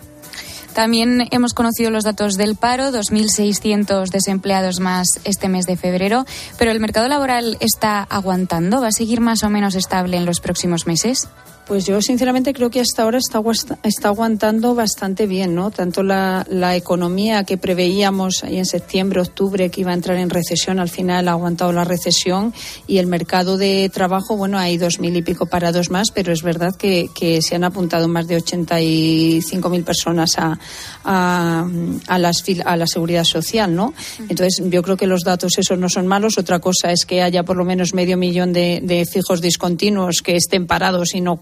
También 0.73 1.27
hemos 1.29 1.53
conocido 1.53 1.91
los 1.91 2.05
datos 2.05 2.37
del 2.37 2.55
paro, 2.55 2.91
2.600 2.91 4.09
desempleados 4.09 4.79
más 4.79 5.19
este 5.25 5.47
mes 5.47 5.67
de 5.67 5.77
febrero, 5.77 6.25
pero 6.57 6.71
el 6.71 6.79
mercado 6.79 7.07
laboral 7.07 7.57
está 7.59 8.01
aguantando, 8.01 8.81
va 8.81 8.87
a 8.87 8.91
seguir 8.91 9.21
más 9.21 9.43
o 9.43 9.49
menos 9.51 9.75
estable 9.75 10.17
en 10.17 10.25
los 10.25 10.39
próximos 10.39 10.87
meses. 10.87 11.27
Pues 11.71 11.85
yo 11.85 12.01
sinceramente 12.01 12.53
creo 12.53 12.69
que 12.69 12.81
hasta 12.81 13.03
ahora 13.03 13.17
está, 13.17 13.41
está 13.83 14.09
aguantando 14.09 14.75
bastante 14.75 15.25
bien, 15.25 15.55
¿no? 15.55 15.71
Tanto 15.71 16.03
la, 16.03 16.45
la, 16.49 16.75
economía 16.75 17.45
que 17.45 17.57
preveíamos 17.57 18.43
ahí 18.43 18.57
en 18.57 18.65
septiembre, 18.65 19.21
octubre, 19.21 19.71
que 19.71 19.79
iba 19.79 19.91
a 19.91 19.93
entrar 19.93 20.17
en 20.17 20.29
recesión, 20.29 20.81
al 20.81 20.89
final 20.89 21.29
ha 21.29 21.31
aguantado 21.31 21.71
la 21.71 21.85
recesión 21.85 22.53
y 22.87 22.97
el 22.97 23.07
mercado 23.07 23.57
de 23.57 23.87
trabajo, 23.87 24.35
bueno, 24.35 24.57
hay 24.59 24.77
dos 24.77 24.99
mil 24.99 25.15
y 25.15 25.21
pico 25.21 25.45
parados 25.45 25.89
más, 25.89 26.11
pero 26.11 26.33
es 26.33 26.43
verdad 26.43 26.75
que, 26.75 27.07
que 27.15 27.41
se 27.41 27.55
han 27.55 27.63
apuntado 27.63 28.09
más 28.09 28.27
de 28.27 28.35
85 28.35 29.69
mil 29.69 29.85
personas 29.85 30.37
a, 30.39 30.59
a, 31.05 31.65
a, 32.07 32.19
las, 32.19 32.43
a 32.65 32.75
la 32.75 32.85
seguridad 32.85 33.23
social, 33.23 33.73
¿no? 33.73 33.93
Entonces 34.27 34.61
yo 34.69 34.83
creo 34.83 34.97
que 34.97 35.07
los 35.07 35.23
datos 35.23 35.57
esos 35.57 35.79
no 35.79 35.87
son 35.87 36.05
malos. 36.05 36.37
Otra 36.37 36.59
cosa 36.59 36.91
es 36.91 37.05
que 37.05 37.21
haya 37.21 37.43
por 37.43 37.55
lo 37.55 37.63
menos 37.63 37.93
medio 37.93 38.17
millón 38.17 38.51
de, 38.51 38.81
de 38.83 39.05
fijos 39.05 39.39
discontinuos 39.39 40.21
que 40.21 40.35
estén 40.35 40.67
parados 40.67 41.15
y 41.15 41.21
no 41.21 41.37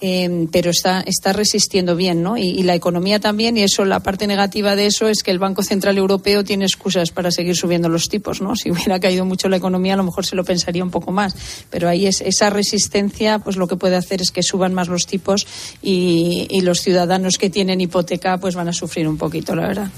eh, 0.00 0.48
pero 0.50 0.70
está, 0.70 1.00
está 1.00 1.32
resistiendo 1.32 1.96
bien, 1.96 2.22
¿no? 2.22 2.36
Y, 2.36 2.62
la 2.66 2.74
economía 2.74 3.20
también, 3.20 3.56
y 3.56 3.62
eso, 3.62 3.84
la 3.84 4.00
parte 4.00 4.26
negativa 4.26 4.74
de 4.74 4.86
eso 4.86 5.08
es 5.08 5.22
que 5.22 5.30
el 5.30 5.38
Banco 5.38 5.62
Central 5.62 5.98
Europeo 5.98 6.42
tiene 6.42 6.64
excusas 6.64 7.10
para 7.10 7.30
seguir 7.30 7.56
subiendo 7.56 7.88
los 7.88 8.08
tipos, 8.08 8.40
¿no? 8.40 8.56
Si 8.56 8.70
hubiera 8.70 8.98
caído 8.98 9.24
mucho 9.24 9.48
la 9.48 9.56
economía, 9.56 9.94
a 9.94 9.96
lo 9.96 10.04
mejor 10.04 10.26
se 10.26 10.34
lo 10.34 10.44
pensaría 10.44 10.82
un 10.82 10.90
poco 10.90 11.12
más, 11.12 11.36
pero 11.70 11.88
ahí 11.88 12.06
es, 12.06 12.20
esa 12.20 12.50
resistencia, 12.50 13.38
pues 13.38 13.56
lo 13.56 13.68
que 13.68 13.76
puede 13.76 13.96
hacer 13.96 14.20
es 14.20 14.30
que 14.30 14.42
suban 14.42 14.74
más 14.74 14.88
los 14.88 15.06
tipos 15.06 15.46
y, 15.82 16.48
los 16.66 16.80
ciudadanos 16.80 17.38
que 17.38 17.48
tienen 17.48 17.80
hipoteca, 17.80 18.38
pues 18.38 18.56
van 18.56 18.68
a 18.68 18.72
sufrir 18.72 19.06
un 19.06 19.16
poquito, 19.16 19.54
la 19.54 19.68
verdad. 19.68 19.90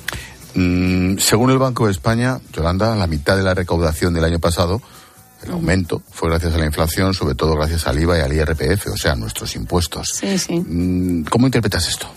Mm, 0.54 1.16
según 1.18 1.50
el 1.50 1.56
Banco 1.56 1.86
de 1.86 1.92
España, 1.92 2.40
Yolanda, 2.52 2.94
la 2.94 3.06
mitad 3.06 3.36
de 3.36 3.42
la 3.42 3.54
recaudación 3.54 4.12
del 4.12 4.24
año 4.24 4.38
pasado 4.38 4.82
el 5.42 5.52
aumento 5.52 6.02
fue 6.10 6.28
gracias 6.28 6.54
a 6.54 6.58
la 6.58 6.66
inflación, 6.66 7.14
sobre 7.14 7.34
todo 7.34 7.54
gracias 7.54 7.86
al 7.86 7.98
IVA 8.00 8.18
y 8.18 8.20
al 8.22 8.32
IRPF, 8.32 8.88
o 8.88 8.96
sea, 8.96 9.14
nuestros 9.14 9.54
impuestos. 9.54 10.08
Sí, 10.14 10.38
sí. 10.38 10.58
Mm, 10.58 11.24
¿Cómo 11.24 11.46
interpretas 11.46 11.88
esto? 11.88 12.08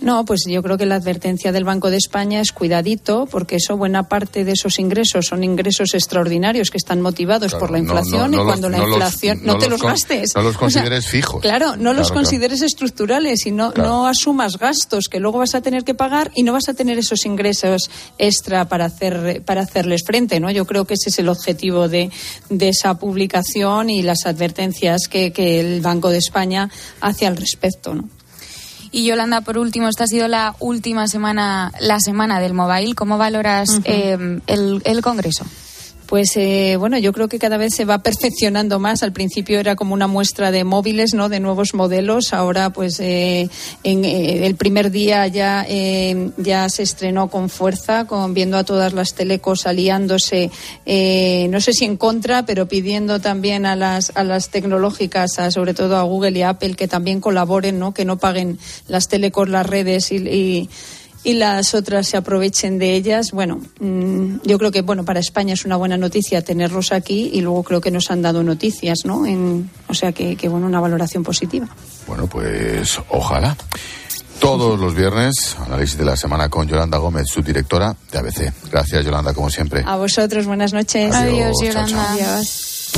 No, 0.00 0.24
pues 0.24 0.44
yo 0.46 0.62
creo 0.62 0.78
que 0.78 0.86
la 0.86 0.96
advertencia 0.96 1.52
del 1.52 1.64
Banco 1.64 1.90
de 1.90 1.96
España 1.96 2.40
es 2.40 2.52
cuidadito, 2.52 3.26
porque 3.26 3.56
eso, 3.56 3.76
buena 3.76 4.08
parte 4.08 4.44
de 4.44 4.52
esos 4.52 4.78
ingresos 4.78 5.26
son 5.26 5.42
ingresos 5.42 5.94
extraordinarios 5.94 6.70
que 6.70 6.76
están 6.76 7.00
motivados 7.00 7.54
por 7.54 7.70
la 7.70 7.78
inflación 7.78 8.34
y 8.34 8.36
cuando 8.36 8.68
la 8.68 8.78
inflación. 8.78 9.40
no, 9.42 9.58
te 9.58 9.68
los 9.68 9.82
gastes. 9.82 10.32
No 10.34 10.42
los 10.42 10.56
consideres 10.56 11.06
fijos. 11.06 11.40
Claro, 11.40 11.76
no 11.76 11.92
los 11.92 12.12
consideres 12.12 12.62
estructurales 12.62 13.46
y 13.46 13.50
no, 13.50 13.72
no 13.72 14.06
asumas 14.06 14.58
gastos 14.58 15.08
que 15.08 15.20
luego 15.20 15.38
vas 15.38 15.54
a 15.54 15.60
tener 15.60 15.84
que 15.84 15.94
pagar 15.94 16.30
y 16.34 16.42
no 16.42 16.52
vas 16.52 16.68
a 16.68 16.74
tener 16.74 16.98
esos 16.98 17.26
ingresos 17.26 17.90
extra 18.18 18.68
para, 18.68 18.86
hacer, 18.86 19.42
para 19.44 19.62
hacerles 19.62 20.04
frente. 20.04 20.40
¿no? 20.40 20.50
Yo 20.50 20.64
creo 20.64 20.84
que 20.84 20.94
ese 20.94 21.10
es 21.10 21.18
el 21.18 21.28
objetivo 21.28 21.88
de, 21.88 22.10
de 22.50 22.68
esa 22.68 22.98
publicación 22.98 23.90
y 23.90 24.02
las 24.02 24.26
advertencias 24.26 25.08
que, 25.08 25.32
que 25.32 25.60
el 25.60 25.80
Banco 25.80 26.10
de 26.10 26.18
España 26.18 26.70
hace 27.00 27.26
al 27.26 27.36
respecto. 27.36 27.94
¿no? 27.94 28.08
Y 28.90 29.04
Yolanda, 29.04 29.40
por 29.40 29.58
último, 29.58 29.88
esta 29.88 30.04
ha 30.04 30.06
sido 30.06 30.28
la 30.28 30.54
última 30.58 31.08
semana, 31.08 31.72
la 31.80 32.00
semana 32.00 32.40
del 32.40 32.54
mobile. 32.54 32.94
¿Cómo 32.94 33.18
valoras 33.18 33.80
eh, 33.84 34.40
el, 34.46 34.82
el 34.84 35.02
Congreso? 35.02 35.44
Pues 36.08 36.30
eh, 36.36 36.76
bueno, 36.78 36.96
yo 36.96 37.12
creo 37.12 37.28
que 37.28 37.38
cada 37.38 37.58
vez 37.58 37.74
se 37.74 37.84
va 37.84 37.98
perfeccionando 37.98 38.78
más. 38.78 39.02
Al 39.02 39.12
principio 39.12 39.60
era 39.60 39.76
como 39.76 39.92
una 39.92 40.06
muestra 40.06 40.50
de 40.50 40.64
móviles, 40.64 41.12
¿no? 41.12 41.28
De 41.28 41.38
nuevos 41.38 41.74
modelos. 41.74 42.32
Ahora, 42.32 42.70
pues 42.70 42.98
eh, 42.98 43.50
en 43.84 44.06
eh, 44.06 44.46
el 44.46 44.56
primer 44.56 44.90
día 44.90 45.26
ya 45.26 45.66
ya 46.38 46.68
se 46.70 46.82
estrenó 46.82 47.28
con 47.28 47.50
fuerza, 47.50 48.06
con 48.06 48.32
viendo 48.32 48.56
a 48.56 48.64
todas 48.64 48.94
las 48.94 49.14
telecos 49.14 49.66
aliándose, 49.66 50.50
no 50.86 51.60
sé 51.60 51.72
si 51.74 51.84
en 51.84 51.98
contra, 51.98 52.46
pero 52.46 52.66
pidiendo 52.66 53.20
también 53.20 53.66
a 53.66 53.76
las 53.76 54.10
a 54.14 54.24
las 54.24 54.48
tecnológicas, 54.48 55.32
sobre 55.50 55.74
todo 55.74 55.96
a 55.96 56.02
Google 56.04 56.38
y 56.38 56.42
Apple, 56.42 56.74
que 56.74 56.88
también 56.88 57.20
colaboren, 57.20 57.78
¿no? 57.78 57.92
Que 57.92 58.06
no 58.06 58.16
paguen 58.16 58.58
las 58.86 59.08
telecos 59.08 59.48
las 59.48 59.66
redes 59.66 60.10
y 60.10 60.16
y 60.16 60.70
las 61.24 61.74
otras 61.74 62.06
se 62.06 62.16
aprovechen 62.16 62.78
de 62.78 62.94
ellas. 62.94 63.32
Bueno, 63.32 63.60
mm, 63.80 64.36
yo 64.44 64.58
creo 64.58 64.70
que 64.70 64.82
bueno 64.82 65.04
para 65.04 65.20
España 65.20 65.54
es 65.54 65.64
una 65.64 65.76
buena 65.76 65.96
noticia 65.96 66.42
tenerlos 66.42 66.92
aquí 66.92 67.30
y 67.32 67.40
luego 67.40 67.62
creo 67.62 67.80
que 67.80 67.90
nos 67.90 68.10
han 68.10 68.22
dado 68.22 68.42
noticias, 68.42 69.00
¿no? 69.04 69.26
En, 69.26 69.70
o 69.88 69.94
sea 69.94 70.12
que, 70.12 70.36
que 70.36 70.48
bueno, 70.48 70.66
una 70.66 70.80
valoración 70.80 71.22
positiva. 71.22 71.68
Bueno, 72.06 72.26
pues 72.26 72.98
ojalá. 73.08 73.56
Todos 74.40 74.78
los 74.78 74.94
viernes, 74.94 75.56
análisis 75.66 75.98
de 75.98 76.04
la 76.04 76.16
semana 76.16 76.48
con 76.48 76.68
Yolanda 76.68 76.98
Gómez, 76.98 77.26
su 77.26 77.42
directora 77.42 77.96
de 78.12 78.18
ABC. 78.18 78.52
Gracias, 78.70 79.04
Yolanda, 79.04 79.34
como 79.34 79.50
siempre. 79.50 79.82
A 79.84 79.96
vosotros, 79.96 80.46
buenas 80.46 80.72
noches. 80.72 81.12
Adiós, 81.12 81.56
Yolanda. 81.60 82.12
Adiós. 82.12 82.92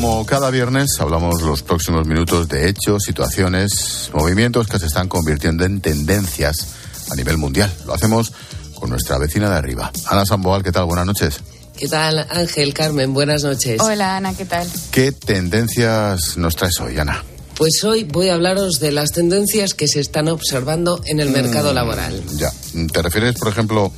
Como 0.00 0.24
cada 0.24 0.48
viernes, 0.48 0.98
hablamos 0.98 1.42
los 1.42 1.62
próximos 1.62 2.06
minutos 2.06 2.48
de 2.48 2.70
hechos, 2.70 3.02
situaciones, 3.02 4.10
movimientos 4.14 4.66
que 4.66 4.78
se 4.78 4.86
están 4.86 5.08
convirtiendo 5.08 5.66
en 5.66 5.82
tendencias 5.82 6.68
a 7.10 7.16
nivel 7.16 7.36
mundial. 7.36 7.70
Lo 7.84 7.92
hacemos 7.92 8.32
con 8.76 8.88
nuestra 8.88 9.18
vecina 9.18 9.50
de 9.50 9.56
arriba. 9.56 9.92
Ana 10.06 10.24
Samboal, 10.24 10.62
¿qué 10.62 10.72
tal? 10.72 10.86
Buenas 10.86 11.04
noches. 11.04 11.40
¿Qué 11.76 11.86
tal, 11.86 12.26
Ángel, 12.30 12.72
Carmen? 12.72 13.12
Buenas 13.12 13.42
noches. 13.44 13.78
Hola, 13.82 14.16
Ana, 14.16 14.32
¿qué 14.32 14.46
tal? 14.46 14.66
¿Qué 14.90 15.12
tendencias 15.12 16.38
nos 16.38 16.56
traes 16.56 16.80
hoy, 16.80 16.98
Ana? 16.98 17.22
Pues 17.56 17.84
hoy 17.84 18.04
voy 18.04 18.30
a 18.30 18.34
hablaros 18.34 18.80
de 18.80 18.92
las 18.92 19.10
tendencias 19.12 19.74
que 19.74 19.86
se 19.86 20.00
están 20.00 20.28
observando 20.28 21.02
en 21.04 21.20
el 21.20 21.28
mercado 21.28 21.72
Mm, 21.72 21.74
laboral. 21.74 22.22
Ya. 22.36 22.50
¿Te 22.90 23.02
refieres, 23.02 23.34
por 23.34 23.48
ejemplo, 23.48 23.92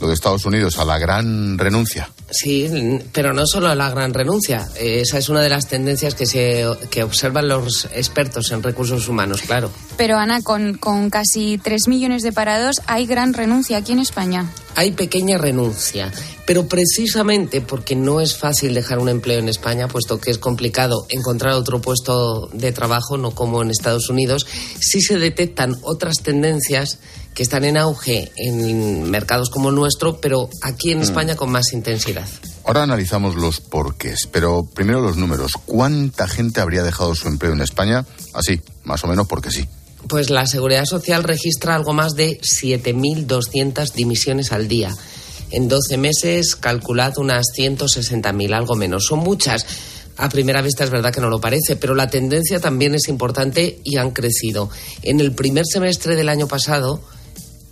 lo 0.00 0.08
de 0.08 0.14
Estados 0.14 0.44
Unidos, 0.44 0.78
a 0.78 0.84
la 0.84 0.98
gran 0.98 1.58
renuncia? 1.58 2.10
Sí, 2.30 2.68
pero 3.12 3.32
no 3.32 3.46
solo 3.46 3.68
a 3.68 3.74
la 3.74 3.90
gran 3.90 4.12
renuncia. 4.14 4.68
Eh, 4.76 5.00
Esa 5.02 5.18
es 5.18 5.28
una 5.28 5.40
de 5.40 5.48
las 5.48 5.68
tendencias 5.68 6.14
que, 6.14 6.26
se, 6.26 6.64
que 6.90 7.02
observan 7.02 7.48
los 7.48 7.86
expertos 7.94 8.50
en 8.52 8.62
recursos 8.62 9.08
humanos, 9.08 9.42
claro. 9.42 9.70
Pero 9.96 10.18
Ana, 10.18 10.42
con, 10.42 10.74
con 10.74 11.10
casi 11.10 11.58
3 11.58 11.88
millones 11.88 12.22
de 12.22 12.32
parados, 12.32 12.82
hay 12.86 13.06
gran 13.06 13.32
renuncia 13.32 13.78
aquí 13.78 13.92
en 13.92 14.00
España. 14.00 14.46
Hay 14.76 14.92
pequeña 14.92 15.38
renuncia, 15.38 16.12
pero 16.46 16.68
precisamente 16.68 17.60
porque 17.62 17.96
no 17.96 18.20
es 18.20 18.36
fácil 18.36 18.74
dejar 18.74 18.98
un 18.98 19.08
empleo 19.08 19.38
en 19.40 19.48
España, 19.48 19.88
puesto 19.88 20.20
que 20.20 20.30
es 20.30 20.38
complicado 20.38 21.06
encontrar 21.08 21.54
otro 21.54 21.80
puesto 21.80 22.48
de 22.52 22.72
trabajo, 22.72 23.16
no 23.16 23.32
como 23.32 23.62
en 23.62 23.70
Estados 23.70 24.08
Unidos, 24.10 24.46
sí 24.78 25.00
se 25.00 25.18
detectan 25.18 25.76
otras 25.82 26.18
tendencias 26.22 26.98
que 27.34 27.42
están 27.42 27.64
en 27.64 27.76
auge 27.76 28.32
en 28.36 29.10
mercados 29.10 29.50
como 29.50 29.68
el 29.70 29.74
nuestro, 29.74 30.20
pero 30.20 30.48
aquí 30.62 30.92
en 30.92 30.98
Mm. 30.98 31.02
España 31.02 31.36
con 31.36 31.50
más 31.50 31.72
intensidad. 31.72 32.26
Ahora 32.64 32.82
analizamos 32.82 33.34
los 33.36 33.60
porqués, 33.60 34.26
pero 34.30 34.64
primero 34.64 35.00
los 35.00 35.16
números. 35.16 35.52
¿Cuánta 35.66 36.28
gente 36.28 36.60
habría 36.60 36.82
dejado 36.82 37.14
su 37.14 37.28
empleo 37.28 37.52
en 37.52 37.60
España? 37.60 38.04
Así, 38.32 38.60
más 38.84 39.04
o 39.04 39.06
menos 39.06 39.26
porque 39.26 39.50
sí. 39.50 39.68
Pues 40.08 40.30
la 40.30 40.46
Seguridad 40.46 40.84
Social 40.84 41.24
registra 41.24 41.74
algo 41.74 41.92
más 41.92 42.14
de 42.14 42.40
7.200 42.40 43.92
dimisiones 43.92 44.52
al 44.52 44.68
día. 44.68 44.94
En 45.50 45.68
12 45.68 45.96
meses, 45.96 46.56
calculad 46.56 47.18
unas 47.18 47.46
160.000, 47.56 48.54
algo 48.54 48.76
menos. 48.76 49.06
Son 49.06 49.18
muchas. 49.20 49.66
A 50.16 50.28
primera 50.28 50.62
vista 50.62 50.84
es 50.84 50.90
verdad 50.90 51.12
que 51.12 51.20
no 51.20 51.28
lo 51.28 51.40
parece, 51.40 51.76
pero 51.76 51.94
la 51.94 52.08
tendencia 52.08 52.60
también 52.60 52.94
es 52.94 53.08
importante 53.08 53.80
y 53.84 53.96
han 53.96 54.12
crecido. 54.12 54.70
En 55.02 55.20
el 55.20 55.32
primer 55.32 55.66
semestre 55.66 56.16
del 56.16 56.28
año 56.28 56.46
pasado, 56.46 57.02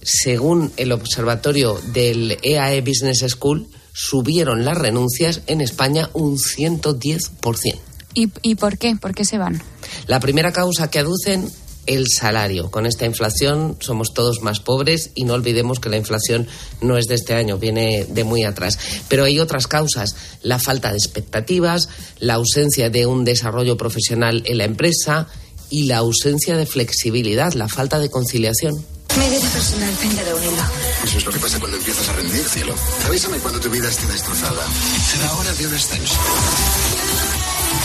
según 0.03 0.72
el 0.76 0.93
observatorio 0.93 1.80
del 1.93 2.39
EAE 2.43 2.80
Business 2.82 3.24
School, 3.28 3.68
subieron 3.93 4.64
las 4.64 4.76
renuncias 4.76 5.43
en 5.47 5.61
España 5.61 6.11
un 6.12 6.37
110%. 6.37 7.78
¿Y, 8.12 8.30
¿Y 8.43 8.55
por 8.57 8.78
qué? 8.78 8.95
¿Por 8.97 9.14
qué 9.14 9.24
se 9.24 9.39
van? 9.39 9.61
La 10.07 10.20
primera 10.20 10.53
causa 10.53 10.91
que 10.91 11.01
aducen, 11.01 11.51
el 11.87 12.07
salario. 12.09 12.70
Con 12.70 12.87
esta 12.87 13.07
inflación 13.07 13.76
somos 13.80 14.14
todos 14.14 14.43
más 14.43 14.61
pobres 14.61 15.11
y 15.14 15.24
no 15.24 15.35
olvidemos 15.35 15.80
que 15.80 15.89
la 15.89 15.97
inflación 15.97 16.47
no 16.80 16.99
es 16.99 17.07
de 17.07 17.14
este 17.14 17.35
año, 17.35 17.59
viene 17.59 18.07
de 18.09 18.24
muy 18.24 18.45
atrás. 18.45 18.78
Pero 19.09 19.24
hay 19.24 19.41
otras 19.41 19.66
causas, 19.66 20.16
la 20.43 20.59
falta 20.59 20.91
de 20.91 20.99
expectativas, 20.99 21.89
la 22.18 22.35
ausencia 22.35 22.91
de 22.91 23.07
un 23.07 23.24
desarrollo 23.24 23.76
profesional 23.76 24.43
en 24.47 24.59
la 24.59 24.64
empresa 24.64 25.28
y 25.70 25.85
la 25.85 25.99
ausencia 25.99 26.57
de 26.57 26.66
flexibilidad, 26.66 27.53
la 27.55 27.68
falta 27.68 27.99
de 27.99 28.11
conciliación. 28.11 28.85
Mi 29.16 29.28
vida 29.28 29.49
personal 29.49 29.95
pende 30.01 30.24
de 30.24 30.35
un 30.35 30.43
hilo. 30.43 30.62
Eso 31.05 31.18
es 31.18 31.26
lo 31.26 31.32
que 31.32 31.39
pasa 31.39 31.61
cuando 31.61 31.76
empiezas 31.76 32.09
a 32.09 32.12
rendir, 32.14 32.45
cielo. 32.45 32.74
Avísame 33.07 33.39
cuando 33.39 33.61
tu 33.61 33.70
vida 33.70 33.89
esté 33.89 34.07
destrozada. 34.07 34.66
Será 35.12 35.32
hora 35.35 35.53
de 35.53 35.66
un 35.66 35.74
ascenso. 35.74 36.14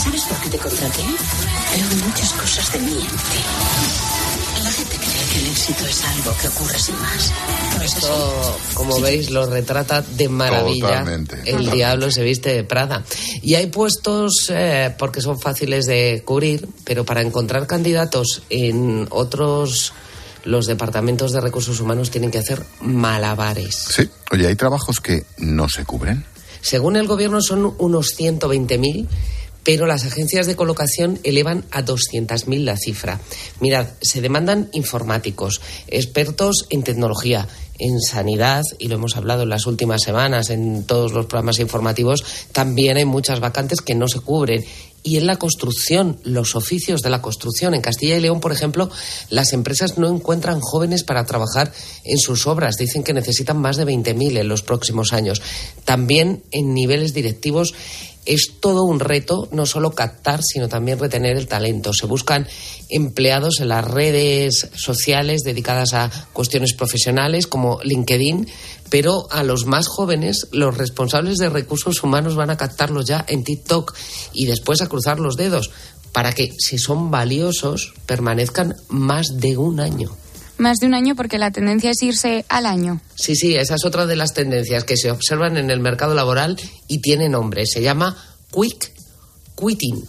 ¿Sabes 0.10 0.24
por 0.24 0.38
qué 0.40 0.50
te 0.50 0.58
contraté? 0.58 1.02
Veo 1.04 2.06
muchas 2.08 2.34
cosas 2.34 2.74
de 2.74 2.80
mí 2.80 2.94
en 2.94 3.00
ti. 3.00 4.64
La 4.64 4.72
gente 4.72 4.96
cree 4.98 5.26
que 5.32 5.40
el 5.40 5.46
éxito 5.52 5.86
es 5.86 6.04
algo 6.04 6.36
que 6.42 6.48
ocurre 6.48 6.80
sin 6.80 7.00
más. 7.00 7.32
No 7.78 7.84
es 7.84 7.94
así. 7.96 8.06
Esto, 8.06 8.58
como 8.74 9.00
veis, 9.02 9.30
lo 9.30 9.46
retrata 9.46 10.02
de 10.02 10.28
maravilla. 10.28 10.88
Totalmente, 10.88 11.36
el 11.36 11.42
totalmente. 11.46 11.76
diablo 11.76 12.10
se 12.12 12.24
viste 12.24 12.54
de 12.56 12.64
Prada. 12.64 13.06
Y 13.44 13.54
hay 13.54 13.68
puestos, 13.68 14.48
eh, 14.50 14.96
porque 14.98 15.22
son 15.22 15.40
fáciles 15.40 15.86
de 15.86 16.24
cubrir, 16.26 16.68
pero 16.86 17.06
para 17.06 17.22
encontrar 17.22 17.68
candidatos 17.68 18.42
en 18.50 19.06
otros, 19.12 19.94
los 20.44 20.66
departamentos 20.66 21.34
de 21.34 21.42
recursos 21.42 21.80
humanos 21.82 22.10
tienen 22.10 22.32
que 22.32 22.40
hacer 22.40 22.64
malabares. 22.82 23.76
Sí. 23.76 24.10
Oye, 24.32 24.48
¿hay 24.48 24.56
trabajos 24.56 25.00
que 25.02 25.24
no 25.38 25.70
se 25.70 25.86
cubren? 25.86 26.26
Según 26.62 26.96
el 26.96 27.06
gobierno 27.06 27.42
son 27.44 27.76
unos 27.78 28.18
120.000, 28.18 29.08
pero 29.70 29.86
las 29.86 30.04
agencias 30.04 30.48
de 30.48 30.56
colocación 30.56 31.20
elevan 31.22 31.64
a 31.70 31.86
200.000 31.86 32.64
la 32.64 32.76
cifra. 32.76 33.22
Mirad, 33.60 33.86
se 34.02 34.20
demandan 34.20 34.68
informáticos, 34.74 35.62
expertos 35.90 36.66
en 36.72 36.82
tecnología, 36.82 37.48
en 37.78 38.02
sanidad, 38.02 38.64
y 38.80 38.88
lo 38.88 38.96
hemos 38.96 39.16
hablado 39.16 39.44
en 39.44 39.50
las 39.50 39.68
últimas 39.68 40.02
semanas 40.02 40.50
en 40.50 40.86
todos 40.86 41.14
los 41.14 41.28
programas 41.28 41.60
informativos, 41.60 42.24
también 42.52 42.98
hay 42.98 43.06
muchas 43.06 43.42
vacantes 43.42 43.82
que 43.82 43.94
no 43.94 44.08
se 44.08 44.22
cubren. 44.22 44.66
Y 45.02 45.16
en 45.18 45.28
la 45.28 45.38
construcción, 45.38 46.20
los 46.24 46.56
oficios 46.56 47.02
de 47.02 47.10
la 47.10 47.22
construcción. 47.22 47.74
En 47.74 47.82
Castilla 47.82 48.18
y 48.18 48.20
León, 48.20 48.42
por 48.42 48.52
ejemplo, 48.52 48.90
las 49.30 49.54
empresas 49.54 49.98
no 49.98 50.10
encuentran 50.10 50.60
jóvenes 50.60 51.04
para 51.04 51.26
trabajar 51.26 51.72
en 52.04 52.18
sus 52.18 52.48
obras. 52.48 52.76
Dicen 52.76 53.04
que 53.04 53.14
necesitan 53.14 53.58
más 53.58 53.78
de 53.78 53.86
20.000 53.86 54.40
en 54.40 54.48
los 54.50 54.62
próximos 54.62 55.14
años. 55.14 55.42
También 55.86 56.44
en 56.52 56.74
niveles 56.74 57.14
directivos 57.14 57.74
es 58.30 58.60
todo 58.60 58.84
un 58.84 59.00
reto 59.00 59.50
no 59.52 59.66
solo 59.66 59.92
captar, 59.92 60.42
sino 60.44 60.70
también 60.70 61.00
retener 61.00 61.36
el 61.36 61.48
talento. 61.48 61.94
Se 61.94 62.06
buscan 62.06 62.48
empleados 62.88 63.60
en 63.60 63.70
las 63.70 63.84
redes 63.84 64.70
sociales 64.76 65.42
dedicadas 65.42 65.94
a 65.94 66.12
cuestiones 66.32 66.74
profesionales 66.74 67.48
como 67.48 67.80
LinkedIn, 67.84 68.48
pero 68.92 69.28
a 69.32 69.44
los 69.44 69.66
más 69.66 69.88
jóvenes, 69.88 70.48
los 70.52 70.78
responsables 70.78 71.38
de 71.40 71.50
recursos 71.50 72.04
humanos 72.04 72.36
van 72.36 72.52
a 72.52 72.58
captarlos 72.58 73.06
ya 73.06 73.26
en 73.28 73.44
TikTok 73.44 73.96
y 74.32 74.46
después 74.46 74.82
a 74.82 74.88
cruzar 74.88 75.20
los 75.20 75.36
dedos 75.36 75.72
para 76.12 76.32
que, 76.32 76.54
si 76.60 76.78
son 76.78 77.10
valiosos, 77.10 77.94
permanezcan 78.06 78.76
más 78.90 79.40
de 79.40 79.58
un 79.58 79.80
año. 79.80 80.16
Más 80.60 80.80
de 80.80 80.88
un 80.88 80.94
año 80.94 81.16
porque 81.16 81.38
la 81.38 81.52
tendencia 81.52 81.92
es 81.92 82.04
irse 82.04 82.46
al 82.50 82.66
año. 82.66 83.00
Sí, 83.16 83.34
sí, 83.34 83.56
esa 83.56 83.76
es 83.76 83.86
otra 83.86 84.06
de 84.06 84.18
las 84.18 84.34
tendencias 84.34 84.84
que 84.84 84.98
se 84.98 85.10
observan 85.10 85.56
en 85.56 85.72
el 85.72 85.80
mercado 85.80 86.14
laboral 86.14 86.60
y 86.86 87.00
tiene 87.00 87.30
nombre. 87.30 87.66
Se 87.66 87.82
llama 87.82 88.18
quick 88.52 88.92
quitting. 89.56 90.04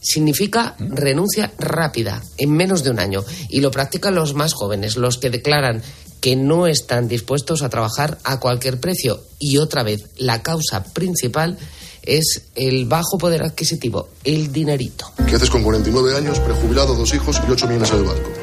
Significa 0.00 0.74
renuncia 0.78 1.52
rápida, 1.58 2.22
en 2.38 2.50
menos 2.50 2.82
de 2.82 2.90
un 2.90 2.98
año. 2.98 3.22
Y 3.50 3.60
lo 3.60 3.70
practican 3.70 4.14
los 4.14 4.32
más 4.32 4.54
jóvenes, 4.54 4.96
los 4.96 5.18
que 5.18 5.28
declaran 5.28 5.82
que 6.22 6.34
no 6.34 6.66
están 6.66 7.06
dispuestos 7.06 7.60
a 7.60 7.68
trabajar 7.68 8.16
a 8.24 8.40
cualquier 8.40 8.80
precio. 8.80 9.22
Y 9.38 9.58
otra 9.58 9.82
vez, 9.82 10.06
la 10.16 10.42
causa 10.42 10.82
principal 10.82 11.58
es 12.02 12.44
el 12.54 12.86
bajo 12.86 13.18
poder 13.18 13.42
adquisitivo, 13.42 14.08
el 14.24 14.50
dinerito. 14.50 15.12
¿Qué 15.28 15.36
haces 15.36 15.50
con 15.50 15.62
49 15.62 16.16
años, 16.16 16.40
prejubilado, 16.40 16.94
dos 16.94 17.12
hijos 17.12 17.38
y 17.46 17.50
8 17.50 17.66
millones 17.66 17.90
en 17.90 17.98
el 17.98 18.04
banco? 18.04 18.39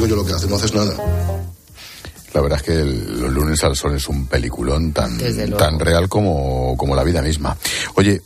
Digo 0.00 0.08
yo 0.08 0.16
lo 0.16 0.24
que 0.24 0.32
haces, 0.32 0.48
no 0.48 0.56
haces 0.56 0.72
nada. 0.72 0.94
La 2.32 2.40
verdad 2.40 2.58
es 2.58 2.64
que 2.64 2.72
el- 2.72 3.20
los 3.20 3.30
lunes 3.30 3.62
al 3.64 3.76
sol 3.76 3.94
es 3.96 4.08
un 4.08 4.26
peliculón 4.28 4.94
tan, 4.94 5.18
tan 5.58 5.78
real 5.78 6.08
como, 6.08 6.74
como 6.78 6.94
la 6.96 7.04
vida 7.04 7.20
misma. 7.20 7.54
Oye, 7.96 8.22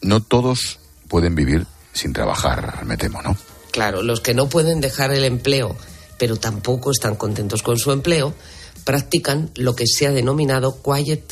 no 0.00 0.20
todos 0.20 0.80
pueden 1.06 1.36
vivir 1.36 1.64
sin 1.92 2.12
trabajar, 2.12 2.84
me 2.86 2.96
temo, 2.96 3.22
¿no? 3.22 3.36
Claro, 3.70 4.02
los 4.02 4.20
que 4.20 4.34
no 4.34 4.48
pueden 4.48 4.80
dejar 4.80 5.12
el 5.12 5.22
empleo, 5.24 5.76
pero 6.18 6.38
tampoco 6.38 6.90
están 6.90 7.14
contentos 7.14 7.62
con 7.62 7.78
su 7.78 7.92
empleo, 7.92 8.34
practican 8.82 9.52
lo 9.54 9.76
que 9.76 9.86
se 9.86 10.08
ha 10.08 10.10
denominado 10.10 10.82
quiet 10.82 11.22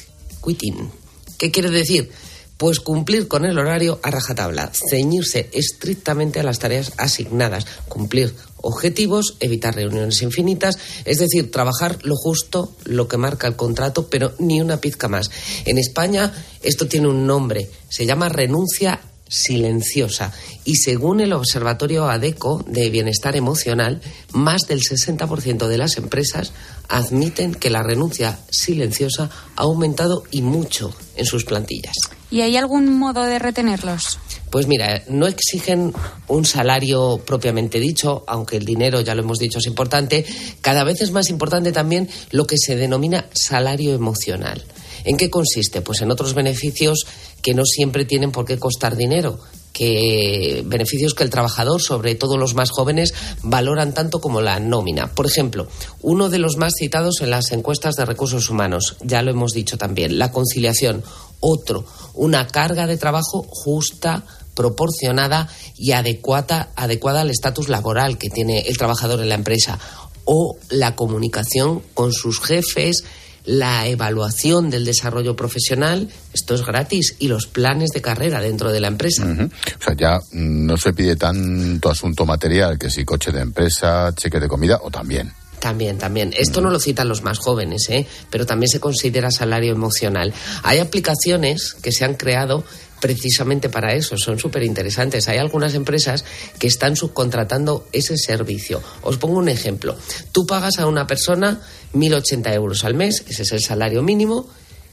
quitting. 0.45 0.89
¿Qué 1.37 1.51
quiere 1.51 1.71
decir? 1.71 2.13
Pues 2.59 2.79
cumplir 2.79 3.27
con 3.27 3.47
el 3.47 3.59
horario 3.59 3.99
a 4.03 4.11
rajatabla, 4.11 4.71
ceñirse 4.91 5.49
estrictamente 5.53 6.39
a 6.39 6.43
las 6.43 6.59
tareas 6.59 6.93
asignadas, 6.99 7.67
cumplir 7.89 8.37
objetivos, 8.63 9.37
evitar 9.41 9.75
reuniones 9.75 10.23
infinitas, 10.23 10.79
es 11.05 11.19
decir, 11.19 11.51
trabajar 11.51 11.99
lo 12.03 12.17
justo, 12.17 12.73
lo 12.85 13.09
que 13.09 13.17
marca 13.17 13.47
el 13.47 13.57
contrato, 13.57 14.09
pero 14.09 14.33
ni 14.39 14.61
una 14.61 14.81
pizca 14.81 15.09
más. 15.09 15.31
En 15.65 15.79
España 15.79 16.33
esto 16.63 16.87
tiene 16.87 17.09
un 17.09 17.27
nombre, 17.27 17.71
se 17.89 18.07
llama 18.07 18.29
renuncia 18.29 19.01
silenciosa 19.31 20.33
y 20.65 20.75
según 20.75 21.21
el 21.21 21.33
Observatorio 21.33 22.11
ADECO 22.11 22.65
de 22.67 22.91
Bienestar 22.91 23.37
Emocional, 23.37 24.03
más 24.33 24.63
del 24.63 24.81
60% 24.81 25.69
de 25.69 25.79
las 25.79 25.97
empresas 25.97 26.53
admiten 26.89 27.55
que 27.55 27.71
la 27.71 27.83
renuncia 27.85 28.41
silenciosa 28.51 29.31
ha 29.55 29.63
aumentado 29.63 30.25
y 30.33 30.43
mucho 30.43 30.93
en 31.17 31.27
sus 31.27 31.45
plantillas. 31.45 31.95
¿Y 32.31 32.41
hay 32.41 32.57
algún 32.57 32.99
modo 32.99 33.23
de 33.23 33.39
retenerlos? 33.39 34.19
Pues 34.51 34.67
mira, 34.67 35.03
no 35.09 35.27
exigen 35.27 35.93
un 36.29 36.45
salario 36.45 37.21
propiamente 37.25 37.79
dicho, 37.79 38.25
aunque 38.27 38.57
el 38.57 38.65
dinero, 38.65 39.01
ya 39.01 39.15
lo 39.15 39.23
hemos 39.23 39.39
dicho, 39.39 39.59
es 39.59 39.67
importante. 39.67 40.25
Cada 40.61 40.85
vez 40.85 41.01
es 41.01 41.13
más 41.13 41.31
importante 41.31 41.73
también 41.73 42.09
lo 42.31 42.47
que 42.47 42.57
se 42.59 42.77
denomina 42.77 43.27
salario 43.33 43.95
emocional. 43.95 44.65
¿En 45.05 45.17
qué 45.17 45.31
consiste? 45.31 45.81
Pues 45.81 46.01
en 46.03 46.11
otros 46.11 46.35
beneficios 46.35 47.07
que 47.43 47.55
no 47.55 47.65
siempre 47.65 48.05
tienen 48.05 48.33
por 48.33 48.45
qué 48.45 48.59
costar 48.59 48.97
dinero, 48.97 49.39
que 49.73 50.63
beneficios 50.67 51.15
que 51.15 51.25
el 51.25 51.31
trabajador, 51.31 51.81
sobre 51.81 52.15
todo 52.15 52.37
los 52.37 52.55
más 52.55 52.71
jóvenes, 52.71 53.15
valoran 53.43 53.95
tanto 53.95 54.21
como 54.21 54.41
la 54.41 54.61
nómina. 54.61 55.15
Por 55.15 55.27
ejemplo, 55.27 55.69
uno 56.03 56.29
de 56.29 56.39
los 56.39 56.57
más 56.57 56.75
citados 56.79 57.21
en 57.21 57.31
las 57.31 57.53
encuestas 57.53 57.95
de 57.95 58.05
recursos 58.05 58.51
humanos, 58.51 58.97
ya 59.03 59.23
lo 59.23 59.31
hemos 59.31 59.53
dicho 59.53 59.79
también, 59.79 60.19
la 60.19 60.33
conciliación. 60.33 61.03
Otro, 61.41 61.87
una 62.15 62.47
carga 62.49 62.87
de 62.87 62.99
trabajo 62.99 63.47
justa, 63.49 64.25
proporcionada 64.55 65.49
y 65.77 65.93
adecuada, 65.93 66.71
adecuada 66.77 67.23
al 67.23 67.31
estatus 67.31 67.69
laboral 67.69 68.19
que 68.19 68.31
tiene 68.31 68.61
el 68.61 68.77
trabajador 68.77 69.21
en 69.21 69.29
la 69.29 69.35
empresa. 69.35 69.79
O 70.25 70.59
la 70.69 70.95
comunicación 70.97 71.83
con 71.95 72.13
sus 72.13 72.41
jefes, 72.41 73.05
la 73.45 73.87
evaluación 73.89 74.71
del 74.71 74.85
desarrollo 74.85 75.35
profesional, 75.35 76.09
esto 76.33 76.55
es 76.55 76.65
gratis, 76.65 77.17
y 77.19 77.29
los 77.29 77.47
planes 77.47 77.91
de 77.91 78.03
carrera 78.03 78.41
dentro 78.41 78.71
de 78.71 78.81
la 78.81 78.89
empresa. 78.89 79.25
O 79.25 79.83
sea, 79.83 79.97
ya 79.97 80.19
no 80.33 80.77
se 80.77 80.93
pide 80.93 81.17
tanto 81.17 81.91
asunto 81.91 82.27
material 82.27 82.79
que 82.79 82.91
si 82.91 83.05
coche 83.05 83.33
de 83.33 83.41
empresa, 83.41 84.13
cheque 84.15 84.41
de 84.41 84.49
comida 84.49 84.79
o 84.83 84.91
también. 84.91 85.33
También, 85.61 85.99
también. 85.99 86.33
Esto 86.37 86.63
no 86.63 86.71
lo 86.71 86.81
citan 86.81 87.09
los 87.09 87.23
más 87.23 87.39
jóvenes, 87.39 87.91
¿eh? 87.91 88.07
pero 88.31 88.47
también 88.47 88.71
se 88.71 88.81
considera 88.81 89.31
salario 89.31 89.73
emocional. 89.73 90.33
Hay 90.63 90.79
aplicaciones 90.79 91.75
que 91.75 91.93
se 91.93 92.05
han 92.07 92.15
creado 92.15 92.65
precisamente 93.01 93.69
para 93.69 93.95
eso, 93.95 94.17
son 94.17 94.39
súper 94.39 94.63
interesantes. 94.63 95.29
Hay 95.29 95.39
algunas 95.39 95.75
empresas 95.75 96.25
que 96.59 96.67
están 96.67 96.97
subcontratando 96.97 97.87
ese 97.93 98.17
servicio. 98.17 98.83
Os 99.03 99.17
pongo 99.17 99.39
un 99.39 99.49
ejemplo. 99.49 99.97
Tú 100.33 100.47
pagas 100.47 100.79
a 100.79 100.87
una 100.87 101.07
persona 101.07 101.61
1.080 101.95 102.55
euros 102.55 102.85
al 102.85 102.95
mes, 102.95 103.25
ese 103.29 103.43
es 103.43 103.53
el 103.53 103.61
salario 103.61 104.03
mínimo, 104.03 104.49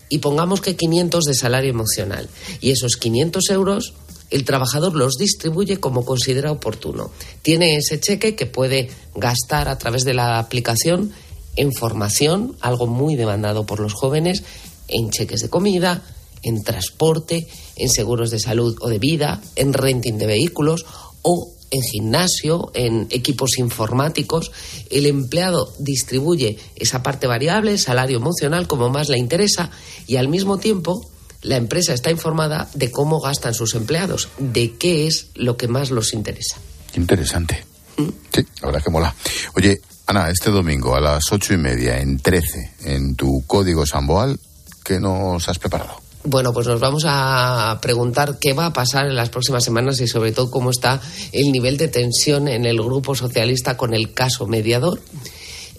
y 0.10 0.20
pongamos 0.20 0.62
que 0.62 0.76
500 0.76 1.26
de 1.26 1.34
salario 1.34 1.70
emocional. 1.70 2.30
Y 2.62 2.72
esos 2.72 2.95
500 2.95 3.49
euros 3.49 3.93
el 4.30 4.43
trabajador 4.43 4.95
los 4.95 5.16
distribuye 5.18 5.78
como 5.78 6.03
considera 6.03 6.51
oportuno. 6.51 7.12
Tiene 7.41 7.78
ese 7.78 7.99
cheque 7.99 8.36
que 8.36 8.45
puede 8.45 8.89
gastar 9.16 9.70
a 9.70 9.78
través 9.78 10.03
de 10.03 10.14
la 10.14 10.39
aplicación 10.39 11.14
en 11.55 11.72
formación, 11.74 12.55
algo 12.62 12.88
muy 12.88 13.16
demandado 13.16 13.66
por 13.66 13.80
los 13.80 13.93
jóvenes, 13.93 14.43
en 14.88 15.10
cheques 15.10 15.41
de 15.41 15.49
comida, 15.49 16.03
en 16.43 16.64
transporte, 16.64 17.47
en 17.78 17.89
seguros 17.89 18.32
de 18.32 18.39
salud 18.39 18.78
o 18.82 18.89
de 18.89 18.99
vida, 18.99 19.41
en 19.55 19.73
renting 19.73 20.17
de 20.17 20.28
vehículos 20.28 20.86
o 21.21 21.53
en 21.71 21.82
gimnasio, 21.82 22.71
en 22.73 23.07
equipos 23.09 23.57
informáticos. 23.57 24.51
El 24.89 25.05
empleado 25.05 25.73
distribuye 25.80 26.57
esa 26.75 27.03
parte 27.03 27.28
variable, 27.28 27.78
salario 27.78 28.17
emocional, 28.17 28.67
como 28.67 28.89
más 28.89 29.09
le 29.09 29.17
interesa, 29.17 29.69
y 30.07 30.15
al 30.15 30.28
mismo 30.28 30.57
tiempo 30.57 31.09
la 31.41 31.57
empresa 31.57 31.93
está 31.93 32.11
informada 32.11 32.69
de 32.73 32.91
cómo 32.91 33.19
gastan 33.19 33.53
sus 33.53 33.75
empleados, 33.75 34.30
de 34.38 34.75
qué 34.75 35.07
es 35.07 35.28
lo 35.36 35.57
que 35.57 35.67
más 35.67 35.91
los 35.91 36.13
interesa. 36.13 36.57
Interesante. 36.95 37.63
¿Mm? 37.97 38.09
Sí, 38.34 38.45
la 38.61 38.67
verdad 38.67 38.80
es 38.80 38.84
que 38.84 38.91
mola. 38.91 39.15
Oye, 39.55 39.82
Ana, 40.07 40.30
este 40.30 40.49
domingo 40.49 40.95
a 40.95 41.01
las 41.01 41.23
ocho 41.32 41.53
y 41.53 41.57
media 41.57 41.99
en 41.99 42.19
13, 42.19 42.73
en 42.86 43.15
tu 43.15 43.43
código 43.45 43.86
Samboal, 43.86 44.39
¿qué 44.84 44.99
nos 44.99 45.47
has 45.49 45.59
preparado? 45.59 46.07
Bueno, 46.30 46.51
pues 46.51 46.67
nos 46.67 46.82
vamos 46.82 47.03
a 47.07 47.80
preguntar 47.82 48.38
qué 48.38 48.51
va 48.51 48.65
a 48.65 48.73
pasar 48.73 49.05
en 49.05 49.15
las 49.15 49.30
próximas 49.30 49.63
semanas 49.63 50.01
y 50.01 50.09
sobre 50.09 50.34
todo 50.34 50.51
cómo 50.51 50.71
está 50.71 50.99
el 51.32 51.53
nivel 51.53 51.78
de 51.78 51.88
tensión 51.88 52.49
en 52.49 52.65
el 52.65 52.82
grupo 52.82 53.15
socialista 53.15 53.78
con 53.78 53.93
el 53.93 54.13
caso 54.13 54.45
mediador. 54.45 54.99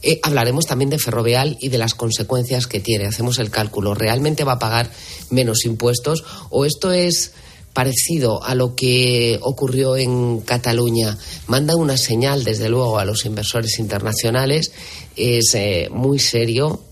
Eh, 0.00 0.20
hablaremos 0.22 0.64
también 0.64 0.88
de 0.88 0.98
Ferrovial 0.98 1.58
y 1.60 1.68
de 1.68 1.76
las 1.76 1.94
consecuencias 1.94 2.66
que 2.66 2.80
tiene. 2.80 3.04
Hacemos 3.04 3.38
el 3.38 3.50
cálculo. 3.50 3.92
¿Realmente 3.92 4.42
va 4.42 4.52
a 4.52 4.58
pagar 4.58 4.90
menos 5.28 5.66
impuestos 5.66 6.24
o 6.48 6.64
esto 6.64 6.92
es 6.92 7.32
parecido 7.74 8.42
a 8.42 8.54
lo 8.54 8.74
que 8.74 9.38
ocurrió 9.42 9.98
en 9.98 10.40
Cataluña? 10.40 11.18
Manda 11.46 11.76
una 11.76 11.98
señal, 11.98 12.42
desde 12.42 12.70
luego, 12.70 12.98
a 12.98 13.04
los 13.04 13.26
inversores 13.26 13.78
internacionales. 13.78 14.72
Es 15.14 15.54
eh, 15.54 15.88
muy 15.90 16.18
serio 16.18 16.87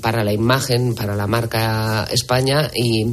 para 0.00 0.22
la 0.22 0.32
imagen, 0.32 0.94
para 0.94 1.16
la 1.16 1.26
marca 1.26 2.08
España 2.12 2.70
y, 2.74 3.04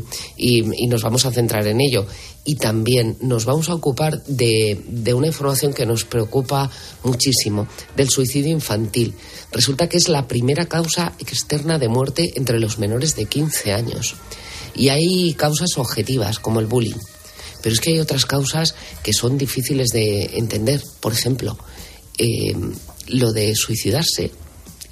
nos 0.87 1.01
vamos 1.01 1.25
a 1.25 1.31
centrar 1.31 1.65
en 1.67 1.81
ello. 1.81 2.05
Y 2.43 2.55
también 2.55 3.17
nos 3.21 3.45
vamos 3.45 3.69
a 3.69 3.73
ocupar 3.73 4.23
de, 4.25 4.79
de, 4.87 5.13
una 5.15 5.27
información 5.27 5.73
que 5.73 5.87
nos 5.87 6.05
preocupa 6.05 6.69
muchísimo, 7.03 7.67
del 7.95 8.09
suicidio 8.09 8.51
infantil. 8.51 9.15
Resulta 9.51 9.89
que 9.89 9.97
es 9.97 10.09
la 10.09 10.27
primera 10.27 10.67
causa 10.67 11.13
externa 11.17 11.79
de 11.79 11.87
muerte 11.87 12.33
entre 12.35 12.59
los 12.59 12.77
menores 12.77 13.15
de 13.15 13.25
15 13.25 13.73
años. 13.73 14.15
Y 14.75 14.89
hay 14.89 15.33
causas 15.33 15.77
objetivas, 15.77 16.37
como 16.37 16.59
el 16.59 16.67
bullying. 16.67 16.99
Pero 17.63 17.73
es 17.73 17.81
que 17.81 17.91
hay 17.91 17.99
otras 17.99 18.27
causas 18.27 18.75
que 19.01 19.13
son 19.13 19.39
difíciles 19.39 19.89
de 19.89 20.37
entender. 20.37 20.83
Por 20.99 21.13
ejemplo, 21.13 21.57
eh, 22.19 22.55
lo 23.07 23.33
de 23.33 23.55
suicidarse 23.55 24.31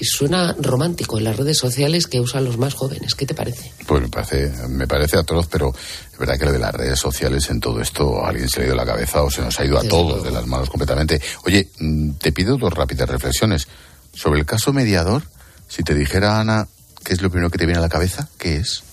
suena 0.01 0.55
romántico 0.59 1.17
en 1.17 1.25
las 1.25 1.37
redes 1.37 1.57
sociales 1.57 2.07
que 2.07 2.19
usan 2.19 2.45
los 2.45 2.57
más 2.57 2.73
jóvenes. 2.73 3.15
¿Qué 3.15 3.25
te 3.25 3.33
parece? 3.33 3.71
Pues 3.85 4.01
me 4.01 4.09
parece, 4.09 4.51
me 4.67 4.87
parece 4.87 5.17
atroz, 5.17 5.47
pero 5.49 5.73
es 6.11 6.17
verdad 6.17 6.37
que 6.37 6.45
lo 6.45 6.51
de 6.51 6.59
las 6.59 6.73
redes 6.73 6.99
sociales 6.99 7.49
en 7.49 7.59
todo 7.59 7.81
esto 7.81 8.23
a 8.23 8.29
alguien 8.29 8.49
se 8.49 8.59
le 8.59 8.65
ha 8.65 8.67
ido 8.67 8.75
la 8.75 8.85
cabeza 8.85 9.23
o 9.23 9.31
se 9.31 9.41
nos 9.41 9.59
ha 9.59 9.65
ido 9.65 9.77
a 9.77 9.83
todos 9.83 10.23
de 10.23 10.31
las 10.31 10.45
manos 10.45 10.69
completamente. 10.69 11.21
Oye, 11.45 11.69
mm, 11.79 12.11
te 12.13 12.31
pido 12.31 12.57
dos 12.57 12.73
rápidas 12.73 13.09
reflexiones. 13.09 13.67
Sobre 14.13 14.39
el 14.39 14.45
caso 14.45 14.73
mediador, 14.73 15.23
si 15.67 15.83
te 15.83 15.95
dijera 15.95 16.39
Ana, 16.39 16.67
¿qué 17.03 17.13
es 17.13 17.21
lo 17.21 17.29
primero 17.29 17.49
que 17.49 17.57
te 17.57 17.65
viene 17.65 17.79
a 17.79 17.81
la 17.81 17.89
cabeza? 17.89 18.29
¿Qué 18.37 18.57
es? 18.57 18.83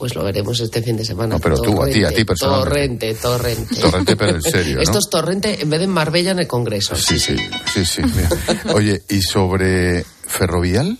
Pues 0.00 0.14
lo 0.14 0.24
veremos 0.24 0.58
este 0.58 0.80
fin 0.80 0.96
de 0.96 1.04
semana. 1.04 1.34
No, 1.34 1.40
pero 1.40 1.56
tú, 1.56 1.82
a 1.82 1.86
ti, 1.86 2.02
a 2.02 2.08
ti 2.08 2.24
personalmente. 2.24 3.12
Torrente, 3.12 3.14
torrente. 3.16 3.80
Torrente, 3.82 4.16
pero 4.16 4.36
en 4.36 4.42
serio, 4.42 4.80
Esto 4.80 4.98
es 4.98 5.10
torrente 5.10 5.60
en 5.60 5.68
vez 5.68 5.78
de 5.78 5.86
Marbella 5.86 6.30
en 6.30 6.38
el 6.38 6.46
Congreso. 6.46 6.96
Sí, 6.96 7.18
sí, 7.18 7.36
sí, 7.74 7.84
sí. 7.84 8.00
Oye, 8.74 9.02
¿y 9.10 9.20
sobre 9.20 10.06
Ferrovial? 10.26 10.98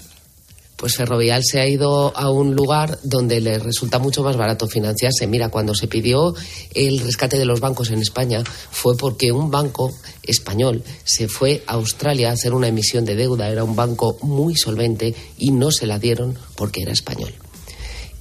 Pues 0.76 0.96
Ferrovial 0.96 1.42
se 1.42 1.60
ha 1.60 1.66
ido 1.66 2.14
a 2.14 2.30
un 2.30 2.54
lugar 2.54 2.98
donde 3.02 3.40
le 3.40 3.58
resulta 3.58 3.98
mucho 3.98 4.22
más 4.22 4.36
barato 4.36 4.68
financiarse. 4.68 5.26
Mira, 5.26 5.48
cuando 5.48 5.74
se 5.74 5.88
pidió 5.88 6.34
el 6.74 7.00
rescate 7.00 7.38
de 7.38 7.46
los 7.46 7.60
bancos 7.60 7.90
en 7.90 8.02
España 8.02 8.44
fue 8.70 8.98
porque 8.98 9.32
un 9.32 9.50
banco 9.50 9.94
español 10.22 10.84
se 11.04 11.26
fue 11.26 11.62
a 11.66 11.72
Australia 11.72 12.28
a 12.28 12.32
hacer 12.32 12.52
una 12.52 12.68
emisión 12.68 13.06
de 13.06 13.16
deuda. 13.16 13.48
Era 13.48 13.64
un 13.64 13.74
banco 13.74 14.18
muy 14.20 14.56
solvente 14.56 15.14
y 15.38 15.52
no 15.52 15.70
se 15.70 15.86
la 15.86 15.98
dieron 15.98 16.38
porque 16.54 16.82
era 16.82 16.92
español. 16.92 17.32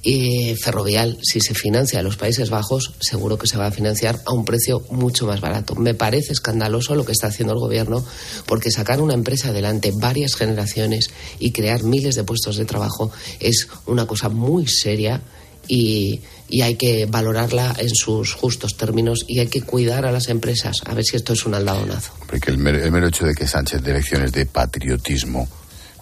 Y 0.02 0.54
Ferrovial, 0.54 1.18
si 1.22 1.40
se 1.40 1.54
financia 1.54 1.98
en 1.98 2.06
los 2.06 2.16
Países 2.16 2.48
Bajos, 2.48 2.94
seguro 3.00 3.36
que 3.36 3.46
se 3.46 3.58
va 3.58 3.66
a 3.66 3.70
financiar 3.70 4.18
a 4.24 4.32
un 4.32 4.44
precio 4.44 4.82
mucho 4.90 5.26
más 5.26 5.40
barato. 5.40 5.74
Me 5.74 5.94
parece 5.94 6.32
escandaloso 6.32 6.94
lo 6.94 7.04
que 7.04 7.12
está 7.12 7.26
haciendo 7.26 7.52
el 7.52 7.60
gobierno, 7.60 8.04
porque 8.46 8.70
sacar 8.70 9.00
una 9.00 9.14
empresa 9.14 9.48
adelante 9.48 9.92
varias 9.94 10.34
generaciones 10.34 11.10
y 11.38 11.52
crear 11.52 11.82
miles 11.82 12.14
de 12.14 12.24
puestos 12.24 12.56
de 12.56 12.64
trabajo 12.64 13.10
es 13.40 13.68
una 13.86 14.06
cosa 14.06 14.28
muy 14.30 14.66
seria 14.66 15.20
y, 15.68 16.20
hay 16.62 16.74
que 16.74 17.06
valorarla 17.06 17.76
en 17.78 17.94
sus 17.94 18.34
justos 18.34 18.76
términos 18.76 19.24
y 19.28 19.38
hay 19.38 19.46
que 19.46 19.62
cuidar 19.62 20.04
a 20.04 20.10
las 20.10 20.28
empresas. 20.28 20.82
A 20.84 20.94
ver 20.94 21.04
si 21.04 21.16
esto 21.16 21.32
es 21.32 21.46
un 21.46 21.54
aldadonazo. 21.54 22.12
Porque 22.26 22.50
el 22.50 22.58
mero, 22.58 23.06
hecho 23.06 23.24
de 23.24 23.34
que 23.34 23.46
Sánchez 23.46 23.82
de 23.82 23.92
elecciones 23.92 24.32
de 24.32 24.46
patriotismo 24.46 25.48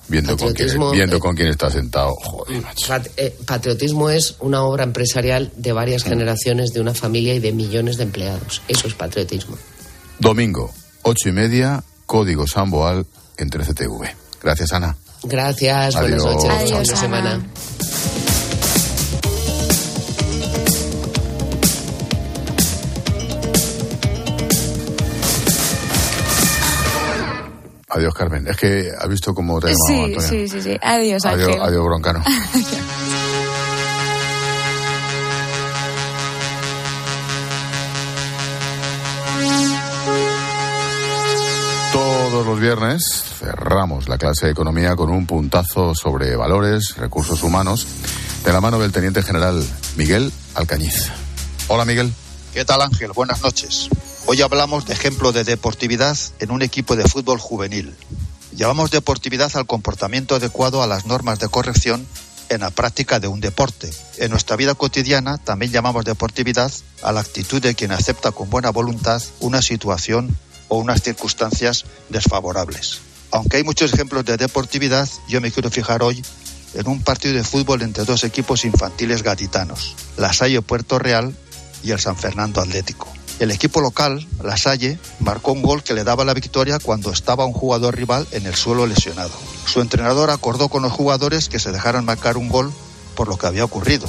viendo, 0.08 0.36
con 0.36 0.52
quién, 0.52 0.68
viendo 0.92 1.16
eh, 1.16 1.20
con 1.20 1.36
quién 1.36 1.48
está 1.48 1.70
sentado. 1.70 2.16
Eh, 3.16 3.36
patriotismo 3.46 4.10
es 4.10 4.36
una 4.40 4.62
obra 4.62 4.84
empresarial 4.84 5.52
de 5.56 5.72
varias 5.72 6.04
mm. 6.04 6.08
generaciones, 6.08 6.72
de 6.72 6.80
una 6.80 6.94
familia 6.94 7.34
y 7.34 7.40
de 7.40 7.52
millones 7.52 7.96
de 7.96 8.04
empleados. 8.04 8.62
Eso 8.68 8.88
es 8.88 8.94
patriotismo. 8.94 9.56
Domingo, 10.18 10.72
ocho 11.02 11.28
y 11.28 11.32
media, 11.32 11.84
Código 12.06 12.46
Samboal 12.46 13.06
en 13.36 13.50
13TV. 13.50 14.14
Gracias, 14.42 14.72
Ana. 14.72 14.96
Gracias, 15.22 15.94
buenas 15.94 16.24
noches. 16.24 16.50
Adiós, 16.50 16.88
semana. 16.88 17.40
Adiós, 27.98 28.14
Carmen. 28.14 28.46
Es 28.46 28.56
que 28.56 28.92
ha 28.96 29.08
visto 29.08 29.34
cómo 29.34 29.58
te 29.58 29.72
llamaba 29.72 29.88
sí, 29.88 30.04
Antonio. 30.04 30.28
Sí, 30.28 30.48
sí, 30.48 30.62
sí. 30.62 30.78
Adiós, 30.80 31.24
Adiós, 31.24 31.56
adiós 31.60 31.84
broncano. 31.84 32.22
Todos 41.92 42.46
los 42.46 42.60
viernes 42.60 43.24
cerramos 43.40 44.08
la 44.08 44.16
clase 44.16 44.46
de 44.46 44.52
economía 44.52 44.94
con 44.94 45.10
un 45.10 45.26
puntazo 45.26 45.92
sobre 45.96 46.36
valores, 46.36 46.94
recursos 46.98 47.42
humanos, 47.42 47.84
de 48.44 48.52
la 48.52 48.60
mano 48.60 48.78
del 48.78 48.92
teniente 48.92 49.24
general 49.24 49.60
Miguel 49.96 50.32
Alcañiz. 50.54 51.10
Hola, 51.66 51.84
Miguel. 51.84 52.12
¿Qué 52.54 52.64
tal, 52.64 52.80
Ángel? 52.80 53.10
Buenas 53.12 53.42
noches. 53.42 53.88
Hoy 54.30 54.42
hablamos 54.42 54.84
de 54.84 54.92
ejemplo 54.92 55.32
de 55.32 55.42
deportividad 55.42 56.14
en 56.38 56.50
un 56.50 56.60
equipo 56.60 56.96
de 56.96 57.08
fútbol 57.08 57.38
juvenil. 57.38 57.96
Llamamos 58.52 58.90
deportividad 58.90 59.50
al 59.54 59.64
comportamiento 59.64 60.34
adecuado 60.34 60.82
a 60.82 60.86
las 60.86 61.06
normas 61.06 61.38
de 61.38 61.48
corrección 61.48 62.06
en 62.50 62.60
la 62.60 62.70
práctica 62.70 63.20
de 63.20 63.28
un 63.28 63.40
deporte. 63.40 63.90
En 64.18 64.30
nuestra 64.30 64.56
vida 64.56 64.74
cotidiana 64.74 65.38
también 65.38 65.72
llamamos 65.72 66.04
deportividad 66.04 66.70
a 67.00 67.12
la 67.12 67.20
actitud 67.20 67.62
de 67.62 67.74
quien 67.74 67.90
acepta 67.90 68.30
con 68.30 68.50
buena 68.50 68.68
voluntad 68.68 69.22
una 69.40 69.62
situación 69.62 70.36
o 70.68 70.76
unas 70.76 71.00
circunstancias 71.00 71.86
desfavorables. 72.10 73.00
Aunque 73.30 73.56
hay 73.56 73.64
muchos 73.64 73.94
ejemplos 73.94 74.26
de 74.26 74.36
deportividad, 74.36 75.08
yo 75.26 75.40
me 75.40 75.50
quiero 75.50 75.70
fijar 75.70 76.02
hoy 76.02 76.22
en 76.74 76.86
un 76.86 77.02
partido 77.02 77.32
de 77.32 77.44
fútbol 77.44 77.80
entre 77.80 78.04
dos 78.04 78.24
equipos 78.24 78.66
infantiles 78.66 79.22
gaditanos, 79.22 79.96
la 80.18 80.34
Salle 80.34 80.60
Puerto 80.60 80.98
Real 80.98 81.34
y 81.82 81.92
el 81.92 81.98
San 81.98 82.18
Fernando 82.18 82.60
Atlético. 82.60 83.17
El 83.38 83.52
equipo 83.52 83.80
local, 83.80 84.26
La 84.42 84.56
Salle, 84.56 84.98
marcó 85.20 85.52
un 85.52 85.62
gol 85.62 85.84
que 85.84 85.94
le 85.94 86.02
daba 86.02 86.24
la 86.24 86.34
victoria 86.34 86.80
cuando 86.80 87.12
estaba 87.12 87.46
un 87.46 87.52
jugador 87.52 87.94
rival 87.94 88.26
en 88.32 88.46
el 88.46 88.56
suelo 88.56 88.84
lesionado. 88.86 89.30
Su 89.64 89.80
entrenador 89.80 90.30
acordó 90.30 90.68
con 90.68 90.82
los 90.82 90.92
jugadores 90.92 91.48
que 91.48 91.60
se 91.60 91.70
dejaran 91.70 92.04
marcar 92.04 92.36
un 92.36 92.48
gol 92.48 92.72
por 93.14 93.28
lo 93.28 93.36
que 93.36 93.46
había 93.46 93.64
ocurrido. 93.64 94.08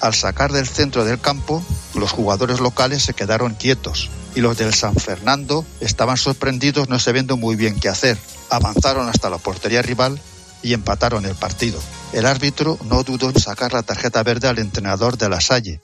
Al 0.00 0.14
sacar 0.14 0.50
del 0.50 0.66
centro 0.66 1.04
del 1.04 1.20
campo, 1.20 1.62
los 1.94 2.10
jugadores 2.10 2.60
locales 2.60 3.02
se 3.02 3.12
quedaron 3.12 3.54
quietos 3.54 4.08
y 4.34 4.40
los 4.40 4.56
del 4.56 4.72
San 4.72 4.94
Fernando 4.94 5.66
estaban 5.80 6.16
sorprendidos 6.16 6.88
no 6.88 6.98
sabiendo 6.98 7.36
muy 7.36 7.56
bien 7.56 7.78
qué 7.78 7.90
hacer. 7.90 8.16
Avanzaron 8.48 9.10
hasta 9.10 9.28
la 9.28 9.36
portería 9.36 9.82
rival 9.82 10.18
y 10.62 10.72
empataron 10.72 11.26
el 11.26 11.34
partido. 11.34 11.78
El 12.14 12.24
árbitro 12.24 12.78
no 12.84 13.02
dudó 13.02 13.28
en 13.28 13.38
sacar 13.38 13.74
la 13.74 13.82
tarjeta 13.82 14.22
verde 14.22 14.48
al 14.48 14.58
entrenador 14.58 15.18
de 15.18 15.28
la 15.28 15.42
Salle 15.42 15.80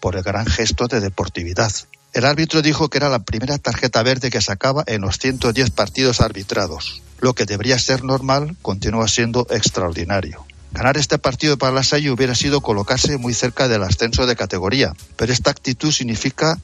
por 0.00 0.14
el 0.14 0.22
gran 0.22 0.46
gesto 0.46 0.86
de 0.86 1.00
deportividad. 1.00 1.72
El 2.12 2.24
árbitro 2.24 2.62
dijo 2.62 2.88
que 2.88 2.98
era 2.98 3.08
la 3.08 3.24
primera 3.24 3.58
tarjeta 3.58 4.02
verde 4.02 4.30
que 4.30 4.40
sacaba 4.40 4.84
en 4.86 5.02
los 5.02 5.18
110 5.18 5.70
partidos 5.70 6.20
arbitrados. 6.20 7.02
Lo 7.20 7.34
que 7.34 7.44
debería 7.44 7.78
ser 7.78 8.04
normal 8.04 8.56
continúa 8.62 9.08
siendo 9.08 9.46
extraordinario. 9.50 10.46
Ganar 10.72 10.96
este 10.96 11.18
partido 11.18 11.56
para 11.56 11.72
la 11.72 11.82
Salle 11.82 12.10
hubiera 12.10 12.34
sido 12.34 12.60
colocarse 12.60 13.16
muy 13.16 13.34
cerca 13.34 13.68
del 13.68 13.82
ascenso 13.82 14.26
de 14.26 14.36
categoría, 14.36 14.92
pero 15.16 15.32
esta 15.32 15.50
actitud 15.50 15.90
significa 15.90 16.58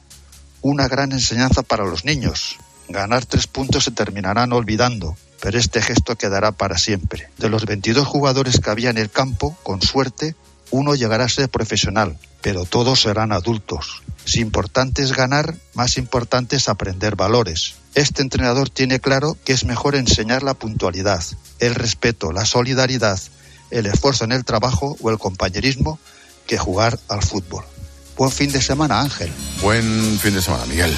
una 0.61 0.89
gran 0.89 1.13
enseñanza 1.13 1.63
para 1.63 1.85
los 1.85 2.05
niños. 2.05 2.59
Ganar 2.89 3.25
tres 3.25 3.47
puntos 3.47 3.85
se 3.85 3.91
terminarán 3.91 4.53
olvidando, 4.53 5.17
pero 5.41 5.59
este 5.59 5.81
gesto 5.81 6.17
quedará 6.17 6.53
para 6.53 6.79
siempre. 6.79 7.31
De 7.39 7.49
los 7.49 7.65
22 7.65 8.07
jugadores 8.07 8.61
que 8.61 8.71
había 8.71 8.91
en 8.91 8.99
el 8.99 9.11
campo, 9.11 9.57
con 9.63 9.81
suerte, 9.81 10.37
uno 10.73 10.95
llegará 10.97 11.27
a 11.27 11.29
ser 11.29 11.49
profesional, 11.49 12.19
pero 12.41 12.65
todos 12.65 13.03
serán 13.03 13.31
adultos. 13.31 14.03
Si 14.25 14.41
importante 14.41 15.03
es 15.03 15.13
ganar, 15.13 15.55
más 15.75 15.99
importante 15.99 16.57
es 16.57 16.69
aprender 16.69 17.15
valores. 17.15 17.75
Este 17.95 18.23
entrenador 18.23 18.71
tiene 18.71 18.99
claro 18.99 19.37
que 19.45 19.53
es 19.53 19.65
mejor 19.65 19.95
enseñar 19.95 20.43
la 20.43 20.55
puntualidad, 20.55 21.23
el 21.61 21.75
respeto, 21.75 22.33
la 22.33 22.47
solidaridad, 22.47 23.21
el 23.71 23.87
esfuerzo 23.87 24.25
en 24.25 24.33
el 24.33 24.45
trabajo 24.45 24.97
o 25.01 25.11
el 25.11 25.19
compañerismo 25.19 25.99
que 26.47 26.59
jugar 26.59 26.99
al 27.09 27.23
fútbol. 27.23 27.65
Buen 28.17 28.33
fin 28.33 28.51
de 28.51 28.63
semana, 28.63 29.01
Ángel. 29.01 29.31
Buen 29.61 30.19
fin 30.19 30.35
de 30.35 30.43
semana, 30.43 30.65
Miguel. 30.67 30.95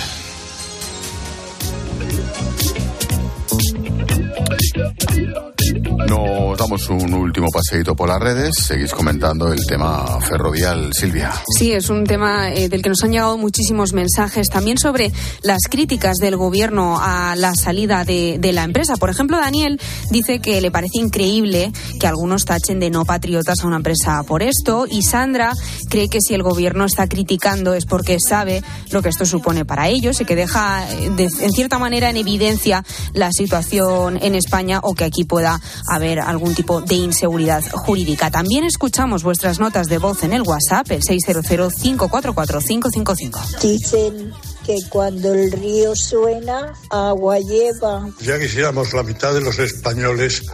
Nos 5.73 6.59
damos 6.59 6.89
un 6.91 7.15
último 7.15 7.49
paseíto 7.51 7.95
por 7.95 8.09
las 8.09 8.21
redes. 8.21 8.55
Seguís 8.57 8.93
comentando 8.93 9.53
el 9.53 9.65
tema 9.67 10.21
ferrovial, 10.21 10.91
Silvia. 10.93 11.33
Sí, 11.59 11.73
es 11.73 11.89
un 11.89 12.05
tema 12.05 12.53
eh, 12.53 12.69
del 12.69 12.83
que 12.83 12.91
nos 12.91 13.03
han 13.03 13.13
llegado 13.13 13.39
muchísimos 13.39 13.93
mensajes 13.93 14.49
también 14.49 14.79
sobre 14.79 15.13
las 15.43 15.61
críticas 15.71 16.17
del 16.19 16.37
gobierno 16.37 16.99
a 17.01 17.35
la 17.37 17.55
salida 17.55 18.05
de, 18.05 18.39
la 18.53 18.65
empresa. 18.65 18.97
Por 18.97 19.11
ejemplo, 19.11 19.39
Daniel 19.39 19.81
dice 20.11 20.41
que 20.41 20.61
le 20.61 20.71
parece 20.71 20.99
increíble 20.99 21.73
que 21.99 22.07
algunos 22.07 22.45
tachen 22.45 22.79
de 22.79 22.91
no 22.91 23.05
patriotas 23.05 23.61
a 23.63 23.67
una 23.67 23.77
empresa 23.77 24.23
por 24.25 24.43
esto. 24.43 24.87
Y 24.91 25.03
Sandra 25.03 25.53
cree 25.89 26.09
que 26.09 26.21
si 26.21 26.35
el 26.35 26.43
gobierno 26.43 26.85
está 26.85 27.09
criticando 27.09 27.75
es 27.75 27.87
porque 27.87 28.19
sabe 28.21 28.63
lo 28.91 29.03
que 29.03 29.09
esto 29.09 29.25
supone 29.27 29.65
para 29.65 29.89
ellos 29.89 30.21
y 30.21 30.25
que 30.25 30.37
deja, 30.37 30.87
eh, 30.93 31.11
en 31.17 31.53
cierta 31.53 31.79
manera, 31.79 32.11
en 32.11 32.17
evidencia 32.17 32.85
la 33.13 33.33
situación 33.33 34.19
en 34.23 34.35
España 34.35 34.81
o 34.83 34.95
que 34.95 35.05
aquí 35.05 35.25
pueda 35.25 35.54
haber 35.89 36.21
algún 36.21 36.55
tipo 36.55 36.81
de 36.81 36.95
inseguridad 36.95 37.63
jurídica. 37.71 38.31
También 38.31 38.65
escuchamos 38.65 39.23
vuestras 39.23 39.61
notas 39.61 39.89
de 39.89 39.99
voz 39.99 40.23
en 40.23 40.33
el 40.33 40.41
WhatsApp, 40.43 40.91
el 40.91 41.03
600-544-555. 41.03 43.61
Dicen 43.61 44.33
que 44.65 44.79
cuando 44.89 45.35
el 45.35 45.53
río 45.53 45.95
suena, 45.95 46.73
agua 46.91 47.39
lleva. 47.39 48.09
Ya 48.21 48.39
quisiéramos 48.39 48.95
la 48.95 49.03
mitad 49.03 49.35
de 49.35 49.43
los 49.43 49.59
españoles 49.59 50.45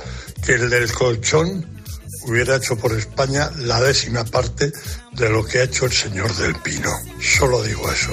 que 0.44 0.54
el 0.54 0.68
del 0.70 0.92
colchón 0.92 1.79
hubiera 2.26 2.56
hecho 2.56 2.76
por 2.76 2.92
España 2.92 3.50
la 3.58 3.80
décima 3.80 4.24
parte 4.24 4.72
de 5.12 5.28
lo 5.28 5.44
que 5.44 5.58
ha 5.58 5.64
hecho 5.64 5.86
el 5.86 5.92
señor 5.92 6.34
del 6.36 6.54
Pino. 6.56 6.90
Solo 7.20 7.62
digo 7.62 7.90
eso. 7.90 8.12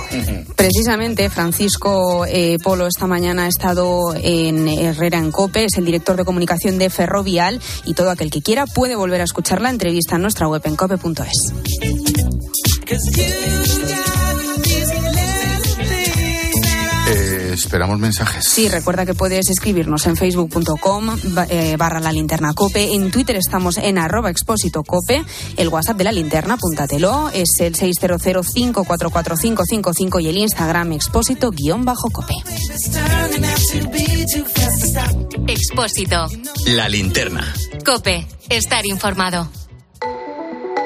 Precisamente, 0.55 1.29
Francisco 1.29 2.25
eh, 2.25 2.57
Polo 2.63 2.87
esta 2.87 3.07
mañana 3.07 3.45
ha 3.45 3.47
estado 3.47 4.13
en 4.15 4.67
Herrera 4.67 5.17
en 5.19 5.31
Cope, 5.31 5.65
es 5.65 5.77
el 5.77 5.85
director 5.85 6.17
de 6.17 6.25
comunicación 6.25 6.77
de 6.77 6.89
Ferrovial 6.89 7.61
y 7.85 7.93
todo 7.93 8.09
aquel 8.09 8.31
que 8.31 8.41
quiera 8.41 8.65
puede 8.65 8.95
volver 8.95 9.21
a 9.21 9.25
escuchar 9.25 9.61
la 9.61 9.69
entrevista 9.69 10.15
en 10.15 10.23
nuestra 10.23 10.47
web 10.47 10.61
en 10.65 10.75
cope.es. 10.75 11.53
esperamos 17.65 17.99
mensajes. 17.99 18.45
Sí, 18.47 18.69
recuerda 18.69 19.05
que 19.05 19.13
puedes 19.13 19.49
escribirnos 19.49 20.05
en 20.05 20.15
facebook.com 20.15 21.17
eh, 21.49 21.75
barra 21.77 21.99
la 21.99 22.11
linterna 22.11 22.53
cope. 22.53 22.93
En 22.93 23.09
Twitter 23.11 23.35
estamos 23.35 23.77
en 23.77 23.97
arroba 23.97 24.29
expósito 24.29 24.83
cope. 24.83 25.25
El 25.57 25.69
WhatsApp 25.69 25.97
de 25.97 26.03
la 26.03 26.11
linterna, 26.11 26.53
apúntatelo, 26.55 27.29
es 27.33 27.55
el 27.59 27.75
600-544-555 27.75 30.21
y 30.21 30.27
el 30.27 30.37
Instagram 30.37 30.91
expósito 30.93 31.49
guion 31.51 31.85
bajo 31.85 32.09
cope. 32.09 32.35
Expósito. 35.47 36.27
La 36.67 36.87
linterna. 36.89 37.53
Cope. 37.85 38.27
Estar 38.49 38.85
informado. 38.85 39.49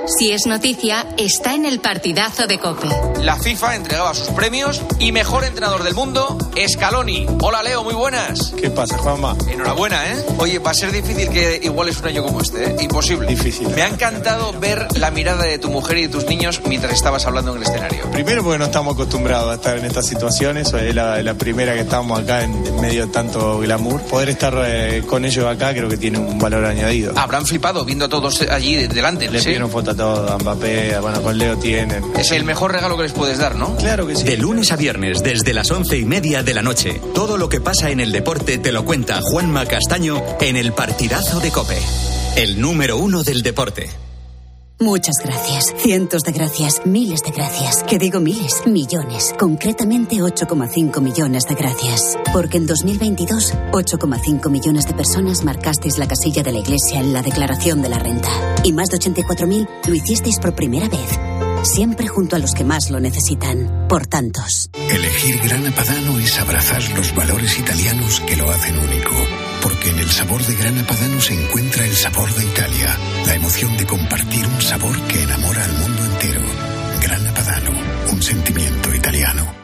Si 0.05 0.31
es 0.31 0.45
noticia, 0.45 1.05
está 1.17 1.53
en 1.53 1.65
el 1.65 1.79
partidazo 1.79 2.47
de 2.47 2.57
Cope. 2.59 2.87
La 3.21 3.35
FIFA 3.37 3.75
entregaba 3.75 4.13
sus 4.13 4.27
premios 4.29 4.81
y 4.99 5.11
mejor 5.11 5.43
entrenador 5.43 5.83
del 5.83 5.93
mundo, 5.93 6.37
Scaloni. 6.67 7.27
Hola 7.41 7.61
Leo, 7.63 7.83
muy 7.83 7.93
buenas. 7.93 8.53
¿Qué 8.59 8.69
pasa, 8.71 8.97
Juanma? 8.97 9.35
Enhorabuena, 9.49 10.11
¿eh? 10.11 10.25
Oye, 10.37 10.59
va 10.59 10.71
a 10.71 10.73
ser 10.73 10.91
difícil 10.91 11.29
que 11.29 11.59
iguales 11.63 11.99
un 11.99 12.07
año 12.07 12.23
como 12.23 12.41
este, 12.41 12.65
¿eh? 12.71 12.75
Imposible. 12.81 13.27
Difícil. 13.27 13.67
Me 13.69 13.83
ha 13.83 13.87
encantado 13.87 14.53
ver 14.59 14.87
la 14.97 15.11
mirada 15.11 15.43
de 15.43 15.59
tu 15.59 15.69
mujer 15.69 15.97
y 15.99 16.01
de 16.03 16.07
tus 16.09 16.25
niños 16.25 16.61
mientras 16.67 16.93
estabas 16.93 17.25
hablando 17.25 17.51
en 17.51 17.57
el 17.57 17.63
escenario. 17.63 18.09
Primero 18.11 18.43
porque 18.43 18.57
no 18.59 18.65
estamos 18.65 18.95
acostumbrados 18.95 19.51
a 19.51 19.55
estar 19.55 19.77
en 19.77 19.85
estas 19.85 20.07
situaciones, 20.07 20.73
es 20.73 20.95
la, 20.95 21.21
la 21.21 21.33
primera 21.35 21.73
que 21.73 21.81
estamos 21.81 22.19
acá 22.19 22.43
en, 22.43 22.53
en 22.65 22.81
medio 22.81 23.05
de 23.05 23.11
tanto 23.13 23.59
glamour. 23.59 24.01
Poder 24.03 24.29
estar 24.29 24.53
eh, 24.65 25.03
con 25.07 25.25
ellos 25.25 25.45
acá 25.45 25.73
creo 25.73 25.87
que 25.87 25.97
tiene 25.97 26.17
un 26.17 26.39
valor 26.39 26.65
añadido. 26.65 27.13
Habrán 27.17 27.45
flipado 27.45 27.85
viendo 27.85 28.05
a 28.05 28.09
todos 28.09 28.41
allí 28.49 28.75
de- 28.75 28.87
delante. 28.87 29.29
Le 29.29 29.39
¿sí? 29.39 29.45
pidieron 29.45 29.69
foto 29.69 29.90
a 29.99 30.37
Mbappé, 30.37 30.99
bueno, 30.99 31.21
con 31.21 31.37
Leo 31.37 31.57
tienen. 31.57 32.03
Es 32.17 32.31
el 32.31 32.43
mejor 32.43 32.71
regalo 32.71 32.95
que 32.97 33.03
les 33.03 33.11
puedes 33.11 33.37
dar, 33.37 33.55
¿no? 33.55 33.75
Claro 33.75 34.07
que 34.07 34.15
sí. 34.15 34.23
De 34.23 34.37
lunes 34.37 34.71
a 34.71 34.75
viernes, 34.75 35.23
desde 35.23 35.53
las 35.53 35.69
once 35.71 35.97
y 35.97 36.05
media 36.05 36.43
de 36.43 36.53
la 36.53 36.61
noche. 36.61 37.01
Todo 37.13 37.37
lo 37.37 37.49
que 37.49 37.61
pasa 37.61 37.89
en 37.89 37.99
el 37.99 38.11
deporte 38.11 38.57
te 38.57 38.71
lo 38.71 38.85
cuenta 38.85 39.19
Juanma 39.21 39.65
Castaño 39.65 40.21
en 40.39 40.55
el 40.55 40.73
partidazo 40.73 41.39
de 41.39 41.51
Cope. 41.51 41.79
El 42.35 42.61
número 42.61 42.97
uno 42.97 43.23
del 43.23 43.41
deporte. 43.41 43.89
Muchas 44.82 45.17
gracias, 45.23 45.75
cientos 45.77 46.23
de 46.23 46.32
gracias, 46.32 46.82
miles 46.88 47.21
de 47.21 47.29
gracias. 47.29 47.84
Que 47.84 47.99
digo 47.99 48.19
miles, 48.19 48.63
millones. 48.65 49.32
Concretamente 49.38 50.15
8,5 50.15 50.99
millones 51.01 51.43
de 51.47 51.53
gracias. 51.53 52.17
Porque 52.34 52.57
en 52.57 52.65
2022, 52.65 53.53
8,5 53.73 54.49
millones 54.49 54.88
de 54.88 54.95
personas 54.95 55.43
marcasteis 55.43 55.99
la 55.99 56.07
casilla 56.07 56.41
de 56.41 56.51
la 56.51 56.57
Iglesia 56.57 56.99
en 56.99 57.13
la 57.13 57.21
declaración 57.21 57.84
de 57.84 57.89
la 57.89 57.99
renta. 57.99 58.29
Y 58.63 58.73
más 58.73 58.89
de 58.89 58.97
84.000 58.97 59.69
lo 59.88 59.93
hicisteis 59.93 60.39
por 60.39 60.55
primera 60.55 60.89
vez. 60.89 61.19
Siempre 61.61 62.07
junto 62.07 62.36
a 62.36 62.39
los 62.39 62.55
que 62.55 62.63
más 62.63 62.89
lo 62.89 62.99
necesitan. 62.99 63.86
Por 63.88 64.07
tantos. 64.07 64.71
Elegir 64.89 65.41
Grana 65.43 65.75
Padano 65.75 66.17
es 66.17 66.39
abrazar 66.39 66.82
los 66.95 67.13
valores 67.13 67.59
italianos 67.59 68.19
que 68.21 68.36
lo 68.36 68.49
hacen 68.49 68.75
único. 68.79 69.50
Porque 69.62 69.89
en 69.89 69.99
el 69.99 70.09
sabor 70.09 70.43
de 70.45 70.55
Grana 70.55 70.86
Padano 70.88 71.22
se 71.22 71.34
encuentra 71.34 71.86
el 71.86 71.95
sabor 71.95 72.34
de 72.34 72.45
Italia, 72.45 72.97
la 73.26 73.36
emoción 73.36 73.78
de 73.78 73.86
compartir 73.86 74.45
un 74.45 74.62
sabor 74.62 74.99
que 75.07 75.24
enamora 75.24 75.64
al 75.64 75.74
mundo 75.74 76.03
entero. 76.05 76.41
Grana 77.01 77.34
Padano, 77.34 77.72
un 78.12 78.22
sentimiento 78.22 78.95
italiano. 78.95 79.62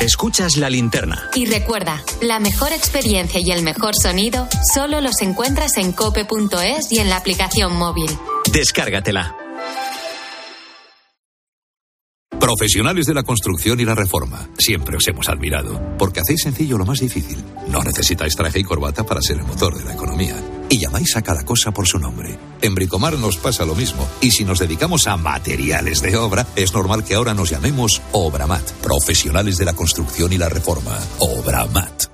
Escuchas 0.00 0.58
la 0.58 0.68
linterna. 0.68 1.30
Y 1.34 1.46
recuerda, 1.46 2.02
la 2.20 2.38
mejor 2.38 2.72
experiencia 2.72 3.40
y 3.40 3.50
el 3.50 3.62
mejor 3.62 3.94
sonido 3.96 4.46
solo 4.74 5.00
los 5.00 5.22
encuentras 5.22 5.78
en 5.78 5.92
cope.es 5.92 6.92
y 6.92 6.98
en 6.98 7.08
la 7.08 7.16
aplicación 7.16 7.74
móvil. 7.74 8.10
Descárgatela. 8.52 9.43
Profesionales 12.44 13.06
de 13.06 13.14
la 13.14 13.22
construcción 13.22 13.80
y 13.80 13.86
la 13.86 13.94
reforma. 13.94 14.50
Siempre 14.58 14.98
os 14.98 15.08
hemos 15.08 15.30
admirado. 15.30 15.80
Porque 15.96 16.20
hacéis 16.20 16.42
sencillo 16.42 16.76
lo 16.76 16.84
más 16.84 17.00
difícil. 17.00 17.42
No 17.68 17.82
necesitáis 17.82 18.36
traje 18.36 18.58
y 18.58 18.64
corbata 18.64 19.02
para 19.02 19.22
ser 19.22 19.38
el 19.38 19.44
motor 19.44 19.78
de 19.78 19.84
la 19.84 19.94
economía. 19.94 20.36
y 20.68 20.78
llamáis 20.78 21.16
a 21.16 21.22
cada 21.22 21.44
cosa 21.44 21.72
por 21.72 21.86
su 21.86 21.98
nombre. 21.98 22.36
En 22.60 22.74
Bricomar 22.74 23.18
nos 23.18 23.38
pasa 23.38 23.64
lo 23.64 23.74
mismo. 23.74 24.06
Y 24.20 24.30
si 24.32 24.44
nos 24.44 24.58
dedicamos 24.58 25.06
a 25.06 25.16
materiales 25.16 26.02
de 26.02 26.16
obra, 26.16 26.46
es 26.54 26.74
normal 26.74 27.04
que 27.04 27.14
ahora 27.14 27.32
nos 27.32 27.48
llamemos 27.48 28.02
Obramat, 28.12 28.72
profesionales 28.82 29.56
de 29.56 29.64
la 29.64 29.72
construcción 29.72 30.32
y 30.32 30.38
la 30.38 30.50
reforma. 30.50 30.98
Obramat. 31.20 32.13